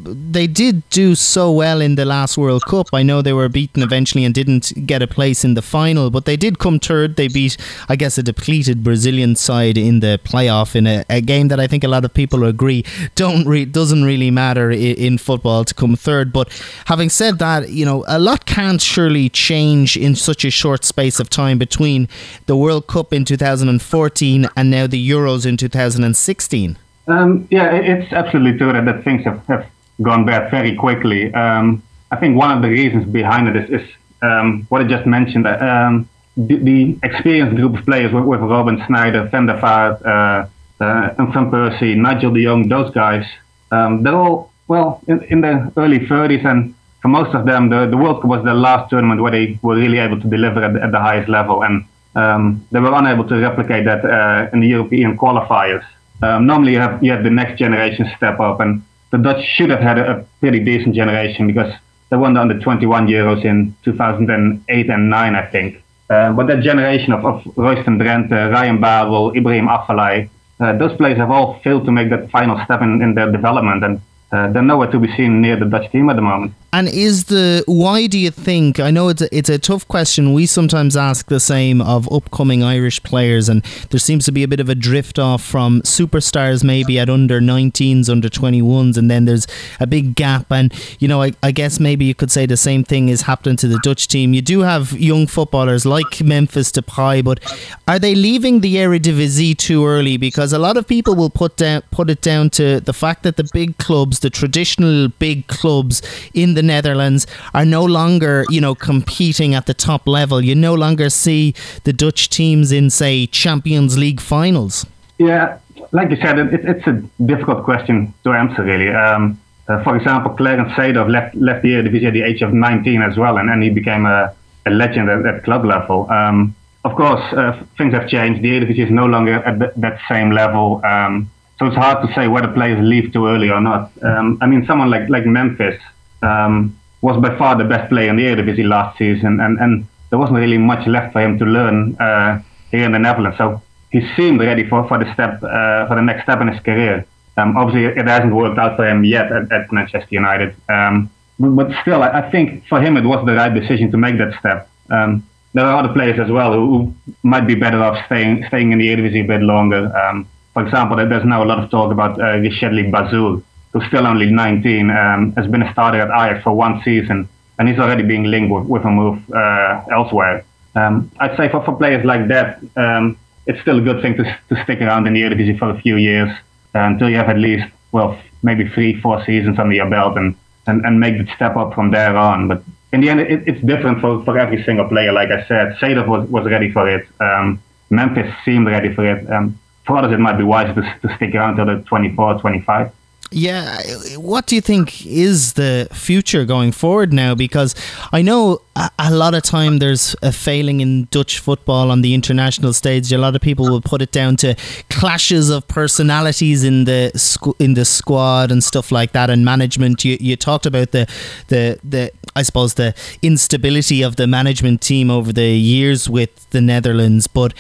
they 0.05 0.47
did 0.47 0.89
do 0.91 1.15
so 1.15 1.53
well 1.53 1.81
in 1.81 1.95
the 1.95 2.05
last 2.05 2.37
World 2.37 2.65
Cup. 2.67 2.89
I 2.93 3.03
know 3.03 3.23
they 3.23 3.33
were 3.33 3.49
beaten 3.49 3.83
eventually 3.83 4.25
and 4.25 4.35
didn't 4.35 4.87
get 4.87 5.03
a 5.03 5.07
place 5.07 5.45
in 5.45 5.55
the 5.55 5.63
final, 5.63 6.11
but 6.11 6.25
they 6.25 6.37
did 6.37 6.59
come 6.59 6.79
third. 6.79 7.17
They 7.17 7.29
beat, 7.29 7.57
I 7.89 7.97
guess, 7.97 8.19
a 8.19 8.23
depleted 8.23 8.83
Brazilian 8.83 9.37
side 9.37 9.79
in 9.79 10.01
the 10.01 10.21
playoff 10.25 10.75
in 10.75 10.87
a, 10.87 11.05
a 11.09 11.21
game 11.21 11.49
that 11.49 11.61
I 11.61 11.67
think 11.67 11.85
a 11.85 11.89
lot 11.89 12.05
of 12.05 12.13
people 12.13 12.45
agree 12.45 12.85
don't 13.15 13.47
re- 13.47 13.65
doesn't 13.65 14.05
really 14.05 14.31
matter 14.31 14.71
in, 14.71 14.97
in 14.97 15.19
football 15.19 15.65
to 15.65 15.75
come 15.75 15.95
third. 15.95 16.33
But 16.33 16.49
having 16.87 17.09
said 17.09 17.39
that, 17.39 17.71
you 17.71 17.85
know 17.85 18.05
a 18.09 18.19
lot 18.19 18.47
can't 18.47 18.81
surely 18.81 19.29
change 19.29 19.97
in 19.97 20.17
such 20.17 20.45
a 20.45 20.51
short 20.51 20.85
space 20.85 21.21
of 21.21 21.31
time 21.31 21.59
between 21.59 22.09
the 22.47 22.57
World 22.57 22.89
Cup 22.89 23.13
in 23.13 23.25
2000. 23.25 23.44
2014 23.45 24.49
and 24.57 24.71
now 24.71 24.87
the 24.87 25.11
Euros 25.11 25.45
in 25.45 25.57
2016? 25.59 26.79
Um, 27.07 27.47
yeah, 27.51 27.73
it's 27.73 28.11
absolutely 28.11 28.57
true 28.57 28.73
that, 28.73 28.87
that 28.87 29.05
things 29.05 29.23
have, 29.25 29.47
have 29.47 29.67
gone 30.01 30.25
bad 30.25 30.51
very 30.51 30.75
quickly. 30.75 31.33
Um, 31.35 31.83
I 32.11 32.17
think 32.17 32.39
one 32.39 32.51
of 32.51 32.63
the 32.63 32.69
reasons 32.69 33.05
behind 33.05 33.49
it 33.49 33.57
is, 33.57 33.83
is 33.83 33.91
um, 34.23 34.65
what 34.71 34.81
I 34.81 34.85
just 34.85 35.07
mentioned. 35.07 35.47
Um, 35.47 36.09
the, 36.39 36.57
the, 36.57 36.99
experienced 37.03 37.57
group 37.57 37.79
of 37.79 37.85
players 37.85 38.13
with, 38.15 38.25
with 38.25 38.41
Robben 38.41 38.79
Sneijder, 38.87 39.31
Van 39.31 39.47
der 39.47 39.61
Vaart, 39.61 39.97
uh, 40.07 40.49
uh, 40.83 41.15
and 41.19 41.33
Van 41.35 41.51
Persie, 41.51 41.97
Nigel 41.97 42.33
de 42.33 42.43
Jong, 42.45 42.69
those 42.69 42.91
guys, 42.93 43.27
um, 43.71 44.03
they're 44.03 44.17
all, 44.17 44.51
well, 44.69 45.03
in, 45.07 45.23
in 45.25 45.41
their 45.43 45.71
early 45.77 46.01
30s 46.01 46.45
and 46.47 46.75
for 47.03 47.09
most 47.09 47.35
of 47.35 47.45
them, 47.45 47.69
the, 47.69 47.87
the 47.87 47.99
World 47.99 48.23
Cup 48.23 48.31
was 48.31 48.45
the 48.45 48.55
last 48.55 48.89
tournament 48.89 49.21
where 49.21 49.31
they 49.31 49.59
were 49.61 49.77
really 49.77 49.99
able 49.99 50.19
to 50.19 50.27
deliver 50.27 50.65
at, 50.65 50.75
at 50.77 50.91
the 50.91 50.99
highest 50.99 51.29
level. 51.29 51.63
And 51.63 51.85
um, 52.15 52.67
they 52.71 52.81
were 52.81 52.93
unable 52.95 53.27
to 53.29 53.37
replicate 53.37 53.85
that 53.85 54.05
uh, 54.05 54.51
in 54.53 54.61
the 54.61 54.69
European 54.69 55.17
qualifiers. 55.17 55.85
Um, 56.23 56.47
normally, 56.47 56.73
you 56.73 56.81
have 56.81 57.03
you 57.03 57.11
have 57.11 57.25
the 57.25 57.31
next 57.31 57.59
generation 57.59 58.11
step 58.17 58.41
up, 58.41 58.61
and 58.61 58.83
the 59.11 59.19
Dutch 59.19 59.45
should 59.45 59.71
have 59.71 59.81
had 59.81 59.99
a, 59.99 60.19
a 60.19 60.25
pretty 60.41 60.61
decent 60.61 60.95
generation 60.95 61.47
because 61.47 61.73
they 62.11 62.17
won 62.17 62.35
the 62.35 62.41
under 62.41 62.59
21 62.59 63.09
Euros 63.09 63.45
in 63.45 63.75
2008 63.85 64.91
and 64.91 65.11
9, 65.11 65.35
I 65.35 65.47
think. 65.47 65.83
Uh, 66.11 66.33
but 66.33 66.47
that 66.47 66.63
generation 66.63 67.13
of, 67.13 67.25
of 67.25 67.43
Royston 67.57 67.99
Drenthe, 67.99 68.53
Ryan 68.53 68.81
Babel, 68.81 69.33
Ibrahim 69.37 69.67
Afellay, 69.67 70.29
uh, 70.61 70.73
those 70.77 70.97
players 70.97 71.19
have 71.19 71.31
all 71.31 71.59
failed 71.65 71.85
to 71.87 71.93
make 71.93 72.11
that 72.11 72.31
final 72.31 72.63
step 72.65 72.83
in, 72.83 73.03
in 73.03 73.15
their 73.15 73.33
development, 73.33 73.83
and 73.83 74.01
uh, 74.31 74.53
they're 74.53 74.63
nowhere 74.63 74.91
to 74.91 74.99
be 74.99 75.09
seen 75.17 75.41
near 75.41 75.57
the 75.57 75.65
Dutch 75.65 75.91
team 75.91 76.09
at 76.11 76.17
the 76.17 76.23
moment. 76.23 76.53
And 76.75 76.89
is 76.89 77.27
the 77.27 77.63
why 77.67 78.09
do 78.09 78.19
you 78.19 78.33
think? 78.33 78.81
I 78.81 78.91
know 78.91 79.09
it's 79.09 79.23
a, 79.23 79.29
it's 79.31 79.49
a 79.49 79.61
tough 79.61 79.87
question. 79.87 80.33
We 80.33 80.45
sometimes 80.45 80.97
ask 80.97 81.29
the 81.29 81.39
same 81.39 81.81
of 81.81 82.13
upcoming 82.13 82.65
Irish 82.65 83.01
players, 83.05 83.49
and 83.49 83.63
there 83.91 84.01
seems 84.01 84.25
to 84.25 84.33
be 84.33 84.43
a 84.43 84.49
bit 84.49 84.59
of 84.59 84.69
a 84.69 84.75
drift 84.75 85.21
off 85.21 85.41
from 85.41 85.83
superstars 85.83 86.65
maybe 86.65 86.99
at 86.99 87.09
under 87.09 87.41
19s, 87.41 88.11
under 88.11 88.29
21s, 88.29 88.97
and 88.97 89.09
then 89.09 89.25
there's 89.25 89.47
a 89.79 89.87
big 89.87 90.17
gap. 90.17 90.51
And 90.51 90.75
you 90.99 91.07
know, 91.07 91.23
I, 91.23 91.35
I 91.45 91.53
guess 91.53 91.79
maybe 91.79 92.07
you 92.07 92.15
could 92.17 92.33
say 92.33 92.45
the 92.45 92.57
same 92.57 92.83
thing 92.83 93.09
is 93.09 93.23
happening 93.23 93.55
to 93.59 93.69
the 93.69 93.79
Dutch 93.85 94.09
team. 94.09 94.35
You 94.35 94.43
do 94.43 94.63
have 94.63 94.99
young 94.99 95.29
footballers 95.29 95.87
like 95.87 96.21
Memphis 96.25 96.73
Depay, 96.73 97.23
but 97.23 97.39
are 97.87 98.01
they 98.01 98.17
leaving 98.17 98.63
the 98.63 98.75
Eredivisie 98.75 99.57
too 99.57 99.87
early? 99.87 100.17
Because 100.17 100.53
a 100.53 100.59
lot 100.59 100.77
of 100.77 100.89
people 100.89 101.15
will 101.15 101.31
put 101.31 101.57
down 101.57 101.83
put 101.93 102.11
it 102.11 102.21
down 102.21 102.51
to 102.51 102.81
the 102.81 102.93
fact 102.93 103.23
that 103.23 103.37
the 103.37 103.49
big 103.53 103.79
clubs, 103.79 104.19
the 104.19 104.31
traditional 104.31 105.07
big 105.21 105.47
clubs 105.47 106.03
in 106.35 106.55
the 106.55 106.64
Netherlands 106.65 107.27
are 107.53 107.65
no 107.65 107.85
longer, 107.85 108.45
you 108.49 108.61
know, 108.61 108.75
competing 108.75 109.55
at 109.55 109.67
the 109.67 109.75
top 109.75 110.07
level. 110.07 110.41
You 110.43 110.55
no 110.55 110.75
longer 110.75 111.11
see 111.11 111.55
the 111.85 111.93
Dutch 111.93 112.29
teams 112.29 112.73
in, 112.73 112.91
say, 112.91 113.27
Champions 113.27 113.97
League 113.97 114.21
finals. 114.21 114.87
Yeah, 115.19 115.59
like 115.93 116.11
you 116.11 116.17
said, 116.17 116.39
it, 116.39 116.65
it's 116.65 116.87
a 116.87 117.03
difficult 117.25 117.65
question 117.65 118.13
to 118.25 118.33
answer, 118.33 118.63
really. 118.65 118.89
Um, 118.89 119.41
uh, 119.69 119.83
for 119.83 119.97
example, 119.97 120.33
Clarence 120.33 120.73
Seedorf 120.73 121.09
left, 121.09 121.35
left 121.35 121.63
the 121.63 121.71
Eredivisie 121.71 122.07
at 122.07 122.13
the 122.13 122.23
age 122.23 122.43
of 122.43 122.53
19 122.53 123.03
as 123.03 123.17
well, 123.17 123.39
and, 123.39 123.49
and 123.49 123.63
he 123.63 123.71
became 123.71 124.05
a, 124.05 124.35
a 124.67 124.71
legend 124.71 125.09
at, 125.09 125.25
at 125.25 125.45
club 125.45 125.65
level. 125.65 126.11
Um, 126.11 126.55
of 126.85 126.97
course, 126.97 127.23
uh, 127.33 127.65
things 127.79 127.95
have 127.95 128.09
changed. 128.09 128.43
The 128.43 128.51
Eredivisie 128.51 128.85
is 128.85 128.91
no 128.91 129.07
longer 129.07 129.35
at 129.35 129.59
th- 129.59 129.73
that 129.77 130.01
same 130.09 130.31
level. 130.33 130.83
Um, 130.85 131.31
so 131.59 131.67
it's 131.67 131.77
hard 131.77 132.07
to 132.07 132.15
say 132.15 132.29
whether 132.29 132.49
players 132.49 132.79
leave 132.83 133.13
too 133.13 133.27
early 133.27 133.49
or 133.49 133.61
not. 133.61 133.91
Um, 134.03 134.39
I 134.43 134.47
mean, 134.47 134.67
someone 134.67 134.91
like, 134.91 135.09
like 135.09 135.25
Memphis, 135.25 135.81
um, 136.25 136.79
was 137.03 137.21
by 137.21 137.37
far 137.37 137.57
the 137.57 137.65
best 137.65 137.91
player 137.91 138.11
in 138.11 138.17
the 138.17 138.25
Eredivisie 138.25 138.67
last 138.67 138.99
season, 138.99 139.41
and, 139.41 139.59
and 139.59 139.87
there 140.11 140.19
wasn't 140.19 140.39
really 140.39 140.59
much 140.59 140.87
left 140.87 141.13
for 141.13 141.21
him 141.21 141.39
to 141.39 141.45
learn 141.45 141.97
uh, 141.97 142.41
here 142.71 142.85
in 142.85 142.93
the 142.93 142.99
Netherlands. 142.99 143.37
So 143.39 143.63
he 143.91 144.01
seemed 144.17 144.41
ready 144.41 144.69
for, 144.69 144.87
for 144.89 144.99
the 144.99 145.13
step 145.13 145.43
uh, 145.43 145.87
for 145.87 145.97
the 145.97 146.03
next 146.03 146.23
step 146.23 146.41
in 146.41 146.49
his 146.49 146.61
career. 146.61 147.07
Um, 147.37 147.57
obviously, 147.57 147.85
it 148.01 148.07
hasn't 148.07 148.35
worked 148.35 148.59
out 148.59 148.77
for 148.77 148.87
him 148.87 149.05
yet 149.05 149.31
at, 149.33 149.51
at 149.53 149.73
Manchester 149.73 150.09
United, 150.11 150.55
um, 150.69 151.11
but, 151.39 151.51
but, 151.51 151.69
still, 151.83 152.03
I, 152.03 152.21
I, 152.21 152.31
think 152.31 152.65
for 152.69 152.81
him 152.81 152.97
it 152.97 153.05
was 153.05 153.27
the 153.27 153.35
right 153.35 153.53
decision 153.53 153.91
to 153.91 153.97
make 153.97 154.19
that 154.19 154.39
step. 154.39 154.71
Um, 154.89 155.27
there 155.53 155.65
are 155.67 155.77
other 155.79 155.93
players 155.93 156.19
as 156.21 156.31
well 156.31 156.53
who, 156.53 156.67
who, 156.67 156.95
might 157.23 157.47
be 157.47 157.55
better 157.55 157.83
off 157.83 157.99
staying 158.07 158.45
staying 158.49 158.73
in 158.73 158.79
the 158.79 158.89
Eredivisie 158.89 159.25
a 159.25 159.27
bit 159.27 159.43
longer. 159.43 159.83
Um, 159.97 160.29
for 160.53 160.65
example, 160.65 160.97
there's 160.97 161.25
now 161.25 161.43
a 161.43 161.49
lot 161.53 161.63
of 161.63 161.71
talk 161.71 161.91
about 161.91 162.21
uh, 162.21 162.39
Riechedly 162.39 162.85
Bazoer, 162.85 163.43
who's 163.75 163.85
still 163.89 164.07
only 164.07 164.31
19, 164.31 164.91
um, 164.91 165.33
has 165.33 165.47
been 165.49 165.63
a 165.63 165.71
starter 165.73 166.01
at 166.01 166.09
Ajax 166.09 166.45
for 166.45 166.53
one 166.53 166.81
season, 166.85 167.29
and 167.59 167.69
he's 167.69 167.79
already 167.79 168.05
being 168.05 168.25
linked 168.25 168.51
with, 168.51 168.65
with 168.65 168.85
a 168.85 168.91
move 168.91 169.19
uh, 169.35 169.83
elsewhere. 169.93 170.45
Um, 170.77 171.11
I'd 171.19 171.37
say 171.37 171.49
for, 171.51 171.63
for 171.65 171.77
players 171.77 172.05
like 172.05 172.29
that, 172.29 172.61
um, 172.77 173.19
it's 173.47 173.61
still 173.61 173.79
a 173.79 173.83
good 173.83 174.01
thing 174.01 174.17
to, 174.17 174.25
to 174.49 174.65
stick 174.65 174.81
around 174.81 175.07
in 175.09 175.15
the 175.15 175.23
Eredivisie 175.23 175.59
for 175.59 175.71
a 175.71 175.81
few 175.81 175.97
years 175.97 176.31
uh, 176.75 176.79
until 176.79 177.11
you 177.11 177.17
have 177.17 177.29
at 177.29 177.39
least, 177.39 177.67
well, 177.91 178.19
maybe 178.43 178.69
three, 178.69 179.01
four 179.01 179.25
seasons 179.25 179.59
under 179.59 179.75
your 179.75 179.91
belt 179.91 180.17
and, 180.17 180.37
and, 180.67 180.85
and 180.87 181.01
make 181.01 181.19
the 181.19 181.27
step 181.35 181.57
up 181.57 181.75
from 181.75 181.91
there 181.91 182.17
on. 182.17 182.47
But 182.49 182.63
in 182.93 183.01
the 183.01 183.11
end, 183.11 183.21
it, 183.21 183.43
it's 183.47 183.61
different 183.67 184.01
for, 184.01 184.25
for 184.25 184.39
every 184.39 184.63
single 184.63 184.89
player. 184.89 185.13
Like 185.13 185.31
I 185.31 185.47
said, 185.49 185.77
Seedorf 185.81 186.07
was, 186.07 186.29
was 186.31 186.47
ready 186.47 186.71
for 186.71 186.89
it. 186.89 187.07
Um, 187.21 187.61
Memphis 187.91 188.33
seemed 188.45 188.67
ready 188.67 188.95
for 188.95 189.05
it. 189.05 189.29
Um, 189.31 189.59
for 189.85 189.99
others, 189.99 190.13
it 190.13 190.21
might 190.21 190.39
be 190.39 190.45
wise 190.45 190.75
to, 190.75 190.83
to 190.83 191.17
stick 191.17 191.35
around 191.35 191.57
till 191.57 191.67
they're 191.67 191.81
24, 191.81 192.41
25. 192.41 192.93
Yeah, 193.37 193.83
what 194.17 194.47
do 194.47 194.55
you 194.55 194.61
think 194.61 195.05
is 195.05 195.55
the 195.55 195.89
future 195.93 196.45
going 196.45 196.71
forward 196.71 197.13
now? 197.13 197.35
Because 197.35 197.75
I 198.13 198.23
know 198.23 198.61
a, 198.77 198.89
a, 198.97 199.11
lot 199.13 199.35
of 199.35 199.43
time 199.43 199.79
there's 199.79 200.15
a 200.23 200.31
failing 200.31 200.81
in 200.81 201.09
Dutch 201.11 201.41
football 201.41 201.91
on 201.91 202.03
the 202.03 202.15
international 202.15 202.73
stage. 202.73 203.13
A 203.13 203.19
lot 203.19 203.35
of 203.35 203.43
people 203.43 203.69
will 203.69 203.81
put 203.81 204.01
it 204.03 204.13
down 204.13 204.37
to 204.37 204.55
clashes 204.89 205.51
of 205.51 205.67
personalities 205.67 206.63
in 206.63 206.85
the 206.85 207.11
in 207.59 207.75
the 207.75 207.85
squad 207.85 208.53
and 208.53 208.63
stuff 208.63 208.93
like 208.93 209.11
that, 209.13 209.31
and 209.31 209.45
management. 209.45 210.05
You, 210.05 210.17
you 210.21 210.37
talked 210.37 210.65
about 210.65 210.93
the 210.93 211.09
the 211.49 211.81
the 211.83 212.13
I 212.37 212.43
suppose 212.43 212.75
the 212.75 212.95
instability 213.21 214.03
of 214.03 214.15
the 214.15 214.29
management 214.29 214.81
team 214.81 215.11
over 215.11 215.33
the 215.33 215.49
years 215.49 216.09
with 216.09 216.49
the 216.51 216.61
Netherlands, 216.61 217.27
but 217.27 217.53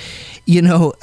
you 0.46 0.62
know 0.62 0.94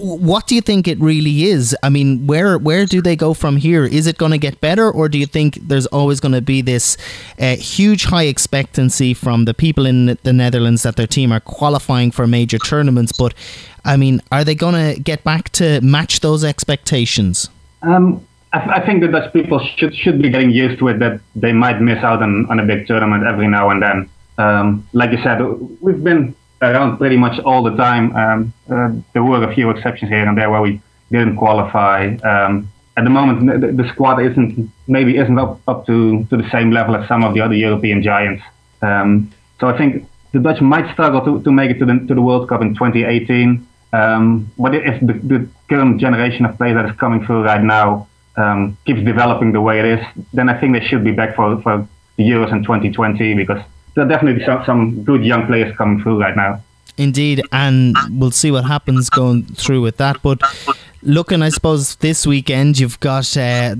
what 0.00 0.46
do 0.46 0.54
you 0.54 0.60
think 0.60 0.88
it 0.88 0.98
really 1.00 1.44
is? 1.44 1.76
I 1.82 1.88
mean, 1.88 2.26
where 2.26 2.58
where 2.58 2.86
do 2.86 3.00
they 3.02 3.16
go 3.16 3.34
from 3.34 3.56
here? 3.56 3.84
Is 3.84 4.06
it 4.06 4.18
going 4.18 4.32
to 4.32 4.38
get 4.38 4.60
better, 4.60 4.90
or 4.90 5.08
do 5.08 5.18
you 5.18 5.26
think 5.26 5.56
there's 5.68 5.86
always 5.86 6.20
going 6.20 6.32
to 6.32 6.40
be 6.40 6.62
this 6.62 6.96
uh, 7.38 7.56
huge 7.56 8.04
high 8.04 8.24
expectancy 8.24 9.14
from 9.14 9.44
the 9.44 9.54
people 9.54 9.86
in 9.86 10.18
the 10.22 10.32
Netherlands 10.32 10.82
that 10.82 10.96
their 10.96 11.06
team 11.06 11.32
are 11.32 11.40
qualifying 11.40 12.10
for 12.10 12.26
major 12.26 12.58
tournaments? 12.58 13.12
But 13.12 13.34
I 13.84 13.96
mean, 13.96 14.20
are 14.32 14.44
they 14.44 14.54
going 14.54 14.74
to 14.74 15.00
get 15.00 15.22
back 15.24 15.50
to 15.50 15.80
match 15.80 16.20
those 16.20 16.44
expectations? 16.44 17.48
Um, 17.82 18.26
I, 18.52 18.80
I, 18.80 18.86
think 18.86 19.00
that 19.02 19.12
Dutch 19.12 19.32
people 19.32 19.58
should 19.76 19.94
should 19.94 20.20
be 20.20 20.30
getting 20.30 20.50
used 20.50 20.78
to 20.80 20.88
it 20.88 20.98
that 20.98 21.20
they 21.34 21.52
might 21.52 21.80
miss 21.80 22.02
out 22.02 22.22
on, 22.22 22.46
on 22.50 22.58
a 22.58 22.64
big 22.64 22.86
tournament 22.86 23.24
every 23.24 23.48
now 23.48 23.70
and 23.70 23.82
then. 23.82 24.10
Um, 24.38 24.88
like 24.92 25.12
you 25.12 25.22
said, 25.22 25.40
we've 25.80 26.02
been 26.02 26.34
around 26.62 26.98
pretty 26.98 27.16
much 27.16 27.38
all 27.40 27.62
the 27.62 27.76
time. 27.76 28.14
Um, 28.16 28.52
uh, 28.70 28.90
there 29.12 29.22
were 29.22 29.42
a 29.48 29.54
few 29.54 29.70
exceptions 29.70 30.10
here 30.10 30.26
and 30.28 30.36
there 30.36 30.50
where 30.50 30.60
we 30.60 30.80
didn't 31.10 31.36
qualify. 31.36 32.14
Um, 32.16 32.70
at 32.96 33.04
the 33.04 33.10
moment, 33.10 33.60
the, 33.60 33.82
the, 33.82 33.88
squad 33.88 34.20
isn't 34.20 34.70
maybe 34.86 35.16
isn't 35.16 35.38
up, 35.38 35.60
up 35.66 35.86
to, 35.86 36.24
to 36.24 36.36
the 36.36 36.48
same 36.50 36.70
level 36.70 36.94
as 36.96 37.08
some 37.08 37.24
of 37.24 37.34
the 37.34 37.40
other 37.40 37.54
European 37.54 38.02
giants. 38.02 38.42
Um, 38.82 39.32
so 39.58 39.68
I 39.68 39.76
think 39.78 40.06
the 40.32 40.40
Dutch 40.40 40.60
might 40.60 40.92
struggle 40.92 41.24
to, 41.24 41.42
to 41.42 41.52
make 41.52 41.70
it 41.70 41.78
to 41.78 41.86
the 41.86 41.98
to 42.08 42.14
the 42.14 42.22
World 42.22 42.48
Cup 42.48 42.62
in 42.62 42.74
2018. 42.74 43.66
Um, 43.92 44.52
but 44.56 44.74
if 44.74 45.00
the, 45.00 45.14
the, 45.14 45.48
current 45.68 46.00
generation 46.00 46.44
of 46.46 46.56
players 46.56 46.76
that 46.76 46.86
is 46.90 46.96
coming 46.98 47.24
through 47.24 47.44
right 47.44 47.62
now 47.62 48.08
um, 48.36 48.76
keeps 48.86 49.02
developing 49.04 49.52
the 49.52 49.60
way 49.60 49.78
it 49.78 49.84
is, 49.84 50.06
then 50.32 50.48
I 50.48 50.60
think 50.60 50.72
they 50.72 50.84
should 50.84 51.04
be 51.04 51.12
back 51.12 51.36
for 51.36 51.60
for 51.62 51.88
the 52.16 52.24
Euros 52.24 52.52
in 52.52 52.62
2020 52.62 53.34
because 53.34 53.62
there 54.00 54.06
are 54.06 54.08
definitely 54.08 54.44
some, 54.44 54.64
some 54.64 55.04
good 55.04 55.24
young 55.24 55.46
players 55.46 55.76
coming 55.76 56.02
through 56.02 56.20
right 56.20 56.34
now. 56.34 56.62
Indeed, 56.96 57.42
and 57.52 57.94
we'll 58.10 58.30
see 58.30 58.50
what 58.50 58.64
happens 58.64 59.10
going 59.10 59.44
through 59.44 59.82
with 59.82 59.98
that. 59.98 60.22
But 60.22 60.40
looking, 61.02 61.42
I 61.42 61.48
suppose, 61.48 61.96
this 61.96 62.26
weekend 62.26 62.78
you've 62.78 63.00
got 63.00 63.36
uh, 63.36 63.76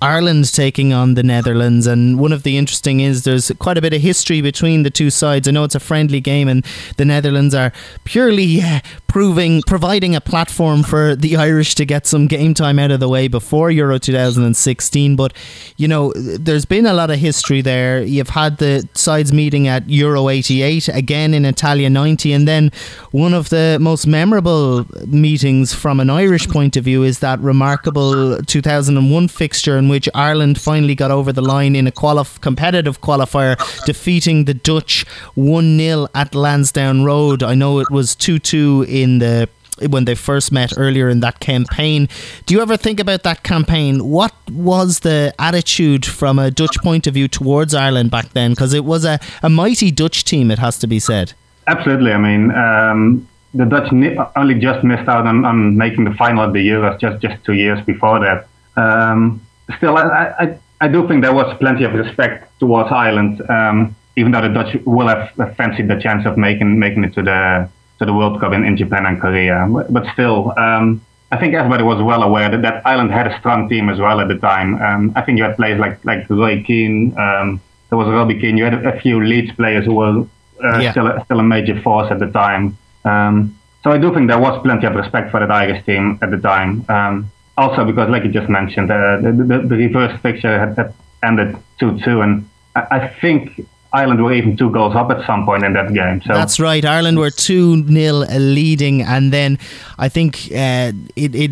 Ireland 0.00 0.52
taking 0.52 0.92
on 0.92 1.14
the 1.14 1.22
Netherlands, 1.22 1.86
and 1.86 2.18
one 2.18 2.32
of 2.32 2.42
the 2.42 2.56
interesting 2.56 3.00
is 3.00 3.24
there's 3.24 3.50
quite 3.58 3.78
a 3.78 3.82
bit 3.82 3.92
of 3.92 4.00
history 4.00 4.40
between 4.40 4.82
the 4.82 4.90
two 4.90 5.10
sides. 5.10 5.48
I 5.48 5.50
know 5.50 5.64
it's 5.64 5.74
a 5.74 5.80
friendly 5.80 6.20
game, 6.20 6.48
and 6.48 6.64
the 6.96 7.04
Netherlands 7.04 7.54
are 7.54 7.72
purely 8.04 8.60
uh, 8.60 8.80
proving 9.08 9.62
providing 9.62 10.14
a 10.14 10.20
platform 10.20 10.82
for 10.82 11.16
the 11.16 11.36
Irish 11.36 11.74
to 11.76 11.84
get 11.84 12.06
some 12.06 12.26
game 12.26 12.54
time 12.54 12.78
out 12.78 12.90
of 12.90 13.00
the 13.00 13.08
way 13.08 13.26
before 13.26 13.70
Euro 13.70 13.98
2016. 13.98 15.16
But 15.16 15.32
you 15.76 15.88
know, 15.88 16.12
there's 16.14 16.64
been 16.64 16.86
a 16.86 16.92
lot 16.92 17.10
of 17.10 17.18
history 17.18 17.62
there. 17.62 18.02
You've 18.02 18.30
had 18.30 18.58
the 18.58 18.88
sides 18.94 19.32
meeting 19.32 19.66
at 19.66 19.88
Euro 19.90 20.28
88 20.28 20.88
again 20.88 21.34
in 21.34 21.44
Italia 21.44 21.90
90, 21.90 22.32
and 22.32 22.46
then 22.46 22.70
one 23.10 23.34
of 23.34 23.48
the 23.48 23.78
most 23.80 24.06
memorable 24.06 24.86
meetings 25.06 25.74
from 25.74 25.98
an 26.00 26.10
Irish 26.10 26.27
Irish 26.28 26.46
point 26.46 26.76
of 26.76 26.84
view 26.84 27.04
is 27.04 27.20
that 27.20 27.40
remarkable 27.40 28.36
2001 28.42 29.28
fixture 29.28 29.78
in 29.78 29.88
which 29.88 30.10
Ireland 30.14 30.60
finally 30.60 30.94
got 30.94 31.10
over 31.10 31.32
the 31.32 31.40
line 31.40 31.74
in 31.74 31.86
a 31.86 31.90
qualif- 31.90 32.38
competitive 32.42 33.00
qualifier, 33.00 33.56
defeating 33.86 34.44
the 34.44 34.52
Dutch 34.52 35.06
1 35.36 35.78
0 35.78 36.06
at 36.14 36.34
Lansdowne 36.34 37.02
Road. 37.02 37.42
I 37.42 37.54
know 37.54 37.78
it 37.78 37.90
was 37.90 38.14
2 38.14 38.38
2 38.38 38.84
in 38.86 39.20
the 39.20 39.48
when 39.88 40.04
they 40.04 40.14
first 40.14 40.52
met 40.52 40.74
earlier 40.76 41.08
in 41.08 41.20
that 41.20 41.40
campaign. 41.40 42.10
Do 42.44 42.54
you 42.54 42.60
ever 42.60 42.76
think 42.76 43.00
about 43.00 43.22
that 43.22 43.42
campaign? 43.42 44.04
What 44.04 44.34
was 44.50 45.00
the 45.00 45.32
attitude 45.38 46.04
from 46.04 46.38
a 46.38 46.50
Dutch 46.50 46.76
point 46.82 47.06
of 47.06 47.14
view 47.14 47.28
towards 47.28 47.72
Ireland 47.72 48.10
back 48.10 48.34
then? 48.34 48.50
Because 48.50 48.74
it 48.74 48.84
was 48.84 49.06
a, 49.06 49.18
a 49.42 49.48
mighty 49.48 49.90
Dutch 49.90 50.24
team, 50.24 50.50
it 50.50 50.58
has 50.58 50.78
to 50.80 50.86
be 50.86 50.98
said. 50.98 51.32
Absolutely. 51.66 52.12
I 52.12 52.18
mean, 52.18 52.50
um, 52.50 53.28
the 53.54 53.64
Dutch 53.64 53.90
only 54.36 54.54
just 54.54 54.84
missed 54.84 55.08
out 55.08 55.26
on, 55.26 55.44
on 55.44 55.76
making 55.76 56.04
the 56.04 56.14
final 56.14 56.44
of 56.44 56.52
the 56.52 56.66
Euros 56.66 57.00
just, 57.00 57.22
just 57.22 57.42
two 57.44 57.54
years 57.54 57.84
before 57.84 58.20
that. 58.20 58.46
Um, 58.76 59.40
still, 59.76 59.96
I, 59.96 60.34
I, 60.38 60.58
I 60.80 60.88
do 60.88 61.06
think 61.08 61.22
there 61.22 61.34
was 61.34 61.56
plenty 61.58 61.84
of 61.84 61.94
respect 61.94 62.58
towards 62.60 62.92
Ireland, 62.92 63.42
um, 63.50 63.96
even 64.16 64.32
though 64.32 64.42
the 64.42 64.48
Dutch 64.48 64.76
will 64.84 65.08
have 65.08 65.32
fancied 65.56 65.88
the 65.88 65.96
chance 65.96 66.26
of 66.26 66.36
making 66.36 66.78
making 66.78 67.04
it 67.04 67.14
to 67.14 67.22
the 67.22 67.68
to 67.98 68.04
the 68.04 68.12
World 68.12 68.40
Cup 68.40 68.52
in, 68.52 68.64
in 68.64 68.76
Japan 68.76 69.06
and 69.06 69.20
Korea. 69.20 69.66
But, 69.68 69.92
but 69.92 70.04
still, 70.12 70.52
um, 70.56 71.00
I 71.32 71.36
think 71.36 71.54
everybody 71.54 71.82
was 71.82 72.00
well 72.02 72.22
aware 72.22 72.48
that, 72.50 72.62
that 72.62 72.86
Ireland 72.86 73.10
had 73.10 73.26
a 73.26 73.38
strong 73.40 73.68
team 73.68 73.88
as 73.88 73.98
well 73.98 74.20
at 74.20 74.28
the 74.28 74.38
time. 74.38 74.80
Um, 74.80 75.12
I 75.16 75.22
think 75.22 75.38
you 75.38 75.44
had 75.44 75.56
players 75.56 75.80
like 75.80 76.04
like 76.04 76.28
Roy 76.30 76.62
Keane, 76.62 77.18
um, 77.18 77.60
there 77.88 77.98
was 77.98 78.08
Robbie 78.08 78.38
Keane. 78.38 78.56
You 78.56 78.64
had 78.64 78.74
a, 78.74 78.96
a 78.96 79.00
few 79.00 79.22
Leeds 79.24 79.52
players 79.52 79.84
who 79.84 79.94
were 79.94 80.26
uh, 80.62 80.78
yeah. 80.78 80.90
still 80.90 81.06
a, 81.06 81.24
still 81.24 81.40
a 81.40 81.42
major 81.42 81.80
force 81.82 82.10
at 82.10 82.18
the 82.18 82.30
time. 82.30 82.76
Um, 83.04 83.58
so 83.84 83.90
I 83.90 83.98
do 83.98 84.12
think 84.12 84.28
there 84.28 84.38
was 84.38 84.60
plenty 84.62 84.86
of 84.86 84.94
respect 84.94 85.30
for 85.30 85.40
the 85.40 85.46
Tigers 85.46 85.84
team 85.84 86.18
at 86.22 86.30
the 86.30 86.38
time. 86.38 86.84
Um, 86.88 87.30
also 87.56 87.84
because, 87.84 88.08
like 88.08 88.24
you 88.24 88.30
just 88.30 88.48
mentioned, 88.48 88.90
uh, 88.90 89.18
the, 89.20 89.32
the, 89.32 89.58
the 89.58 89.76
reverse 89.76 90.18
fixture 90.20 90.58
had, 90.58 90.76
had 90.76 90.94
ended 91.22 91.56
2-2, 91.80 92.22
and 92.22 92.48
I, 92.76 92.86
I 92.90 93.08
think 93.20 93.66
Ireland 93.92 94.22
were 94.22 94.34
even 94.34 94.56
two 94.56 94.70
goals 94.70 94.94
up 94.94 95.10
at 95.10 95.26
some 95.26 95.46
point 95.46 95.64
in 95.64 95.72
that 95.72 95.94
game. 95.94 96.20
So 96.22 96.34
that's 96.34 96.60
right. 96.60 96.84
Ireland 96.84 97.18
were 97.18 97.30
two 97.30 97.86
0 97.86 98.26
leading, 98.38 99.02
and 99.02 99.32
then 99.32 99.58
I 99.98 100.10
think 100.10 100.48
uh, 100.52 100.92
it, 101.16 101.34
it 101.34 101.50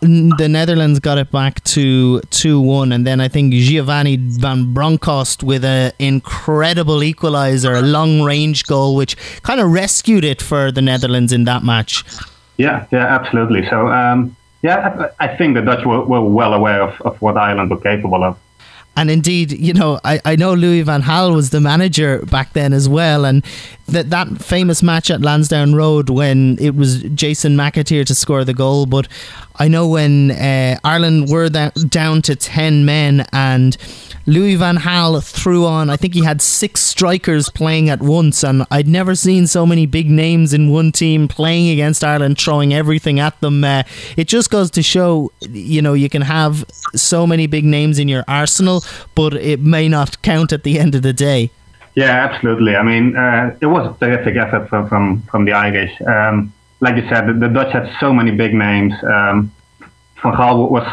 the 0.00 0.48
Netherlands 0.48 1.00
got 1.00 1.18
it 1.18 1.32
back 1.32 1.62
to 1.64 2.20
two 2.30 2.60
one, 2.60 2.92
and 2.92 3.04
then 3.04 3.20
I 3.20 3.26
think 3.26 3.52
Giovanni 3.52 4.16
van 4.16 4.72
Bronckhorst 4.72 5.42
with 5.42 5.64
an 5.64 5.92
incredible 5.98 6.98
equaliser, 6.98 7.76
a 7.76 7.82
long 7.84 8.22
range 8.22 8.64
goal, 8.66 8.94
which 8.94 9.16
kind 9.42 9.60
of 9.60 9.72
rescued 9.72 10.24
it 10.24 10.40
for 10.40 10.70
the 10.70 10.82
Netherlands 10.82 11.32
in 11.32 11.44
that 11.44 11.64
match. 11.64 12.04
Yeah, 12.58 12.86
yeah, 12.92 13.06
absolutely. 13.06 13.68
So. 13.68 13.88
Um, 13.88 14.36
yeah, 14.62 15.10
I, 15.18 15.24
I 15.24 15.36
think 15.36 15.54
the 15.54 15.62
Dutch 15.62 15.84
were, 15.84 16.04
were 16.04 16.22
well 16.22 16.54
aware 16.54 16.82
of, 16.82 17.00
of 17.02 17.20
what 17.20 17.36
Ireland 17.36 17.70
were 17.70 17.80
capable 17.80 18.22
of. 18.22 18.38
And 18.94 19.10
indeed, 19.10 19.52
you 19.52 19.72
know, 19.72 19.98
I, 20.04 20.20
I 20.24 20.36
know 20.36 20.52
Louis 20.52 20.82
Van 20.82 21.02
Gaal 21.02 21.34
was 21.34 21.50
the 21.50 21.60
manager 21.60 22.18
back 22.26 22.52
then 22.52 22.72
as 22.74 22.88
well. 22.88 23.24
And 23.24 23.42
that, 23.86 24.10
that 24.10 24.28
famous 24.38 24.82
match 24.82 25.10
at 25.10 25.22
Lansdowne 25.22 25.74
Road 25.74 26.10
when 26.10 26.58
it 26.60 26.74
was 26.74 27.02
Jason 27.02 27.56
McAteer 27.56 28.04
to 28.06 28.14
score 28.14 28.44
the 28.44 28.52
goal. 28.54 28.84
But 28.84 29.08
I 29.56 29.68
know 29.68 29.88
when 29.88 30.30
uh, 30.30 30.78
Ireland 30.84 31.28
were 31.28 31.48
down 31.48 32.22
to 32.22 32.36
10 32.36 32.84
men 32.84 33.26
and 33.32 33.76
Louis 34.26 34.54
Van 34.54 34.78
Gaal 34.78 35.22
threw 35.22 35.66
on, 35.66 35.90
I 35.90 35.96
think 35.96 36.14
he 36.14 36.22
had 36.22 36.40
six 36.40 36.80
strikers 36.80 37.48
playing 37.48 37.90
at 37.90 38.00
once, 38.00 38.44
and 38.44 38.64
I'd 38.70 38.86
never 38.86 39.14
seen 39.14 39.46
so 39.46 39.66
many 39.66 39.84
big 39.84 40.08
names 40.08 40.54
in 40.54 40.70
one 40.70 40.92
team 40.92 41.26
playing 41.26 41.70
against 41.70 42.04
Ireland, 42.04 42.38
throwing 42.38 42.72
everything 42.72 43.18
at 43.18 43.40
them. 43.40 43.64
Uh, 43.64 43.82
it 44.16 44.28
just 44.28 44.50
goes 44.50 44.70
to 44.72 44.82
show, 44.82 45.32
you 45.40 45.82
know, 45.82 45.94
you 45.94 46.08
can 46.08 46.22
have 46.22 46.64
so 46.94 47.26
many 47.26 47.46
big 47.46 47.64
names 47.64 47.98
in 47.98 48.08
your 48.08 48.24
arsenal, 48.28 48.84
but 49.14 49.34
it 49.34 49.60
may 49.60 49.88
not 49.88 50.22
count 50.22 50.52
at 50.52 50.62
the 50.62 50.78
end 50.78 50.94
of 50.94 51.02
the 51.02 51.12
day. 51.12 51.50
Yeah, 51.94 52.24
absolutely. 52.30 52.76
I 52.76 52.82
mean, 52.82 53.16
uh, 53.16 53.56
it 53.60 53.66
was 53.66 53.94
a 53.94 53.98
terrific 53.98 54.36
effort 54.36 54.68
from 54.68 54.88
from, 54.88 55.22
from 55.22 55.44
the 55.44 55.52
Irish. 55.52 56.00
Um, 56.02 56.52
like 56.82 56.96
you 56.96 57.08
said, 57.08 57.28
the, 57.28 57.34
the, 57.34 57.48
Dutch 57.48 57.72
had 57.72 57.90
so 58.00 58.12
many 58.12 58.32
big 58.32 58.52
names. 58.52 58.92
Um, 59.04 59.52
Van 60.22 60.34
Gaal 60.34 60.68
was 60.68 60.86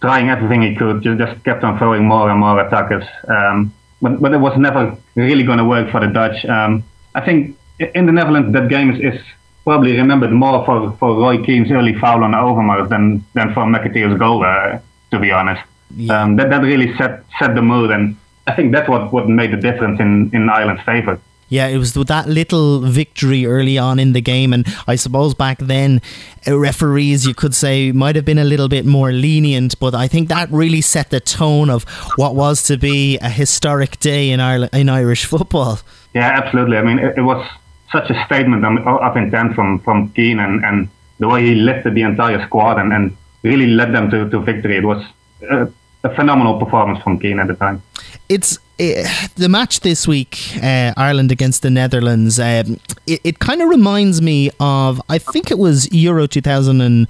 trying 0.00 0.28
everything 0.28 0.60
he 0.62 0.74
could, 0.74 1.02
just, 1.02 1.18
just 1.18 1.44
kept 1.44 1.62
on 1.64 1.78
throwing 1.78 2.04
more 2.04 2.28
and 2.28 2.40
more 2.40 2.60
attackers. 2.60 3.04
Um, 3.28 3.72
but, 4.02 4.20
but 4.20 4.34
it 4.34 4.38
was 4.38 4.58
never 4.58 4.98
really 5.14 5.44
going 5.44 5.58
to 5.58 5.64
work 5.64 5.90
for 5.90 6.00
the 6.00 6.08
Dutch. 6.08 6.44
Um, 6.44 6.82
I 7.14 7.24
think 7.24 7.56
in 7.78 8.06
the 8.06 8.12
Netherlands, 8.12 8.52
that 8.52 8.68
game 8.68 8.90
is, 8.90 9.14
is, 9.14 9.20
probably 9.64 9.96
remembered 9.96 10.30
more 10.30 10.64
for, 10.64 10.96
for 10.96 11.16
Roy 11.16 11.42
Keane's 11.42 11.72
early 11.72 11.92
foul 11.94 12.22
on 12.22 12.30
Overmars 12.30 12.88
than, 12.88 13.24
than 13.34 13.52
for 13.52 13.64
McAteer's 13.64 14.16
goal, 14.16 14.44
uh, 14.44 14.78
to 15.10 15.18
be 15.18 15.32
honest. 15.32 15.60
Um, 16.08 16.36
that 16.36 16.50
that 16.50 16.62
really 16.62 16.96
set 16.96 17.24
set 17.38 17.54
the 17.54 17.62
mood, 17.62 17.90
and 17.90 18.16
I 18.46 18.54
think 18.54 18.72
that's 18.72 18.88
what, 18.88 19.12
what 19.12 19.28
made 19.28 19.52
the 19.52 19.56
difference 19.56 19.98
in 19.98 20.30
in 20.32 20.48
Ireland's 20.48 20.82
favour. 20.82 21.20
Yeah, 21.48 21.68
it 21.68 21.78
was 21.78 21.94
that 21.94 22.28
little 22.28 22.80
victory 22.80 23.46
early 23.46 23.78
on 23.78 23.98
in 24.00 24.12
the 24.14 24.20
game, 24.20 24.52
and 24.52 24.66
I 24.88 24.96
suppose 24.96 25.32
back 25.32 25.58
then, 25.58 26.02
uh, 26.46 26.58
referees 26.58 27.24
you 27.24 27.34
could 27.34 27.54
say 27.54 27.92
might 27.92 28.16
have 28.16 28.24
been 28.24 28.38
a 28.38 28.44
little 28.44 28.68
bit 28.68 28.84
more 28.84 29.12
lenient, 29.12 29.78
but 29.78 29.94
I 29.94 30.08
think 30.08 30.28
that 30.28 30.50
really 30.50 30.80
set 30.80 31.10
the 31.10 31.20
tone 31.20 31.70
of 31.70 31.84
what 32.16 32.34
was 32.34 32.64
to 32.64 32.76
be 32.76 33.18
a 33.18 33.28
historic 33.28 34.00
day 34.00 34.30
in 34.30 34.40
Ireland 34.40 34.70
in 34.74 34.88
Irish 34.88 35.24
football. 35.24 35.78
Yeah, 36.14 36.28
absolutely. 36.42 36.78
I 36.78 36.82
mean, 36.82 36.98
it, 36.98 37.18
it 37.18 37.22
was 37.22 37.46
such 37.92 38.10
a 38.10 38.24
statement 38.26 38.64
of 38.64 39.16
intent 39.16 39.54
from 39.54 39.78
from 39.80 40.08
Keane 40.10 40.40
and, 40.40 40.64
and 40.64 40.88
the 41.20 41.28
way 41.28 41.46
he 41.46 41.54
lifted 41.54 41.94
the 41.94 42.02
entire 42.02 42.44
squad 42.46 42.78
and, 42.78 42.92
and 42.92 43.16
really 43.42 43.68
led 43.68 43.92
them 43.94 44.10
to, 44.10 44.28
to 44.30 44.40
victory. 44.40 44.76
It 44.78 44.84
was 44.84 45.04
a, 45.48 45.68
a 46.02 46.14
phenomenal 46.14 46.58
performance 46.58 47.02
from 47.02 47.18
Keane 47.20 47.38
at 47.38 47.46
the 47.46 47.54
time. 47.54 47.82
It's 48.28 48.58
uh, 48.78 49.08
the 49.36 49.48
match 49.48 49.80
this 49.80 50.06
week, 50.06 50.52
uh, 50.62 50.92
Ireland 50.96 51.32
against 51.32 51.62
the 51.62 51.70
Netherlands. 51.70 52.38
Um, 52.38 52.78
it, 53.06 53.20
it 53.24 53.38
kind 53.38 53.62
of 53.62 53.68
reminds 53.68 54.20
me 54.20 54.50
of 54.60 55.00
I 55.08 55.18
think 55.18 55.50
it 55.50 55.58
was 55.58 55.90
Euro 55.92 56.26
2000. 56.26 56.80
And, 56.80 57.08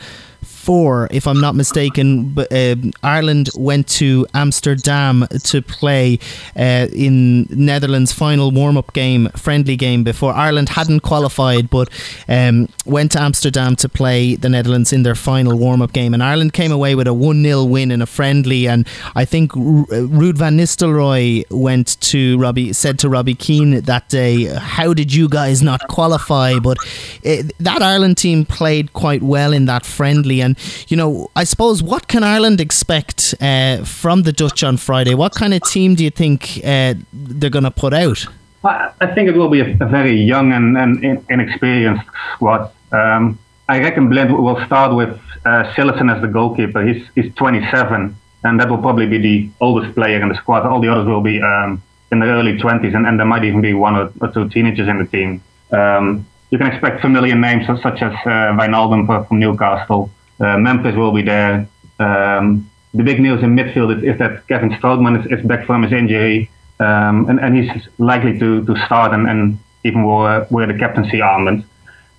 four, 0.67 1.07
if 1.13 1.29
I'm 1.29 1.41
not 1.41 1.55
mistaken. 1.55 2.37
Uh, 2.37 2.75
Ireland 3.05 3.51
went 3.57 3.87
to 4.01 4.27
Amsterdam 4.35 5.25
to 5.45 5.63
play 5.63 6.19
uh, 6.57 6.89
in 6.93 7.47
Netherlands' 7.51 8.13
final 8.13 8.51
warm-up 8.51 8.93
game, 8.93 9.29
friendly 9.37 9.77
game 9.77 10.03
before 10.03 10.33
Ireland 10.35 10.71
hadn't 10.71 11.01
qualified, 11.01 11.71
but 11.71 11.89
um, 12.29 12.69
went 12.85 13.13
to 13.13 13.21
Amsterdam 13.21 13.77
to 13.77 13.89
play 13.89 14.35
the 14.35 14.49
Netherlands 14.49 14.93
in 14.93 15.05
their 15.05 15.15
final 15.15 15.57
warm-up 15.57 15.93
game, 15.93 16.13
and 16.13 16.23
Ireland 16.23 16.53
came 16.53 16.73
away 16.73 16.97
with 16.97 17.07
a 17.07 17.15
one 17.15 17.45
0 17.45 17.63
win 17.65 17.93
in 17.93 18.03
a 18.03 18.07
friendly. 18.07 18.67
And 18.67 18.89
I 19.15 19.25
think 19.25 19.53
Ruud 19.53 20.37
van 20.37 20.59
Nistelrooy 20.59 21.45
went 21.51 22.01
to 22.13 22.39
Robbie, 22.39 22.73
said 22.73 22.99
to 23.01 23.09
Robbie 23.09 23.35
Keane 23.35 23.83
that 23.83 24.09
day, 24.09 24.47
"How 24.47 24.93
did 24.95 25.15
you 25.15 25.29
guys 25.29 25.63
not 25.63 25.87
qualify?" 25.87 26.59
But 26.59 26.79
it, 27.23 27.53
that 27.61 27.83
Ireland 27.83 28.17
team 28.19 28.45
played 28.45 28.93
quite 28.93 29.23
well 29.23 29.53
in 29.53 29.67
that 29.67 29.87
friendly, 29.87 30.41
and 30.41 30.56
you 30.89 30.97
know, 30.97 31.31
I 31.37 31.45
suppose 31.45 31.83
what 31.83 32.09
can 32.09 32.23
Ireland 32.25 32.61
expect 32.61 33.35
uh, 33.41 33.85
from 33.85 34.23
the 34.23 34.33
Dutch 34.33 34.63
on 34.65 34.77
Friday? 34.77 35.15
What 35.15 35.35
kind 35.35 35.55
of 35.55 35.63
team 35.63 35.95
do 35.95 36.05
you 36.05 36.11
think 36.11 36.61
uh, 36.65 36.95
they're 37.13 37.51
going 37.51 37.65
to 37.65 37.71
put 37.71 37.93
out? 37.93 38.27
I 38.65 39.07
think 39.15 39.29
it 39.29 39.37
will 39.37 39.49
be 39.49 39.61
a, 39.61 39.75
very 39.75 40.17
young 40.17 40.53
and, 40.53 40.77
and, 40.77 41.25
inexperienced 41.31 42.05
squad. 42.35 42.73
Um, 42.91 43.39
I 43.69 43.79
reckon 43.81 44.09
Blind 44.09 44.33
will 44.37 44.65
start 44.67 44.95
with 44.95 45.19
uh, 45.45 45.73
Cillessen 45.75 46.15
as 46.15 46.21
the 46.23 46.29
goalkeeper. 46.29 46.85
He's, 46.85 47.07
he's 47.15 47.33
27, 47.35 48.17
and 48.45 48.61
that 48.61 48.69
will 48.69 48.79
probably 48.79 49.07
be 49.07 49.19
the 49.19 49.51
oldest 49.61 49.95
player 49.95 50.21
in 50.21 50.29
the 50.29 50.37
squad. 50.37 50.67
All 50.67 50.81
the 50.81 50.91
others 50.91 51.07
will 51.07 51.21
be 51.21 51.41
um, 51.41 51.83
in 52.11 52.21
their 52.21 52.31
early 52.31 52.59
20s, 52.59 52.95
and, 52.95 53.07
and 53.07 53.19
there 53.19 53.27
might 53.27 53.45
even 53.45 53.61
be 53.61 53.75
one 53.75 53.97
or, 53.97 54.13
or 54.21 54.33
two 54.33 54.49
teenagers 54.49 54.89
in 54.89 54.99
the 54.99 55.07
team. 55.07 55.43
Um, 55.71 56.27
you 56.51 56.59
can 56.59 56.69
expect 56.69 57.01
familiar 57.01 57.35
names 57.35 57.67
such 57.67 58.03
as 58.03 58.13
uh, 58.25 58.55
Wijnaldum 58.57 59.27
from 59.27 59.41
Newcastle, 59.41 60.11
Memphis 60.39 60.95
will 60.95 61.13
be 61.13 61.23
there. 61.23 61.69
Um, 61.99 62.71
the 62.95 63.03
big 63.03 63.21
news 63.21 63.43
in 63.43 63.55
midfield 63.55 63.97
is, 63.97 64.03
is 64.03 64.19
that 64.19 64.47
Kevin 64.49 64.71
Strootman 64.71 65.21
is, 65.21 65.39
is, 65.39 65.47
back 65.47 65.67
from 65.67 65.83
his 65.83 65.93
injury, 65.93 66.51
um, 66.81 67.29
and, 67.29 67.39
and, 67.41 67.57
he's 67.57 67.89
likely 67.99 68.39
to, 68.39 68.65
to 68.65 68.77
start 68.87 69.13
and, 69.13 69.29
and 69.29 69.59
even 69.85 70.05
wear, 70.05 70.47
wear 70.51 70.67
the 70.67 70.79
captaincy 70.79 71.19
armband. 71.19 71.65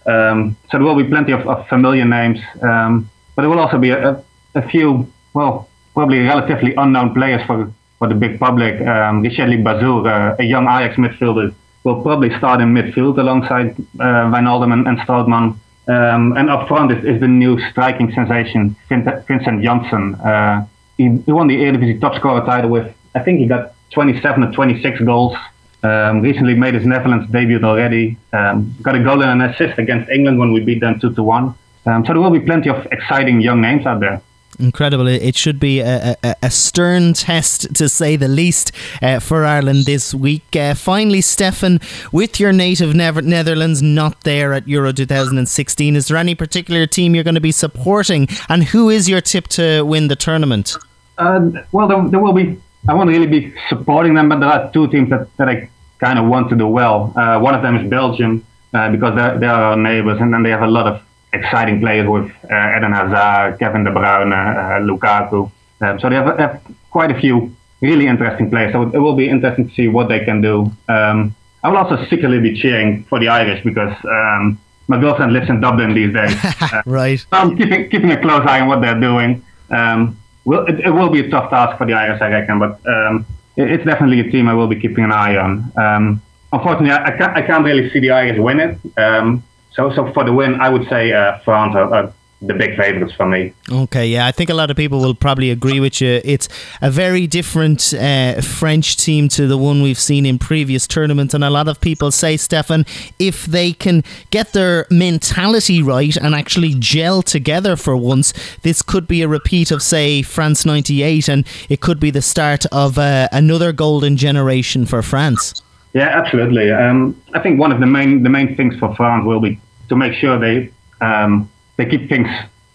Um, 0.05 0.55
so 0.71 0.77
there 0.77 0.83
will 0.83 0.95
be 0.95 1.03
plenty 1.03 1.31
of, 1.31 1.47
of 1.47 1.67
familiar 1.67 2.05
names, 2.05 2.39
um, 2.61 3.09
but 3.35 3.41
there 3.41 3.49
will 3.49 3.59
also 3.59 3.77
be 3.77 3.89
a, 3.89 4.23
a, 4.55 4.67
few, 4.69 5.11
well, 5.33 5.67
probably 5.93 6.19
relatively 6.19 6.73
unknown 6.75 7.13
players 7.13 7.45
for, 7.45 7.71
for 7.99 8.07
the 8.07 8.15
big 8.15 8.39
public. 8.39 8.79
Um, 8.81 9.21
Riechedly 9.23 9.63
uh, 9.65 10.35
a 10.39 10.43
young 10.43 10.65
Ajax 10.65 10.95
midfielder, 10.95 11.53
will 11.83 12.01
probably 12.01 12.35
start 12.37 12.61
in 12.61 12.73
midfield 12.73 13.17
alongside 13.17 13.71
uh, 13.99 14.29
Wijnaldum 14.31 14.73
and, 14.73 14.87
and 14.87 14.97
Strootman. 14.99 15.57
Um, 15.87 16.35
and 16.35 16.49
up 16.49 16.67
front 16.67 16.91
is, 16.91 17.03
is, 17.05 17.21
the 17.21 17.27
new 17.29 17.57
striking 17.69 18.11
sensation, 18.11 18.75
Vincent 18.89 19.63
Janssen. 19.63 20.15
Uh, 20.15 20.67
he, 20.97 21.17
he, 21.25 21.31
won 21.31 21.47
the 21.47 21.55
Eredivisie 21.55 22.01
top 22.01 22.15
scorer 22.15 22.45
title 22.45 22.69
with, 22.69 22.93
I 23.15 23.19
think 23.19 23.39
he 23.39 23.47
got 23.47 23.73
27 23.91 24.43
or 24.43 24.51
26 24.51 24.99
goals. 25.01 25.37
Um, 25.83 26.21
recently 26.21 26.55
made 26.55 26.73
his 26.73 26.85
Netherlands 26.85 27.31
debut 27.31 27.63
already. 27.63 28.17
Um, 28.33 28.75
got 28.81 28.95
a 28.95 29.03
goal 29.03 29.21
and 29.21 29.41
an 29.41 29.49
assist 29.49 29.79
against 29.79 30.09
England 30.09 30.39
when 30.39 30.51
we 30.51 30.59
beat 30.59 30.81
them 30.81 30.99
2 30.99 31.13
to 31.13 31.23
1. 31.23 31.55
Um, 31.85 32.05
so 32.05 32.11
there 32.13 32.21
will 32.21 32.31
be 32.31 32.41
plenty 32.41 32.69
of 32.69 32.85
exciting 32.91 33.39
young 33.39 33.61
names 33.61 33.85
out 33.85 34.01
there. 34.01 34.21
Incredible. 34.59 35.07
It 35.07 35.35
should 35.35 35.59
be 35.59 35.81
a, 35.81 36.17
a, 36.23 36.35
a, 36.41 36.49
stern 36.49 37.13
test, 37.13 37.75
to 37.75 37.87
say 37.87 38.15
the 38.15 38.27
least, 38.27 38.71
uh, 39.03 39.19
for 39.19 39.45
Ireland 39.45 39.85
this 39.85 40.15
week. 40.15 40.55
Uh, 40.55 40.73
finally, 40.73 41.21
Stefan, 41.21 41.79
with 42.11 42.39
your 42.39 42.51
native 42.51 42.95
Netherlands 42.95 43.83
not 43.83 44.23
there 44.23 44.53
at 44.53 44.67
Euro 44.67 44.91
2016, 44.91 45.95
is 45.95 46.07
there 46.07 46.17
any 46.17 46.33
particular 46.33 46.87
team 46.87 47.13
you're 47.13 47.23
going 47.23 47.35
to 47.35 47.41
be 47.41 47.51
supporting? 47.51 48.27
And 48.49 48.63
who 48.63 48.89
is 48.89 49.07
your 49.07 49.21
tip 49.21 49.47
to 49.49 49.83
win 49.83 50.07
the 50.07 50.15
tournament? 50.15 50.75
Uh, 51.19 51.51
well, 51.71 51.87
there, 51.87 52.09
there, 52.09 52.19
will 52.19 52.33
be. 52.33 52.59
I 52.89 52.95
won't 52.95 53.09
really 53.09 53.27
be 53.27 53.53
supporting 53.69 54.15
them, 54.15 54.29
but 54.29 54.39
there 54.39 54.49
are 54.49 54.71
two 54.71 54.87
teams 54.87 55.11
that, 55.11 55.27
that 55.37 55.49
I 55.49 55.69
kind 55.99 56.17
of 56.17 56.25
want 56.25 56.49
to 56.49 56.55
do 56.55 56.67
well. 56.67 57.13
Uh, 57.15 57.39
one 57.39 57.53
of 57.53 57.61
them 57.61 57.75
is 57.77 57.87
Belgium, 57.89 58.43
uh, 58.73 58.89
because 58.91 59.15
they're, 59.15 59.37
they 59.37 59.47
are 59.47 59.63
our 59.63 59.77
neighbors 59.77 60.19
and, 60.19 60.33
then 60.33 60.43
they 60.43 60.49
have 60.49 60.61
a 60.61 60.67
lot 60.67 60.87
of 60.87 61.01
exciting 61.39 61.79
players 61.79 62.07
with 62.07 62.29
uh, 62.51 62.77
Eden 62.77 62.91
Hazard, 62.91 63.59
Kevin 63.59 63.83
De 63.83 63.91
Bruyne, 63.91 64.33
uh, 64.33 64.79
Lukaku. 64.81 65.51
Um, 65.81 65.99
so 65.99 66.09
they 66.09 66.15
have, 66.15 66.37
have, 66.39 66.61
quite 66.91 67.11
a 67.11 67.19
few 67.19 67.55
really 67.81 68.07
interesting 68.07 68.49
players. 68.49 68.73
So 68.73 68.83
it 68.83 68.97
will 68.97 69.15
be 69.15 69.29
interesting 69.29 69.69
to 69.69 69.75
see 69.75 69.87
what 69.87 70.09
they 70.09 70.25
can 70.25 70.41
do. 70.41 70.71
Um, 70.89 71.35
I 71.63 71.69
will 71.69 71.77
also 71.77 72.03
secretly 72.09 72.39
be 72.39 72.59
cheering 72.59 73.03
for 73.05 73.19
the 73.19 73.27
Irish 73.27 73.63
because 73.63 73.95
um, 74.05 74.59
my 74.87 74.99
girlfriend 74.99 75.33
lives 75.33 75.49
in 75.49 75.59
Dublin 75.61 75.93
these 75.93 76.13
days. 76.13 76.35
Uh, 76.59 76.81
right. 76.85 77.19
So 77.19 77.27
I'm 77.31 77.55
keeping 77.55 77.89
keeping 77.89 78.11
a 78.11 78.21
close 78.21 78.45
eye 78.45 78.59
on 78.59 78.67
what 78.67 78.81
they're 78.81 78.99
doing. 78.99 79.43
Um, 79.69 80.17
it, 80.45 80.79
it, 80.87 80.89
will 80.89 81.09
be 81.09 81.21
a 81.21 81.29
tough 81.29 81.49
task 81.49 81.77
for 81.77 81.85
the 81.85 81.93
Irish, 81.93 82.21
I 82.21 82.29
reckon, 82.29 82.59
but 82.59 82.79
um, 82.87 83.25
it, 83.55 83.69
it's 83.71 83.85
definitely 83.85 84.19
a 84.21 84.31
team 84.31 84.47
I 84.47 84.53
will 84.53 84.67
be 84.67 84.79
keeping 84.79 85.03
an 85.03 85.11
eye 85.11 85.37
on. 85.37 85.71
Um, 85.77 86.21
unfortunately, 86.51 86.91
I, 86.91 87.05
I, 87.05 87.17
can't, 87.17 87.37
I 87.37 87.41
can't 87.41 87.63
really 87.63 87.89
see 87.91 87.99
the 87.99 88.11
Irish 88.11 88.39
win 88.39 88.59
it. 88.59 88.79
Um, 88.97 89.43
so, 89.77 89.93
so 89.93 90.11
for 90.11 90.23
the 90.23 90.33
win, 90.33 90.59
I 90.59 90.69
would 90.69 90.89
say 90.89 91.13
uh, 91.13 91.37
France 91.45 91.75
are, 91.75 91.93
are 91.93 92.13
the 92.41 92.53
big 92.53 92.75
favourites 92.75 93.13
for 93.13 93.27
me. 93.27 93.53
Okay, 93.71 94.07
yeah, 94.07 94.25
I 94.25 94.31
think 94.31 94.49
a 94.49 94.55
lot 94.55 94.71
of 94.71 94.77
people 94.77 94.99
will 94.99 95.13
probably 95.13 95.51
agree 95.51 95.79
with 95.79 96.01
you. 96.01 96.19
It's 96.23 96.49
a 96.81 96.89
very 96.89 97.27
different 97.27 97.93
uh, 97.93 98.41
French 98.41 98.97
team 98.97 99.29
to 99.29 99.47
the 99.47 99.57
one 99.57 99.83
we've 99.83 99.99
seen 99.99 100.25
in 100.25 100.39
previous 100.39 100.87
tournaments, 100.87 101.35
and 101.35 101.43
a 101.43 101.51
lot 101.51 101.67
of 101.67 101.79
people 101.79 102.09
say, 102.09 102.37
Stefan, 102.37 102.87
if 103.19 103.45
they 103.45 103.71
can 103.71 104.03
get 104.31 104.53
their 104.53 104.87
mentality 104.89 105.83
right 105.83 106.15
and 106.17 106.33
actually 106.33 106.73
gel 106.77 107.21
together 107.21 107.75
for 107.75 107.95
once, 107.95 108.33
this 108.63 108.81
could 108.81 109.07
be 109.07 109.21
a 109.21 109.27
repeat 109.27 109.69
of, 109.69 109.83
say, 109.83 110.23
France 110.23 110.65
'98, 110.65 111.27
and 111.27 111.45
it 111.69 111.81
could 111.81 111.99
be 111.99 112.09
the 112.09 112.21
start 112.23 112.65
of 112.71 112.97
uh, 112.97 113.27
another 113.31 113.71
golden 113.71 114.17
generation 114.17 114.87
for 114.87 115.03
France. 115.03 115.61
Yeah, 115.93 116.09
absolutely. 116.09 116.71
Um, 116.71 117.19
I 117.33 117.39
think 117.39 117.59
one 117.59 117.71
of 117.71 117.79
the 117.79 117.87
main 117.87 118.21
the 118.21 118.29
main 118.29 118.55
things 118.55 118.77
for 118.77 118.93
France 118.95 119.25
will 119.25 119.39
be 119.39 119.59
to 119.89 119.95
make 119.95 120.13
sure 120.13 120.39
they 120.39 120.71
um, 121.01 121.49
they 121.77 121.85
keep 121.85 122.09
things 122.09 122.27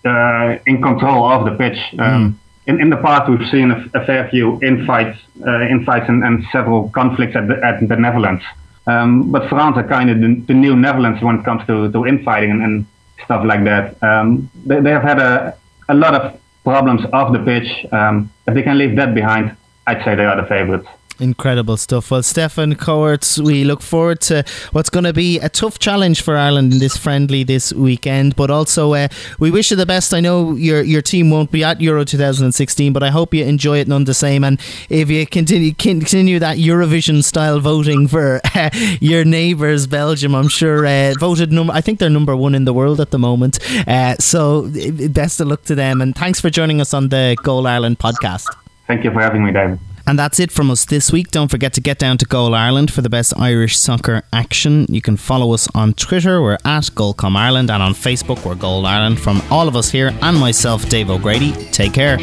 uh, 0.05 0.59
in 0.67 0.81
control 0.83 1.31
of 1.31 1.45
the 1.45 1.53
pitch. 1.53 1.79
Um, 1.99 1.99
mm. 1.99 2.35
in, 2.67 2.81
in 2.81 2.91
the 2.91 2.97
past, 2.97 3.31
we've 3.31 3.49
seen 3.51 3.71
a, 3.71 3.85
a 3.95 4.05
fair 4.05 4.29
few 4.31 4.61
infights, 4.63 5.19
uh, 5.47 5.67
infights 5.69 6.09
and, 6.09 6.25
and, 6.25 6.45
several 6.53 6.89
conflicts 6.91 7.37
at 7.37 7.49
the, 7.49 7.65
at 7.65 7.87
the 7.89 7.97
Netherlands. 7.97 8.43
Um, 8.87 9.31
but 9.31 9.49
France 9.49 9.77
are 9.77 9.87
kind 9.87 10.11
of 10.11 10.21
the, 10.21 10.43
the, 10.47 10.55
new 10.55 10.75
Netherlands 10.75 11.23
when 11.23 11.39
it 11.41 11.45
comes 11.45 11.65
to, 11.67 11.91
to 11.91 12.07
infighting 12.07 12.51
and, 12.51 12.63
and 12.63 12.87
stuff 13.25 13.45
like 13.45 13.65
that. 13.65 14.03
Um, 14.03 14.51
they, 14.67 14.81
they 14.81 14.91
have 14.91 15.03
had 15.03 15.21
a, 15.21 15.57
a 15.89 15.95
lot 15.95 16.15
of 16.15 16.41
problems 16.65 17.03
off 17.13 17.33
the 17.33 17.39
pitch. 17.39 17.93
Um, 17.93 18.33
if 18.47 18.55
they 18.55 18.63
can 18.63 18.79
leave 18.79 18.97
that 18.97 19.15
behind, 19.15 19.57
I'd 19.87 20.05
say 20.05 20.15
they 20.15 20.25
are 20.25 20.41
the 20.41 20.49
favourites. 20.49 20.89
Incredible 21.23 21.77
stuff. 21.77 22.11
Well, 22.11 22.25
Stefan 22.25 22.75
Coerts, 22.75 23.39
we 23.39 23.63
look 23.63 23.81
forward 23.81 24.21
to 24.23 24.45
what's 24.73 24.91
going 24.91 25.05
to 25.05 25.13
be 25.13 25.39
a 25.39 25.49
tough 25.49 25.79
challenge 25.79 26.21
for 26.21 26.37
Ireland 26.37 26.73
in 26.73 26.81
this 26.81 26.97
friendly 26.97 27.45
this 27.45 27.73
weekend. 27.73 28.35
But 28.35 28.51
also, 28.51 28.93
uh, 28.95 29.07
we 29.39 29.53
wish 29.53 29.71
you 29.71 29.77
the 29.77 29.87
best. 29.87 30.13
I 30.13 30.19
know 30.19 30.57
your 30.57 30.83
your 30.83 31.01
team 31.01 31.31
won't 31.31 31.53
be 31.53 31.63
at 31.63 31.81
Euro 31.81 32.05
2016, 32.05 32.93
but 32.93 33.05
I 33.05 33.11
hope 33.11 33.33
you 33.33 33.45
enjoy 33.45 33.79
it 33.79 33.87
none 33.87 34.03
the 34.03 34.15
same. 34.15 34.43
And 34.43 34.61
if 34.89 35.11
you 35.11 35.25
continue 35.25 35.73
continue 35.75 36.41
that 36.41 36.57
Eurovision 36.57 37.23
style 37.23 37.61
voting 37.61 38.09
for 38.09 38.41
uh, 38.57 38.71
your 39.01 39.25
neighbours, 39.25 39.87
Belgium, 39.87 40.35
I'm 40.35 40.49
sure 40.49 40.85
uh, 40.85 41.15
voted 41.21 41.53
number. 41.53 41.73
I 41.73 41.83
think 41.83 42.01
they're 42.01 42.11
number 42.11 42.35
one 42.35 42.57
in 42.57 42.65
the 42.65 42.73
world 42.73 43.01
at 43.01 43.13
the 43.13 43.19
moment. 43.21 43.61
Uh, 43.87 44.17
so 44.17 44.69
best 45.11 45.41
of 45.41 45.47
luck 45.47 45.63
to 45.67 45.77
them. 45.77 46.01
And 46.01 46.17
thanks 46.17 46.41
for 46.41 46.51
joining 46.51 46.81
us 46.81 46.93
on 46.93 47.11
the 47.11 47.37
Goal 47.45 47.69
Ireland 47.69 48.01
podcast. 48.01 48.53
Thank 48.89 49.05
you 49.05 49.13
for 49.13 49.21
having 49.21 49.45
me, 49.45 49.53
David. 49.53 49.79
And 50.07 50.19
that's 50.19 50.41
it 50.41 50.51
from 50.51 50.71
us 50.71 50.85
this 50.85 51.13
week. 51.13 51.31
Don't 51.31 51.51
forget 51.51 51.73
to 51.75 51.81
get 51.81 51.99
down 51.99 52.19
to 52.19 52.25
Goal 52.25 52.55
Ireland 52.55 52.93
for 52.93 53.03
the 53.03 53.11
best 53.11 53.33
Irish 53.39 53.79
soccer 53.79 54.23
action. 54.33 54.87
You 54.89 55.01
can 55.01 55.17
follow 55.17 55.53
us 55.53 55.69
on 55.75 55.95
Twitter, 55.95 56.43
we're 56.43 56.59
at 56.65 56.85
Goalcom 56.85 57.37
Ireland, 57.37 57.71
and 57.71 57.83
on 57.83 57.95
Facebook, 57.95 58.45
we're 58.45 58.55
Goal 58.55 58.87
Ireland. 58.87 59.21
From 59.21 59.43
all 59.51 59.69
of 59.69 59.77
us 59.77 59.91
here 59.91 60.13
and 60.23 60.39
myself, 60.39 60.89
Dave 60.89 61.11
O'Grady, 61.11 61.53
take 61.71 61.93
care. 61.93 62.19